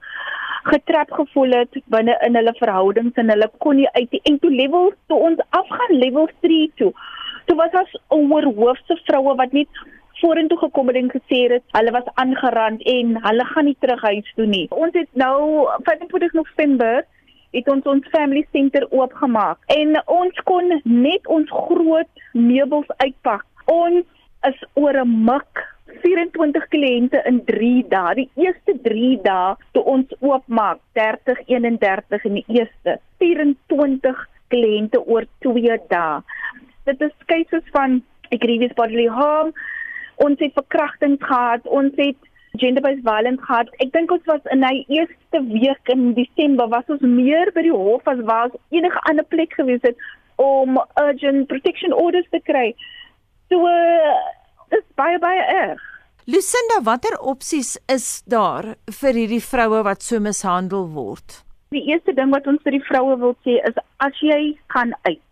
getrap 0.64 1.12
gevoel 1.12 1.56
het 1.58 1.78
binne 1.94 2.18
in 2.26 2.36
hulle 2.38 2.54
verhoudings 2.60 3.18
en 3.22 3.34
hulle 3.34 3.50
kon 3.64 3.80
nie 3.82 3.90
uit 3.98 4.10
die 4.12 4.22
en 4.30 4.38
toe 4.40 4.52
level 4.54 4.92
toe 5.10 5.18
ons 5.30 5.42
afgaan 5.50 5.98
level 6.04 6.30
3 6.46 6.72
toe. 6.82 6.92
Toe 7.46 7.56
was 7.58 7.74
as 7.82 7.96
oorhoofse 8.08 9.00
vroue 9.08 9.36
wat 9.40 9.56
net 9.58 9.82
vorentoe 10.22 10.58
gekom 10.62 10.92
het 10.92 11.00
en 11.00 11.10
gesê 11.10 11.40
het 11.50 11.64
hulle 11.78 11.94
was 11.96 12.12
aangerand 12.24 12.84
en 12.94 13.18
hulle 13.24 13.48
gaan 13.54 13.66
nie 13.66 13.78
terug 13.80 14.02
huis 14.02 14.34
toe 14.38 14.46
nie. 14.46 14.68
Ons 14.70 14.94
het 14.94 15.10
nou 15.18 15.66
25 15.90 16.38
November 16.38 17.02
het 17.52 17.68
ons 17.74 17.88
ons 17.90 18.12
family 18.14 18.46
center 18.52 18.86
oopgemaak 18.92 19.74
en 19.76 19.98
ons 20.06 20.44
kon 20.46 20.70
net 20.84 21.28
ons 21.28 21.50
groot 21.68 22.26
meubels 22.34 22.94
uitpak. 23.02 23.46
Ons 23.66 24.06
is 24.48 24.64
oor 24.74 24.94
'n 25.02 25.26
mik 25.26 25.66
24 26.04 26.68
kliënte 26.74 27.22
in 27.30 27.42
3 27.46 27.72
dae. 27.92 28.16
Die 28.22 28.30
eerste 28.46 28.78
3 28.88 29.12
dae 29.26 29.56
toe 29.76 29.84
ons 29.84 30.16
oopmaak, 30.20 30.80
30 30.98 31.44
31 31.48 32.28
en 32.30 32.40
die 32.40 32.46
eerste 32.48 32.98
24 33.24 34.26
kliënte 34.54 35.04
oor 35.06 35.28
2 35.46 35.78
dae. 35.92 36.22
Dit 36.90 37.02
is 37.02 37.14
cases 37.32 37.64
van 37.76 38.02
grievous 38.30 38.74
bodily 38.76 39.08
harm. 39.08 39.54
Ons 40.22 40.40
het 40.40 40.54
verkrachtings 40.54 41.24
gehad, 41.26 41.68
ons 41.68 41.96
het 41.98 42.18
gender-based 42.60 43.04
violence 43.04 43.44
gehad. 43.46 43.70
Ek 43.84 43.92
dink 43.96 44.12
ons 44.12 44.26
was 44.30 44.44
in 44.54 44.64
hy 44.66 44.82
eerste 44.92 45.44
week 45.52 45.92
in 45.94 46.12
Desember 46.18 46.68
was 46.72 46.90
ons 46.92 47.04
meer 47.06 47.52
by 47.56 47.64
die 47.68 47.76
hof 47.76 48.08
as 48.12 48.20
was 48.28 48.56
enige 48.76 49.04
ander 49.10 49.28
plek 49.32 49.56
gewees 49.60 49.84
het 49.88 50.00
om 50.42 50.80
urgent 51.00 51.48
protection 51.48 51.94
orders 51.94 52.28
te 52.32 52.42
kry. 52.44 52.72
So 53.52 53.68
uh, 53.68 54.20
is 54.78 54.86
baie 55.00 55.20
baie 55.20 55.46
erg. 55.56 55.82
Lucinda, 56.26 56.82
watter 56.86 57.18
opsies 57.20 57.78
is 57.90 58.22
daar 58.30 58.76
vir 59.02 59.18
hierdie 59.18 59.42
vroue 59.44 59.82
wat 59.88 60.06
so 60.06 60.20
mishandel 60.22 60.86
word? 60.94 61.42
Die 61.74 61.88
eerste 61.90 62.14
ding 62.14 62.30
wat 62.36 62.48
ons 62.52 62.62
vir 62.66 62.78
die 62.78 62.86
vroue 62.86 63.18
wil 63.20 63.34
sê 63.48 63.58
is 63.68 63.80
as 64.06 64.22
jy 64.22 64.42
kan 64.74 64.94
uit 65.08 65.24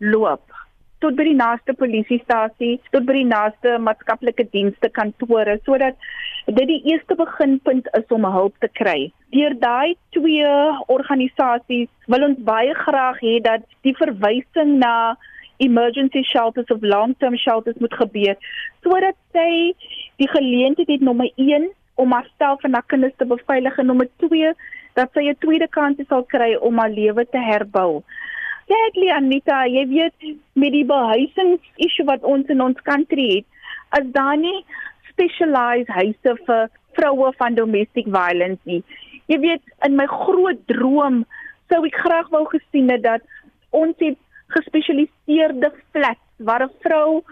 loop 0.00 0.56
tot 1.04 1.16
by 1.18 1.26
die 1.28 1.36
naaste 1.36 1.74
polisiestasie, 1.76 2.78
tot 2.94 3.04
by 3.08 3.18
die 3.18 3.28
naaste 3.28 3.76
maatskaplike 3.84 4.46
dienste 4.54 4.88
kantore 4.96 5.58
sodat 5.66 5.98
dit 6.46 6.68
die 6.70 6.80
eerste 6.92 7.16
beginpunt 7.18 7.88
is 7.98 8.14
om 8.14 8.26
hulp 8.30 8.56
te 8.62 8.70
kry. 8.80 9.10
Deur 9.34 9.56
daai 9.60 9.96
twee 10.16 10.50
organisasies 10.92 11.90
wil 12.12 12.28
ons 12.30 12.42
baie 12.48 12.74
graag 12.86 13.20
hê 13.22 13.38
dat 13.44 13.66
die 13.86 13.94
verwysing 13.98 14.78
na 14.80 15.16
emergency 15.58 16.22
shelters 16.22 16.70
of 16.74 16.82
long-term 16.82 17.36
shelters 17.36 17.78
moet 17.78 17.94
gebeur 17.94 18.36
sodat 18.84 19.16
sy 19.32 19.72
die 20.22 20.28
geleentheid 20.28 20.88
het 20.88 21.04
nommer 21.04 21.30
1 21.36 21.68
om 21.96 22.12
haarself 22.12 22.64
en 22.64 22.74
haar 22.76 22.88
kinders 22.92 23.16
te 23.16 23.28
beveilig 23.28 23.78
en 23.78 23.86
nommer 23.92 24.08
2 24.24 24.52
dat 24.96 25.12
sy 25.12 25.28
'n 25.28 25.40
tweede 25.44 25.68
kans 25.68 26.00
sal 26.08 26.24
kry 26.24 26.54
om 26.54 26.78
haar 26.78 26.90
lewe 26.90 27.24
te 27.24 27.38
herbou. 27.38 28.02
Sadly 28.66 29.10
Anita, 29.10 29.64
jy 29.66 29.84
weet 29.86 30.36
met 30.52 30.72
die 30.72 30.84
behuisings 30.84 31.62
issue 31.76 32.06
wat 32.08 32.24
ons 32.24 32.48
in 32.48 32.60
ons 32.60 32.80
country 32.82 33.26
het, 33.36 33.46
as 33.98 34.06
daar 34.16 34.36
nie 34.36 34.64
specialized 35.10 35.88
huise 35.88 36.34
vir 36.46 36.70
vroue 36.98 37.32
van 37.38 37.54
domestic 37.54 38.08
violence 38.10 38.60
nie. 38.64 38.82
Jy 39.30 39.38
weet 39.38 39.62
in 39.86 39.96
my 39.96 40.06
groot 40.10 40.58
droom 40.66 41.24
sou 41.70 41.84
ek 41.86 41.94
graag 41.94 42.28
wou 42.34 42.44
gesien 42.50 42.90
het 42.90 43.02
dat 43.06 43.22
ons 43.70 43.94
het 44.02 44.18
gespesialiseerde 44.54 45.72
flats 45.92 46.26
waar 46.38 46.62
'n 46.64 46.72
vrou 46.82 47.22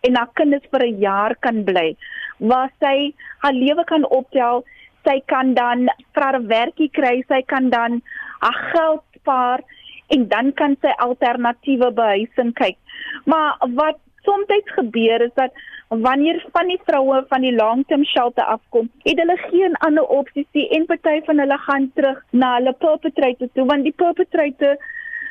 en 0.00 0.16
haar 0.16 0.30
kinders 0.34 0.66
vir 0.70 0.82
'n 0.86 0.98
jaar 0.98 1.36
kan 1.40 1.64
bly, 1.64 1.96
waar 2.38 2.70
sy 2.80 3.14
haar 3.38 3.52
lewe 3.52 3.84
kan 3.84 4.04
optel, 4.08 4.64
sy 5.04 5.20
kan 5.26 5.54
dan 5.54 5.88
vir 6.14 6.38
'n 6.38 6.46
werkie 6.46 6.90
kry, 6.90 7.24
sy 7.28 7.42
kan 7.42 7.70
dan 7.70 8.02
haar 8.40 8.58
geld 8.72 9.02
spaar 9.14 9.60
en 10.08 10.28
dan 10.28 10.52
kan 10.52 10.76
sy 10.80 10.92
alternatiewe 10.98 11.90
behuising 11.90 12.52
kyk. 12.54 12.76
Maar 13.24 13.56
wat 13.74 13.98
soms 14.22 14.46
gebeur 14.76 15.20
is 15.20 15.34
dat 15.34 15.52
wanneer 15.88 16.44
van 16.52 16.66
die 16.66 16.80
vroue 16.84 17.24
van 17.28 17.40
die 17.40 17.54
long-term 17.54 18.04
shelter 18.04 18.44
afkom, 18.44 18.90
het 19.02 19.18
hulle 19.18 19.36
geen 19.36 19.74
ander 19.86 20.04
opsies 20.04 20.46
nie 20.52 20.68
en 20.70 20.86
party 20.86 21.20
van 21.26 21.38
hulle 21.38 21.58
gaan 21.58 21.90
terug 21.94 22.24
na 22.30 22.54
hulle 22.56 22.72
perpetrator 22.72 23.48
toe 23.52 23.66
want 23.66 23.84
die 23.84 23.96
perpetrator 24.04 24.76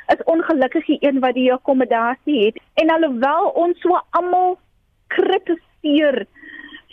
is 0.07 0.23
ongelukkig 0.25 0.85
die 0.85 0.97
een 0.99 1.19
wat 1.19 1.33
die 1.33 1.51
akkommodasie 1.53 2.45
het 2.45 2.59
en 2.73 2.89
alhoewel 2.89 3.51
ons 3.63 3.79
so 3.79 3.99
almal 4.17 4.57
kritiseer 5.07 6.25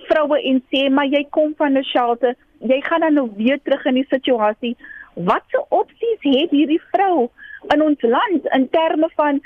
vroue 0.08 0.38
en 0.50 0.60
sê 0.72 0.88
maar 0.90 1.06
jy 1.06 1.24
kom 1.30 1.54
van 1.56 1.76
'n 1.78 1.84
shelter, 1.84 2.34
jy 2.58 2.80
gaan 2.82 3.00
dan 3.00 3.14
nou 3.14 3.30
weer 3.36 3.60
terug 3.62 3.84
in 3.84 3.94
die 3.94 4.08
situasie. 4.08 4.76
Watse 5.14 5.64
opsies 5.68 6.20
het 6.22 6.50
hierdie 6.50 6.82
vrou 6.92 7.30
in 7.74 7.82
ons 7.82 8.02
land 8.02 8.46
in 8.54 8.68
terme 8.68 9.08
van 9.16 9.40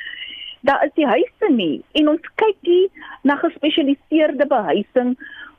daar 0.60 0.84
is 0.84 0.94
die 0.94 1.06
huise 1.06 1.48
nie 1.50 1.82
en 1.92 2.08
ons 2.08 2.28
kyk 2.34 2.56
nie 2.62 2.90
na 3.22 3.36
gespesialiseerde 3.36 4.46
behuising 4.46 5.16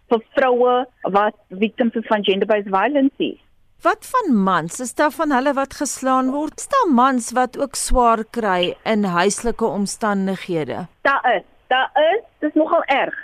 vir 0.10 0.22
vroue 0.36 0.86
wat 1.02 1.36
victims 1.50 1.96
is 1.96 2.08
van 2.08 2.24
gender-based 2.24 2.70
violence. 2.70 3.43
Wat 3.84 4.06
van 4.12 4.36
mans? 4.36 4.80
Is 4.80 4.94
daar 4.96 5.12
van 5.12 5.32
hulle 5.32 5.54
wat 5.54 5.74
geslaan 5.74 6.30
word? 6.32 6.54
Is 6.60 6.68
daar 6.68 6.94
mans 6.94 7.32
wat 7.32 7.58
ook 7.60 7.76
swaar 7.76 8.24
kry 8.30 8.76
in 8.84 9.04
huislike 9.04 9.66
omstandighede? 9.66 10.86
Daar 11.02 11.36
is. 11.36 11.44
Daar 11.68 11.92
is. 12.14 12.22
Dit 12.40 12.50
is 12.50 12.56
nogal 12.56 12.84
erg. 12.84 13.18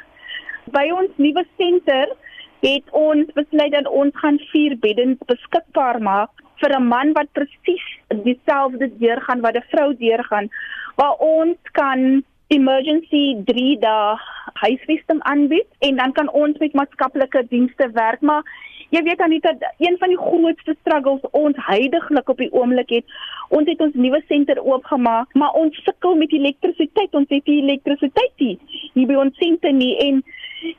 By 0.76 0.90
ons 0.92 1.16
nuwe 1.16 1.46
senter 1.58 2.12
het 2.60 2.92
ons 2.92 3.32
besluit 3.34 3.72
dat 3.72 3.88
ons 3.88 4.20
gaan 4.20 4.40
4 4.52 4.76
beddens 4.80 5.24
beskikbaar 5.32 6.02
maak 6.02 6.44
vir 6.62 6.76
'n 6.80 6.88
man 6.88 7.14
wat 7.14 7.32
presies 7.32 7.86
dieselfde 8.24 8.92
deurgaan 9.00 9.42
wat 9.42 9.56
'n 9.56 9.70
vrou 9.72 9.96
deurgaan 9.96 10.50
waar 10.96 11.16
ons 11.20 11.58
kan 11.72 12.24
emergency 12.48 13.44
3 13.46 13.80
dae 13.80 14.20
huisvesting 14.54 15.22
aanbied 15.22 15.70
en 15.80 15.96
dan 15.96 16.12
kan 16.12 16.30
ons 16.30 16.58
met 16.58 16.74
maatskaplike 16.74 17.48
dienste 17.48 17.92
werk 17.92 18.22
maar 18.22 18.44
jy 18.96 19.04
weet 19.06 19.22
dan 19.22 19.30
nie 19.30 19.42
dat 19.44 19.64
een 19.78 19.98
van 20.02 20.14
die 20.14 20.22
grootste 20.22 20.76
struggles 20.82 21.26
ons 21.32 21.58
heidaglik 21.70 22.30
op 22.30 22.38
die 22.42 22.52
oomblik 22.54 22.90
het 22.98 23.20
ons 23.50 23.70
het 23.70 23.82
ons 23.82 23.96
nuwe 23.96 24.22
senter 24.28 24.62
oopgemaak 24.64 25.34
maar 25.34 25.58
ons 25.60 25.84
sukkel 25.86 26.16
met 26.16 26.34
elektrisiteit 26.34 27.16
ons 27.16 27.30
het 27.30 27.46
nie 27.46 27.62
elektrisiteit 27.64 28.46
nie 28.46 28.58
hier 28.94 29.10
by 29.10 29.18
ons 29.24 29.40
senter 29.42 29.74
nie. 29.76 29.94
En 30.04 30.22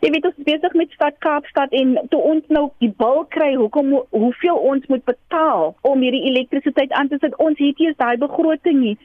jy 0.04 0.12
weet 0.12 0.28
ons 0.28 0.46
besig 0.46 0.76
met 0.78 0.92
stad 0.96 1.18
Kaapstad 1.24 1.74
en 1.76 1.96
toe 2.12 2.20
ons 2.32 2.54
nou 2.54 2.66
die 2.84 2.92
bil 3.00 3.24
kry 3.34 3.52
hoekom 3.56 3.92
hoeveel 4.12 4.62
ons 4.72 4.86
moet 4.92 5.04
betaal 5.08 5.74
om 5.88 6.04
hierdie 6.04 6.26
elektrisiteit 6.30 6.92
aan 6.96 7.10
te 7.12 7.20
sit 7.22 7.36
ons 7.38 7.58
het 7.60 7.78
nie 7.80 7.90
eens 7.90 8.00
daai 8.00 8.16
begroting 8.20 8.80
nie. 8.84 8.96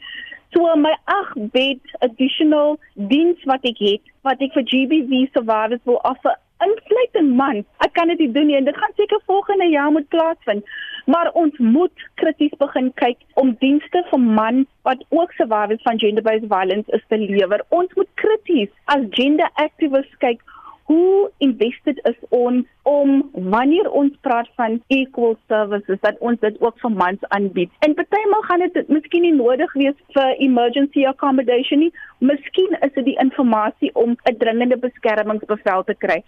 So 0.55 0.71
my 0.79 0.93
8 1.11 1.49
bed 1.51 1.95
additional 2.05 2.77
diens 3.11 3.41
wat 3.49 3.65
ek 3.67 3.81
het, 3.83 4.03
wat 4.23 4.43
ek 4.43 4.55
vir 4.55 4.67
GBV 4.71 5.25
survivors 5.35 5.83
wil 5.89 5.99
offer, 6.07 6.37
insluit 6.63 7.13
'n 7.21 7.35
man. 7.35 7.65
Ek 7.85 7.93
kan 7.93 8.07
dit 8.07 8.33
doen 8.33 8.47
nie 8.47 8.55
en 8.55 8.65
dit 8.65 8.77
gaan 8.77 8.95
seker 8.95 9.21
volgende 9.25 9.69
jaar 9.69 9.91
moet 9.91 10.07
plaasvind. 10.07 10.65
Maar 11.05 11.31
ons 11.31 11.57
moet 11.57 12.09
krities 12.13 12.55
begin 12.57 12.93
kyk 12.93 13.17
om 13.33 13.55
dienste 13.59 14.05
vir 14.09 14.19
man 14.19 14.65
wat 14.81 15.05
ook 15.09 15.31
survivors 15.31 15.81
van 15.81 15.99
gender-based 15.99 16.47
violence 16.47 16.91
is 16.91 17.03
te 17.07 17.17
lewer. 17.17 17.63
Ons 17.69 17.93
moet 17.93 18.09
krities 18.13 18.69
as 18.85 19.01
gender 19.09 19.49
activists 19.53 20.17
kyk 20.17 20.41
hoe 20.85 21.31
invested 21.37 21.99
is 22.03 22.17
ons 22.29 22.65
om 22.83 23.29
wanneer 23.33 23.87
ons 23.91 24.13
praat 24.21 24.49
van 24.55 24.75
equal 24.93 25.33
services 25.47 25.97
dat 26.01 26.19
ons 26.19 26.39
dit 26.39 26.59
ook 26.61 26.77
vir 26.83 26.91
mans 26.93 27.23
aanbied. 27.37 27.71
En 27.87 27.95
partymal 27.97 28.45
gaan 28.45 28.61
dit 28.65 28.91
miskien 28.93 29.25
nie 29.25 29.33
nodig 29.33 29.73
wees 29.73 29.97
vir 30.13 30.35
emergency 30.47 31.07
accommodation 31.09 31.81
nie. 31.81 31.91
Miskien 32.19 32.77
is 32.85 32.93
dit 32.93 33.09
die 33.09 33.17
inligting 33.23 33.95
om 33.95 34.13
'n 34.13 34.37
dringende 34.37 34.77
beskermingsbevel 34.77 35.83
te 35.83 35.95
kry. 36.05 36.21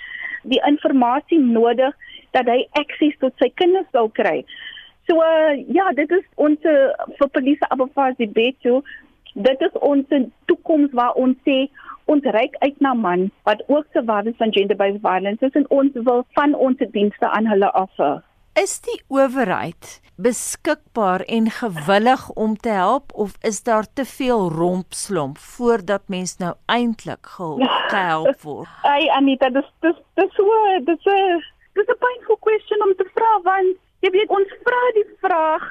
Die 0.44 0.62
inligting 0.66 1.52
nodig 1.54 1.94
dat 2.32 2.50
hy 2.50 2.66
akses 2.72 3.18
tot 3.20 3.34
sy 3.38 3.52
kinders 3.54 3.88
sou 3.92 4.10
kry. 4.10 4.46
So 5.08 5.22
uh, 5.22 5.54
ja, 5.74 5.92
dit 5.92 6.12
is 6.12 6.26
ons 6.36 6.60
vir 7.18 7.30
polisie 7.32 7.70
abafas 7.70 8.18
die 8.18 8.28
betu. 8.28 8.82
Dit 9.38 9.62
is 9.62 9.76
ons 9.86 10.14
toekoms 10.50 10.94
waar 10.98 11.14
ons 11.14 11.38
sê 11.46 11.68
ons 12.10 12.24
reik 12.34 12.56
uit 12.64 12.80
na 12.82 12.94
man 12.98 13.28
wat 13.46 13.62
ook 13.68 13.86
survivors 13.94 14.38
van 14.40 14.54
gender-based 14.56 15.04
violence 15.04 15.46
is 15.46 15.58
en 15.60 15.68
ons 15.70 15.98
wil 16.08 16.24
van 16.40 16.56
ons 16.56 16.80
dienste 16.96 17.30
aan 17.30 17.46
hulle 17.46 17.70
offer. 17.78 18.24
Is 18.58 18.80
die 18.82 18.98
owerheid 19.14 20.00
beskikbaar 20.18 21.22
en 21.30 21.52
gewillig 21.54 22.24
om 22.34 22.56
te 22.58 22.74
help 22.74 23.14
of 23.14 23.36
is 23.46 23.62
daar 23.68 23.86
te 23.94 24.06
veel 24.10 24.50
rompslomp 24.50 25.38
voordat 25.38 26.08
mens 26.10 26.38
nou 26.42 26.56
eintlik 26.66 27.30
gehelp 27.30 28.42
word? 28.48 28.72
Ai 28.90 29.06
Anita, 29.20 29.52
dis 29.54 29.70
dis 29.86 30.00
dis 30.18 30.34
so 30.40 30.64
dis 30.90 31.06
'n 31.06 31.44
dis 31.78 31.94
'n 31.94 32.00
painful 32.08 32.40
question 32.48 32.82
om 32.88 32.96
te 32.98 33.06
vra 33.14 33.32
want 33.44 33.78
jy 34.02 34.10
weet 34.18 34.34
ons 34.40 34.58
vra 34.66 34.82
die 34.98 35.10
vraag 35.22 35.70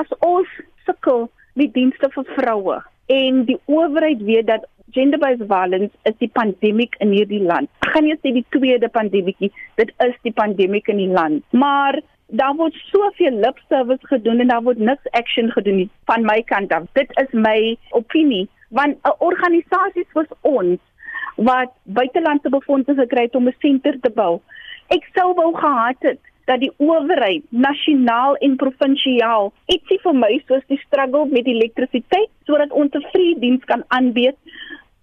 as 0.00 0.16
ons 0.20 0.48
sukkel 0.88 1.28
met 1.60 1.74
dienste 1.76 2.08
vir 2.14 2.28
vroue 2.36 2.78
en 3.12 3.44
die 3.48 3.58
owerheid 3.68 4.22
weet 4.28 4.46
dat 4.48 4.68
gender-based 4.94 5.46
violence 5.50 5.94
is 6.08 6.16
die 6.22 6.30
pandemiek 6.34 6.96
in 7.04 7.12
hierdie 7.14 7.42
land. 7.46 7.70
Ek 7.84 7.92
gaan 7.94 8.06
nie 8.06 8.16
sê 8.18 8.32
die 8.34 8.46
tweede 8.54 8.88
pandemiekie, 8.92 9.50
dit 9.80 9.92
is 10.06 10.16
die 10.26 10.34
pandemiek 10.34 10.88
in 10.90 11.02
die 11.02 11.10
land. 11.10 11.44
Maar 11.50 12.00
daar 12.40 12.54
word 12.58 12.76
soveel 12.90 13.38
lip 13.42 13.58
service 13.68 14.06
gedoen 14.10 14.42
en 14.42 14.52
daar 14.52 14.64
word 14.66 14.78
niks 14.78 15.12
action 15.18 15.50
gedoen 15.54 15.82
nie 15.82 15.88
van 16.10 16.26
my 16.26 16.38
kant 16.46 16.72
af. 16.74 16.86
Dit 16.98 17.10
is 17.22 17.34
my 17.34 17.76
opinie 17.98 18.48
want 18.70 18.98
'n 19.02 19.14
organisasie 19.18 20.06
soos 20.12 20.30
ons 20.40 20.78
wat 21.36 21.72
buitelandse 21.84 22.50
befondse 22.50 22.94
gekry 22.94 23.26
het 23.26 23.34
om 23.34 23.48
'n 23.48 23.56
senter 23.58 24.00
te 24.00 24.10
bou. 24.10 24.40
Ek 24.88 25.06
sou 25.14 25.34
wou 25.34 25.54
gehad 25.54 25.96
het 26.00 26.20
dat 26.44 26.60
die 26.60 26.72
owerheid 26.76 27.44
nasionaal 27.48 28.36
en 28.44 28.56
provinsiaal 28.60 29.52
ietsie 29.72 29.98
vir 30.04 30.16
my 30.22 30.30
soos 30.46 30.64
die 30.72 30.80
struggle 30.84 31.26
met 31.34 31.48
elektrisiteit 31.50 32.30
sodat 32.48 32.72
ons 32.82 32.94
'n 32.94 33.06
vrye 33.12 33.36
diens 33.44 33.64
kan 33.64 33.84
aanbied 33.88 34.36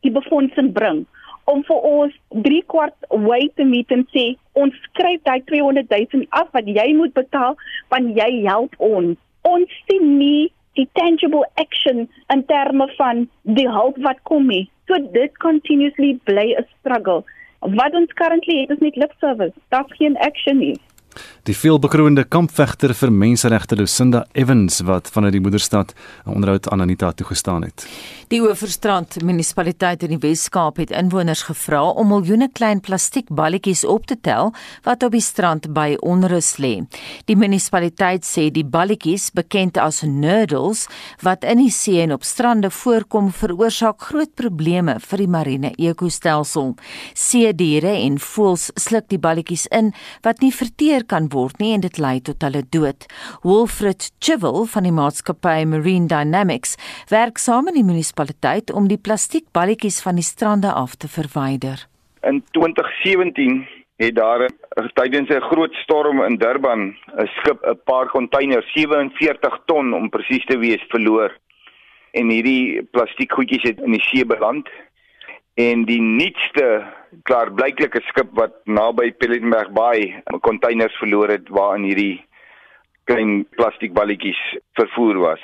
die 0.01 0.11
befondsing 0.11 0.73
bring. 0.73 1.05
Om 1.45 1.63
vir 1.63 1.79
ons 1.89 2.13
3 2.47 2.63
kwart 2.73 2.97
way 3.09 3.49
te 3.55 3.63
meet 3.63 3.91
en 3.91 4.03
sê 4.15 4.25
ons 4.53 4.73
skryf 4.87 5.21
daai 5.23 5.41
200 5.51 5.87
000 5.89 6.25
af 6.29 6.51
wat 6.51 6.67
jy 6.79 6.93
moet 6.93 7.13
betaal 7.13 7.55
want 7.89 8.17
jy 8.19 8.31
help 8.47 8.75
ons. 8.77 9.17
Ons 9.41 9.69
sien 9.87 10.17
nie 10.17 10.51
die 10.75 10.89
tangible 10.93 11.45
action 11.55 12.09
in 12.33 12.43
terme 12.45 12.87
van 12.97 13.29
die 13.43 13.69
hulp 13.69 13.97
wat 13.97 14.19
kom 14.23 14.47
nie. 14.47 14.69
So 14.87 14.99
dit 15.13 15.37
continuously 15.37 16.19
bly 16.23 16.47
'n 16.57 16.65
struggle. 16.79 17.23
Wat 17.61 17.93
ons 17.93 18.13
currently 18.13 18.61
het 18.61 18.69
is 18.69 18.79
net 18.79 18.95
lip 18.95 19.13
service. 19.19 19.55
Daar's 19.69 19.97
geen 19.97 20.17
action 20.17 20.57
nie 20.57 20.77
Die 21.47 21.55
veelbekroonde 21.55 22.23
kampvegter 22.23 22.93
vir 22.93 23.11
menseregte 23.11 23.75
Lucinda 23.75 24.25
Evans 24.33 24.81
wat 24.83 25.07
vanuit 25.13 25.37
die 25.37 25.41
moederstad 25.41 25.93
'n 26.25 26.33
onderhoud 26.35 26.69
aan 26.69 26.81
Anita 26.81 27.11
toegestaan 27.11 27.63
het. 27.63 27.87
Die 28.27 28.41
Oeverstrand 28.41 29.21
munisipaliteit 29.23 30.01
in 30.03 30.09
die 30.09 30.19
Wes-Kaap 30.19 30.81
het 30.81 30.91
inwoners 30.91 31.45
gevra 31.47 31.79
om 31.89 32.09
miljoene 32.11 32.49
klein 32.51 32.81
plastiekballetjies 32.83 33.85
op 33.85 34.05
te 34.05 34.17
tel 34.19 34.51
wat 34.83 35.03
op 35.03 35.13
die 35.15 35.21
strand 35.23 35.69
by 35.71 35.95
onrus 36.03 36.57
lê. 36.59 36.73
Die 37.25 37.37
munisipaliteit 37.39 38.25
sê 38.27 38.49
die 38.51 38.65
balletjies, 38.65 39.29
bekend 39.31 39.77
as 39.77 40.01
nurdles, 40.03 40.87
wat 41.23 41.47
in 41.47 41.61
die 41.63 41.71
see 41.71 42.01
en 42.03 42.11
op 42.17 42.27
strande 42.27 42.67
voorkom, 42.69 43.31
veroorsaak 43.31 44.01
groot 44.09 44.33
probleme 44.35 44.97
vir 44.99 45.23
die 45.23 45.29
marine 45.37 45.71
ekostelsel. 45.77 46.75
See 47.15 47.53
diere 47.55 47.95
en 47.95 48.19
voëls 48.19 48.73
sluk 48.75 49.07
die 49.07 49.21
balletjies 49.23 49.69
in 49.71 49.93
wat 50.27 50.43
nie 50.43 50.51
verteer 50.51 51.06
kan 51.07 51.29
word 51.33 51.59
nie 51.59 51.73
en 51.73 51.81
dit 51.81 51.97
lei 51.97 52.19
tot 52.21 52.43
hulle 52.45 52.63
dood. 52.75 53.07
Wolfred 53.43 54.11
Chivel 54.19 54.65
van 54.73 54.83
die 54.87 54.93
maatskappy 54.95 55.65
Marine 55.65 56.07
Dynamics 56.11 56.77
werk 57.09 57.41
saam 57.41 57.67
in 57.71 57.79
die 57.79 57.87
munisipaliteit 57.87 58.71
om 58.71 58.87
die 58.91 58.99
plastiekballetjies 59.01 60.01
van 60.05 60.19
die 60.19 60.27
strande 60.27 60.71
af 60.73 60.95
te 60.95 61.07
verwyder. 61.07 61.87
In 62.23 62.43
2017 62.51 63.65
het 63.97 64.15
daar 64.15 64.49
tydens 64.93 65.29
'n 65.29 65.41
groot 65.41 65.73
storm 65.73 66.23
in 66.23 66.37
Durban 66.37 66.95
'n 67.17 67.27
skip 67.37 67.59
'n 67.65 67.79
paar 67.85 68.07
containers 68.07 68.71
47 68.73 69.59
ton 69.65 69.93
om 69.93 70.09
presies 70.09 70.45
te 70.45 70.57
wees 70.57 70.83
verloor. 70.87 71.37
En 72.11 72.29
hierdie 72.29 72.83
plastiekgoedjies 72.91 73.63
het 73.63 73.79
in 73.79 73.91
die 73.91 74.01
see 74.01 74.25
beland 74.25 74.69
en 75.53 75.85
die 75.85 76.01
nuutste 76.01 76.85
klaarblyklike 77.29 78.01
skip 78.09 78.31
wat 78.37 78.55
naby 78.65 79.11
Pellenberg 79.19 79.71
Bay 79.75 80.11
containers 80.45 80.95
verloor 81.01 81.31
het 81.31 81.49
waarin 81.49 81.87
hierdie 81.87 82.17
klein 83.07 83.45
plastiekballetjies 83.55 84.39
vervoer 84.79 85.19
was. 85.23 85.43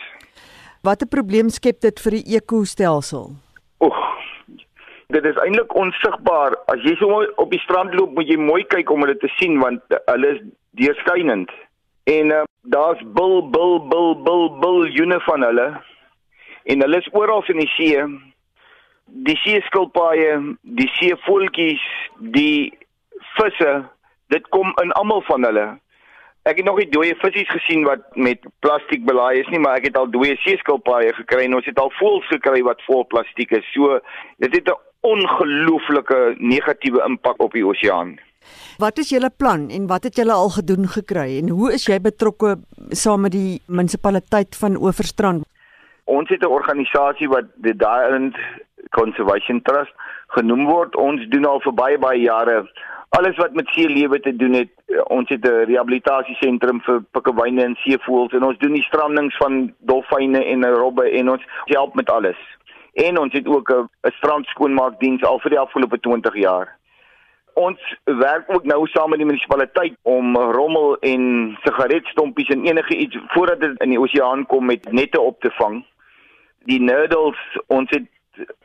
Watter 0.84 1.08
probleem 1.08 1.50
skep 1.50 1.80
dit 1.86 2.00
vir 2.06 2.18
die 2.20 2.38
ekostelsel? 2.38 3.30
Oeg. 3.86 4.02
Dit 5.14 5.28
is 5.30 5.38
eintlik 5.44 5.72
onsigbaar. 5.78 6.58
As 6.74 6.82
jy 6.84 6.96
so 7.00 7.22
op 7.40 7.52
die 7.54 7.62
strand 7.64 7.94
loop, 7.96 8.16
moet 8.18 8.28
jy 8.28 8.40
mooi 8.42 8.64
kyk 8.68 8.92
om 8.92 9.06
hulle 9.06 9.16
te 9.22 9.30
sien 9.38 9.60
want 9.62 9.96
hulle 10.10 10.34
is 10.36 10.42
deurskynend. 10.80 11.52
En 12.10 12.34
uh, 12.36 12.44
daar's 12.74 13.00
bil 13.16 13.40
bil 13.54 13.78
bil 13.92 14.16
bil 14.26 14.48
biljoene 14.64 15.20
van 15.28 15.46
hulle. 15.48 15.68
En 16.68 16.84
hulle 16.84 17.00
is 17.00 17.12
oral 17.14 17.46
in 17.54 17.62
die 17.62 17.72
see 17.78 18.04
die 19.06 19.38
seeskilpaaie, 19.44 20.56
die 20.62 20.90
seevoeltjies, 20.98 21.84
die 22.36 22.74
visse, 23.38 23.74
dit 24.34 24.48
kom 24.56 24.74
in 24.84 24.94
almal 25.00 25.24
van 25.30 25.46
hulle. 25.48 25.68
Ek 26.44 26.58
het 26.60 26.68
nog 26.68 26.82
nie 26.82 26.90
dooie 26.92 27.16
visse 27.22 27.46
gesien 27.48 27.86
wat 27.88 28.04
met 28.20 28.44
plastiek 28.66 29.06
belaai 29.08 29.40
is 29.40 29.52
nie, 29.52 29.62
maar 29.64 29.80
ek 29.80 29.92
het 29.92 30.00
al 30.00 30.10
dooie 30.12 30.36
seeskilpaaie 30.44 31.14
gekry 31.16 31.46
en 31.46 31.56
ons 31.60 31.70
het 31.70 31.80
al 31.80 31.94
voëls 32.00 32.28
gekry 32.34 32.64
wat 32.68 32.84
vol 32.88 33.06
plastiek 33.08 33.54
is. 33.56 33.64
So 33.72 34.00
dit 34.44 34.56
het 34.56 34.68
'n 34.68 34.82
ongelooflike 35.04 36.36
negatiewe 36.40 37.04
impak 37.06 37.42
op 37.44 37.52
die 37.52 37.66
oseaan. 37.66 38.20
Wat 38.78 38.98
is 38.98 39.10
julle 39.10 39.30
plan 39.30 39.70
en 39.70 39.88
wat 39.88 40.04
het 40.04 40.16
julle 40.16 40.34
al 40.34 40.50
gedoen 40.50 40.88
gekry 40.88 41.40
en 41.40 41.50
hoe 41.50 41.74
is 41.74 41.86
jy 41.88 42.00
betrokke 42.00 42.56
saam 42.90 43.22
met 43.22 43.32
die 43.32 43.62
munisipaliteit 43.68 44.56
van 44.56 44.76
Oeverstrand? 44.76 45.46
Ons 46.06 46.30
het 46.30 46.44
'n 46.44 46.52
organisasie 46.60 47.28
wat 47.28 47.46
die 47.56 47.76
Diamond 47.76 48.36
Conservation 48.90 49.62
Trust 49.62 49.94
genoem 50.28 50.66
word. 50.66 50.96
Ons 50.96 51.28
doen 51.30 51.46
al 51.46 51.62
vir 51.62 51.74
baie 51.74 51.98
baie 51.98 52.22
jare 52.22 52.64
alles 53.18 53.38
wat 53.38 53.54
met 53.54 53.68
see 53.70 53.90
lewe 53.90 54.20
te 54.20 54.36
doen 54.36 54.54
het. 54.54 54.70
Ons 55.04 55.30
het 55.30 55.46
'n 55.46 55.66
rehabilitasiesentrum 55.70 56.82
vir 56.82 57.04
pikkewyne 57.12 57.64
en 57.64 57.76
seevoëls 57.76 58.34
en 58.34 58.44
ons 58.44 58.58
doen 58.58 58.74
die 58.74 58.84
strandings 58.90 59.38
van 59.38 59.74
dolfyne 59.80 60.46
en 60.46 60.66
robbe 60.66 61.10
en 61.10 61.30
ons 61.30 61.44
help 61.66 61.96
met 61.96 62.10
alles. 62.10 62.40
En 62.94 63.20
ons 63.20 63.34
het 63.34 63.48
ook 63.48 63.70
'n 63.70 63.90
strandskoonmaakdiens 64.02 65.24
al 65.24 65.40
vir 65.40 65.50
die 65.50 65.60
afgelope 65.60 66.00
20 66.00 66.36
jaar. 66.36 66.78
Ons 67.54 67.80
werk 68.04 68.46
ook 68.48 68.64
nou 68.64 68.88
saam 68.88 69.10
met 69.10 69.18
die 69.18 69.28
munisipaliteit 69.28 69.94
om 70.02 70.36
rommel 70.38 70.98
en 71.00 71.56
sigaretstompies 71.64 72.50
en 72.50 72.66
enige 72.66 72.96
iets 72.96 73.18
voordat 73.28 73.60
dit 73.60 73.82
in 73.82 73.90
die 73.90 74.00
oseaan 74.00 74.46
kom 74.46 74.66
met 74.66 74.92
nette 74.92 75.22
op 75.22 75.40
te 75.40 75.52
vang 75.52 75.86
die 76.70 76.80
nurdles 76.82 77.40
ons 77.68 77.92
het 77.92 78.06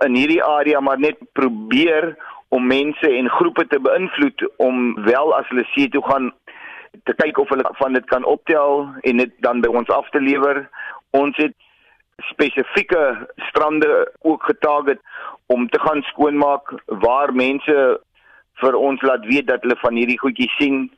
in 0.04 0.14
hierdie 0.14 0.42
area 0.44 0.80
maar 0.80 0.98
net 0.98 1.18
probeer 1.32 2.16
om 2.48 2.66
mense 2.66 3.10
en 3.10 3.28
groepe 3.28 3.66
te 3.66 3.80
beïnvloed 3.80 4.46
om 4.56 4.94
wel 5.04 5.34
as 5.36 5.48
hulle 5.48 5.66
see 5.74 5.88
toe 5.92 6.02
gaan 6.06 6.32
te 7.04 7.14
kyk 7.14 7.38
of 7.38 7.48
hulle 7.52 7.70
van 7.80 7.92
dit 7.92 8.06
kan 8.08 8.24
optel 8.24 8.86
en 9.00 9.20
dit 9.22 9.32
dan 9.44 9.60
by 9.60 9.68
ons 9.68 9.90
af 9.92 10.08
te 10.10 10.20
lewer. 10.20 10.64
Ons 11.10 11.36
het 11.36 11.54
spesifieke 12.30 13.28
strande 13.50 14.12
ook 14.20 14.48
getarget 14.48 15.00
om 15.46 15.68
te 15.68 15.80
gaan 15.80 16.02
skoonmaak 16.02 16.72
waar 16.86 17.34
mense 17.34 17.76
vir 18.62 18.74
ons 18.74 19.02
laat 19.02 19.26
weet 19.26 19.46
dat 19.46 19.62
hulle 19.62 19.78
van 19.84 20.00
hierdie 20.00 20.18
goedjies 20.18 20.56
sien 20.58 20.88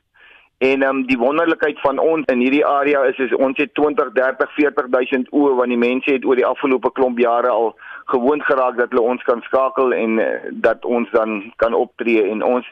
En 0.60 0.82
um, 0.82 1.06
die 1.08 1.16
wonderlikheid 1.18 1.78
van 1.80 1.98
ons 1.98 2.26
in 2.28 2.42
hierdie 2.44 2.66
area 2.66 3.00
is 3.08 3.18
is 3.24 3.30
ons 3.32 3.56
het 3.56 3.70
20, 3.78 4.10
30, 4.12 4.50
40000 4.56 5.28
oë 5.32 5.54
want 5.56 5.72
die 5.72 5.78
mense 5.80 6.12
het 6.12 6.24
oor 6.28 6.36
die 6.36 6.44
afgelope 6.44 6.90
klomp 6.98 7.18
jare 7.18 7.48
al 7.48 7.70
gewoond 8.12 8.44
geraak 8.44 8.76
dat 8.76 8.92
hulle 8.92 9.06
ons 9.14 9.22
kan 9.24 9.40
skakel 9.46 9.94
en 9.96 10.18
uh, 10.20 10.26
dat 10.66 10.84
ons 10.84 11.08
dan 11.16 11.38
kan 11.62 11.72
optree 11.74 12.26
en 12.28 12.44
ons 12.44 12.66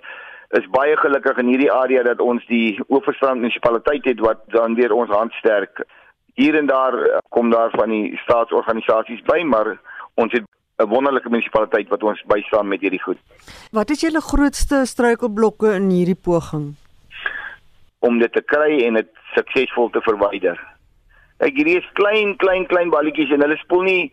is 0.59 0.66
baie 0.74 0.99
gelukkig 1.01 1.41
in 1.41 1.49
hierdie 1.49 1.70
area 1.72 2.03
dat 2.05 2.20
ons 2.20 2.45
die 2.51 2.76
Oeverstrand 2.91 3.41
munisipaliteit 3.41 4.05
het 4.11 4.20
wat 4.20 4.43
dan 4.53 4.76
weer 4.76 4.93
ons 4.93 5.12
hand 5.12 5.32
sterk. 5.41 5.80
Hier 6.36 6.59
en 6.61 6.68
daar 6.68 6.97
uh, 6.99 7.22
kom 7.32 7.49
daar 7.51 7.72
van 7.72 7.89
die 7.95 8.18
staatsorganisasies 8.26 9.22
by, 9.30 9.39
maar 9.49 9.78
ons 10.20 10.36
het 10.36 10.45
'n 10.45 10.89
wonderlike 10.93 11.32
munisipaliteit 11.32 11.89
wat 11.89 12.03
ons 12.03 12.20
bystaan 12.34 12.68
met 12.68 12.84
hierdie 12.84 13.03
goed. 13.03 13.18
Wat 13.72 13.91
is 13.91 14.05
julle 14.05 14.20
grootste 14.20 14.84
struikelblokke 14.84 15.72
in 15.80 15.89
hierdie 15.91 16.20
poging? 16.28 16.76
Om 17.99 18.18
dit 18.18 18.32
te 18.32 18.42
kry 18.42 18.84
en 18.86 18.94
dit 18.94 19.11
suksesvol 19.34 19.90
te 19.90 20.01
verwyder. 20.01 20.59
Ek 21.38 21.55
hierdie 21.55 21.78
is 21.78 21.90
klein 21.99 22.36
klein 22.36 22.66
klein 22.66 22.90
balletjies 22.90 23.30
en 23.34 23.42
hulle 23.44 23.59
spoel 23.62 23.82
nie 23.86 24.12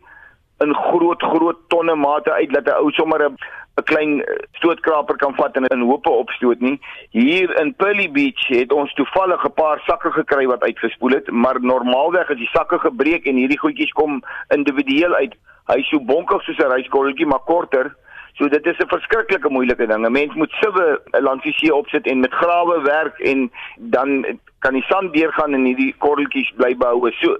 in 0.63 0.73
groot 0.73 1.21
groot 1.21 1.61
tonne 1.73 1.95
mate 1.95 2.31
uit 2.31 2.51
dat 2.53 2.67
'n 2.67 2.81
ou 2.81 2.91
sommer 2.91 3.21
'n 3.25 3.37
'n 3.77 3.83
klein 3.83 4.23
stootkraper 4.57 5.17
kan 5.17 5.35
vat 5.35 5.55
en 5.55 5.65
in 5.65 5.81
hoope 5.81 6.09
opstoot 6.09 6.59
nie. 6.59 6.79
Hier 7.09 7.51
in 7.61 7.75
Pearly 7.75 8.11
Beach 8.11 8.47
het 8.47 8.71
ons 8.71 8.93
toevallig 8.93 9.43
'n 9.45 9.53
paar 9.53 9.79
sakke 9.85 10.11
gekry 10.11 10.45
wat 10.45 10.63
uitgespoel 10.63 11.11
het, 11.11 11.31
maar 11.31 11.61
normaalweg 11.61 12.29
is 12.29 12.37
die 12.37 12.53
sakke 12.53 12.79
gebreek 12.79 13.25
en 13.25 13.35
hierdie 13.35 13.59
goedjies 13.59 13.91
kom 13.91 14.23
individueel 14.49 15.13
uit. 15.13 15.35
Hy 15.67 15.77
is 15.79 15.89
so 15.89 15.99
bonkig 15.99 16.41
soos 16.43 16.57
'n 16.57 16.71
ryskorreltjie 16.71 17.25
maar 17.25 17.45
korter. 17.45 17.95
So 18.37 18.47
dit 18.49 18.65
is 18.65 18.77
'n 18.79 18.87
verskriklike 18.87 19.49
moeilike 19.49 19.87
ding. 19.87 20.05
'n 20.05 20.11
Mens 20.11 20.33
moet 20.33 20.51
sibe 20.51 21.01
langs 21.11 21.43
die 21.43 21.53
see 21.53 21.75
opsit 21.75 22.07
en 22.07 22.19
met 22.19 22.33
grawe 22.33 22.81
werk 22.81 23.19
en 23.19 23.51
dan 23.77 24.25
kan 24.59 24.73
die 24.73 24.83
sand 24.83 25.13
deurgaan 25.13 25.53
en 25.53 25.65
hierdie 25.65 25.95
korreltjies 25.97 26.51
bly 26.55 26.75
behou. 26.75 27.11
So 27.11 27.37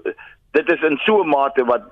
dit 0.52 0.72
is 0.72 0.82
in 0.82 0.98
so 1.04 1.22
'n 1.22 1.28
mate 1.28 1.64
wat 1.64 1.82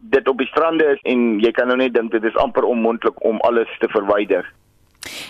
dit 0.00 0.28
op 0.28 0.38
die 0.38 0.46
strande 0.46 0.84
is 0.84 1.00
en 1.02 1.40
jy 1.40 1.50
kan 1.50 1.66
nou 1.66 1.76
net 1.76 1.94
dink 1.94 2.10
dit 2.10 2.24
is 2.24 2.36
amper 2.36 2.64
onmoontlik 2.64 3.24
om 3.24 3.40
alles 3.40 3.68
te 3.78 3.88
verwyder. 3.88 4.52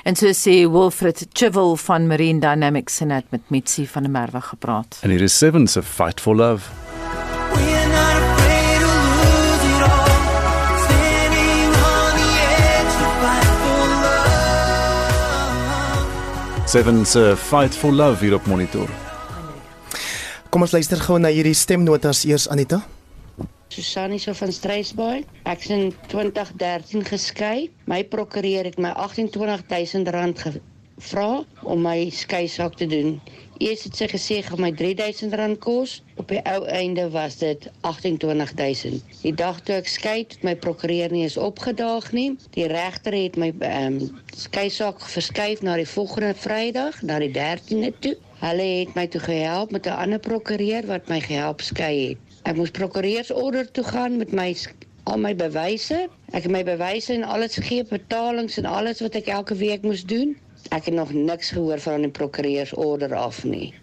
En 0.05 0.16
so 0.16 0.26
sê 0.32 0.66
Wilfred 0.70 1.26
Chivel 1.32 1.76
van 1.76 2.07
Marine 2.07 2.41
Dynamics 2.41 3.01
en 3.01 3.11
het 3.11 3.30
met 3.30 3.51
Mitsi 3.51 3.86
van 3.86 4.03
der 4.03 4.11
Merwe 4.11 4.41
gepraat. 4.41 5.01
And 5.05 5.12
it 5.12 5.20
is 5.20 5.38
sevens 5.38 5.76
of 5.76 5.86
fight 5.86 6.20
for 6.20 6.36
love. 6.36 6.80
Seven 16.71 17.07
se 17.07 17.35
fight 17.37 17.75
for 17.75 17.93
love 17.93 18.25
hier 18.25 18.35
op 18.35 18.45
monitor. 18.47 18.91
Kom 20.55 20.62
ons 20.62 20.71
luister 20.71 21.01
gou 21.03 21.16
na 21.18 21.33
hierdie 21.35 21.55
stemnotas 21.59 22.21
eers 22.29 22.45
Anita. 22.47 22.79
Susanne 23.75 24.21
so 24.23 24.31
van 24.39 24.53
Strysbaai. 24.55 25.25
Ek 25.51 25.64
is 25.66 25.73
in 25.75 25.91
2013 26.12 27.03
geskei. 27.09 27.73
My 27.91 28.05
prokureur 28.07 28.71
het 28.71 28.79
my 28.79 28.93
R28000 28.95 30.62
gevra 31.01 31.45
om 31.65 31.81
my 31.81 32.11
skei 32.13 32.47
saak 32.49 32.75
te 32.77 32.87
doen. 32.87 33.15
Eers 33.61 33.85
het 33.87 33.97
sy 33.97 34.07
gesê 34.11 34.37
gaan 34.45 34.61
my 34.61 34.71
R3000 34.73 35.57
kos. 35.65 35.95
Op 36.21 36.29
die 36.33 36.41
ou 36.49 36.65
einde 36.69 37.07
was 37.15 37.39
dit 37.41 37.69
28000. 37.89 39.01
Die 39.23 39.33
dag 39.37 39.61
toe 39.65 39.79
ek 39.81 39.89
skei, 39.89 40.19
het 40.29 40.45
my 40.45 40.55
prokureur 40.57 41.13
nie 41.13 41.23
eens 41.25 41.39
opgedaag 41.41 42.11
nie. 42.17 42.29
Die 42.57 42.69
regter 42.73 43.17
het 43.17 43.39
my 43.41 43.51
ehm 43.59 44.01
um, 44.01 44.21
skei 44.37 44.69
saak 44.73 45.01
verskuif 45.15 45.65
na 45.65 45.79
die 45.81 45.89
volgende 45.89 46.35
Vrydag, 46.37 47.01
na 47.03 47.19
die 47.25 47.33
13de 47.37 47.93
toe. 48.05 48.17
Hulle 48.41 48.69
het 48.81 48.93
my 48.97 49.07
toe 49.13 49.21
gehelp 49.25 49.73
met 49.77 49.87
'n 49.87 49.97
ander 50.05 50.21
prokureur 50.21 50.87
wat 50.87 51.09
my 51.09 51.21
gehelp 51.21 51.61
skei 51.61 51.95
het. 52.09 52.19
Ek 52.45 52.57
moes 52.57 52.77
prokureursorder 52.77 53.71
toe 53.73 53.85
gaan 53.85 54.17
met 54.17 54.33
my 54.33 54.55
al 55.05 55.19
my 55.19 55.35
bewyse. 55.37 56.09
Ek 56.33 56.45
het 56.45 56.53
my 56.53 56.65
bewyse 56.65 57.13
en 57.13 57.25
alles 57.25 57.57
gegee, 57.57 57.85
betalings 57.85 58.57
en 58.57 58.65
alles 58.65 59.01
wat 59.01 59.15
ek 59.15 59.29
elke 59.29 59.55
week 59.55 59.83
moes 59.83 60.05
doen. 60.05 60.37
Ek 60.69 60.85
het 60.85 60.95
nog 60.95 61.13
niks 61.13 61.51
gehoor 61.51 61.81
van 61.81 62.05
die 62.05 62.11
prokureursorder 62.11 63.15
af 63.15 63.45
nie. 63.45 63.75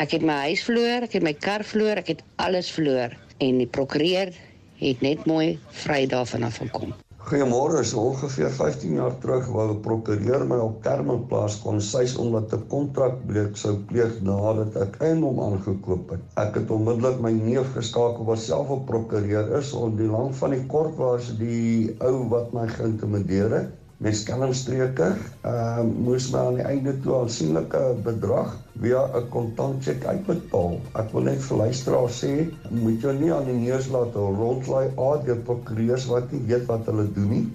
Ek 0.00 0.14
het 0.16 0.22
my 0.24 0.38
huis 0.46 0.62
verloor, 0.64 1.04
ek 1.04 1.18
het 1.18 1.24
my 1.26 1.34
kar 1.34 1.64
verloor, 1.66 1.98
ek 2.00 2.14
het 2.14 2.22
alles 2.40 2.70
verloor 2.72 3.12
en 3.44 3.58
die 3.60 3.68
prokureur 3.68 4.30
het 4.78 5.02
net 5.04 5.26
mooi 5.26 5.58
vry 5.82 6.06
daarvan 6.06 6.46
af 6.48 6.60
gekom. 6.62 6.94
Goeiemôre, 7.22 7.82
so 7.86 8.00
ongeveer 8.10 8.50
15 8.50 8.96
jaar 8.98 9.18
terug 9.22 9.50
wou 9.56 9.66
'n 9.74 9.82
prokureur 9.82 10.46
my 10.46 10.58
op 10.62 10.80
terme 10.86 11.18
plaas 11.30 11.58
kon 11.64 11.80
sys 11.80 12.16
omdat 12.24 12.54
'n 12.54 12.66
kontrakbreuk 12.72 13.56
sou 13.56 13.74
pleeg 13.90 14.16
nadat 14.22 14.76
ek 14.86 14.96
eiendom 15.08 15.38
aangekoop 15.40 16.10
het. 16.10 16.24
Ek 16.36 16.54
het 16.54 16.70
onmiddellik 16.70 17.20
my 17.20 17.30
neef 17.30 17.68
geskakel 17.76 18.24
wat 18.24 18.38
self 18.38 18.70
'n 18.70 18.84
prokureur 18.90 19.56
is 19.58 19.72
om 19.72 19.96
die 19.96 20.10
lang 20.16 20.34
van 20.34 20.50
die 20.50 20.66
kort 20.66 20.96
was 20.96 21.30
die 21.38 21.94
ou 22.00 22.28
wat 22.28 22.52
my 22.52 22.66
geïntimideer 22.68 23.50
het 23.60 23.70
met 24.02 24.16
skelmstreke, 24.18 25.08
ehm 25.46 25.90
uh, 25.90 26.04
moes 26.06 26.28
my 26.32 26.38
aan 26.38 26.58
die 26.58 26.66
einde 26.66 26.94
toe 27.04 27.14
aansienlike 27.20 27.82
bedrag 28.06 28.56
via 28.84 29.02
'n 29.20 29.28
kontantcheck 29.34 30.04
uitbetaal. 30.04 30.74
Ek 31.02 31.12
wil 31.14 31.28
net 31.30 31.44
vir 31.48 31.60
luisteraars 31.64 32.18
sê, 32.24 32.32
moet 32.70 33.06
jy 33.06 33.12
nie 33.20 33.32
aan 33.34 33.46
die 33.50 33.60
neus 33.60 33.86
laat 33.94 34.18
rondlaai 34.40 34.88
aardie 35.08 35.38
prokureurs 35.50 36.08
wat 36.14 36.32
nie 36.32 36.42
weet 36.50 36.66
wat 36.72 36.90
hulle 36.90 37.06
doen 37.18 37.30
nie 37.36 37.46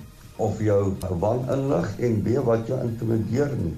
of 0.47 0.59
jou 0.61 0.81
waninlig 1.25 1.93
en 1.99 2.23
weet 2.23 2.43
wat 2.51 2.67
jou 2.71 2.79
intimideer 2.85 3.53
nie. 3.63 3.75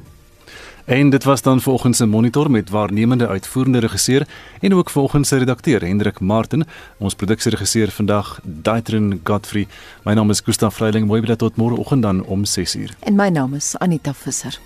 En 0.90 1.10
dit 1.10 1.24
was 1.24 1.42
dan 1.42 1.62
volgens 1.62 2.00
'n 2.00 2.10
monitor 2.10 2.52
met 2.52 2.70
waarnemende 2.70 3.28
uitvoerende 3.28 3.80
regisseur 3.80 4.28
en 4.60 4.74
ook 4.74 4.90
volgens 4.90 5.32
'n 5.32 5.36
redakteur 5.36 5.82
Hendrik 5.82 6.20
Martin. 6.20 6.66
Ons 6.98 7.16
produksieregisseur 7.16 7.92
vandag 7.92 8.40
Daitrin 8.44 9.22
Godfrey. 9.24 9.68
My 10.04 10.14
naam 10.14 10.30
is 10.30 10.40
Gustaf 10.40 10.76
Vreiling. 10.76 11.08
Mooi 11.08 11.22
bly 11.22 11.36
tot 11.36 11.56
môre 11.56 11.76
oggend 11.76 12.02
dan 12.02 12.24
om 12.24 12.44
6uur. 12.46 12.96
En 13.00 13.16
my 13.16 13.30
naam 13.30 13.54
is 13.54 13.78
Anita 13.78 14.14
Visser. 14.14 14.60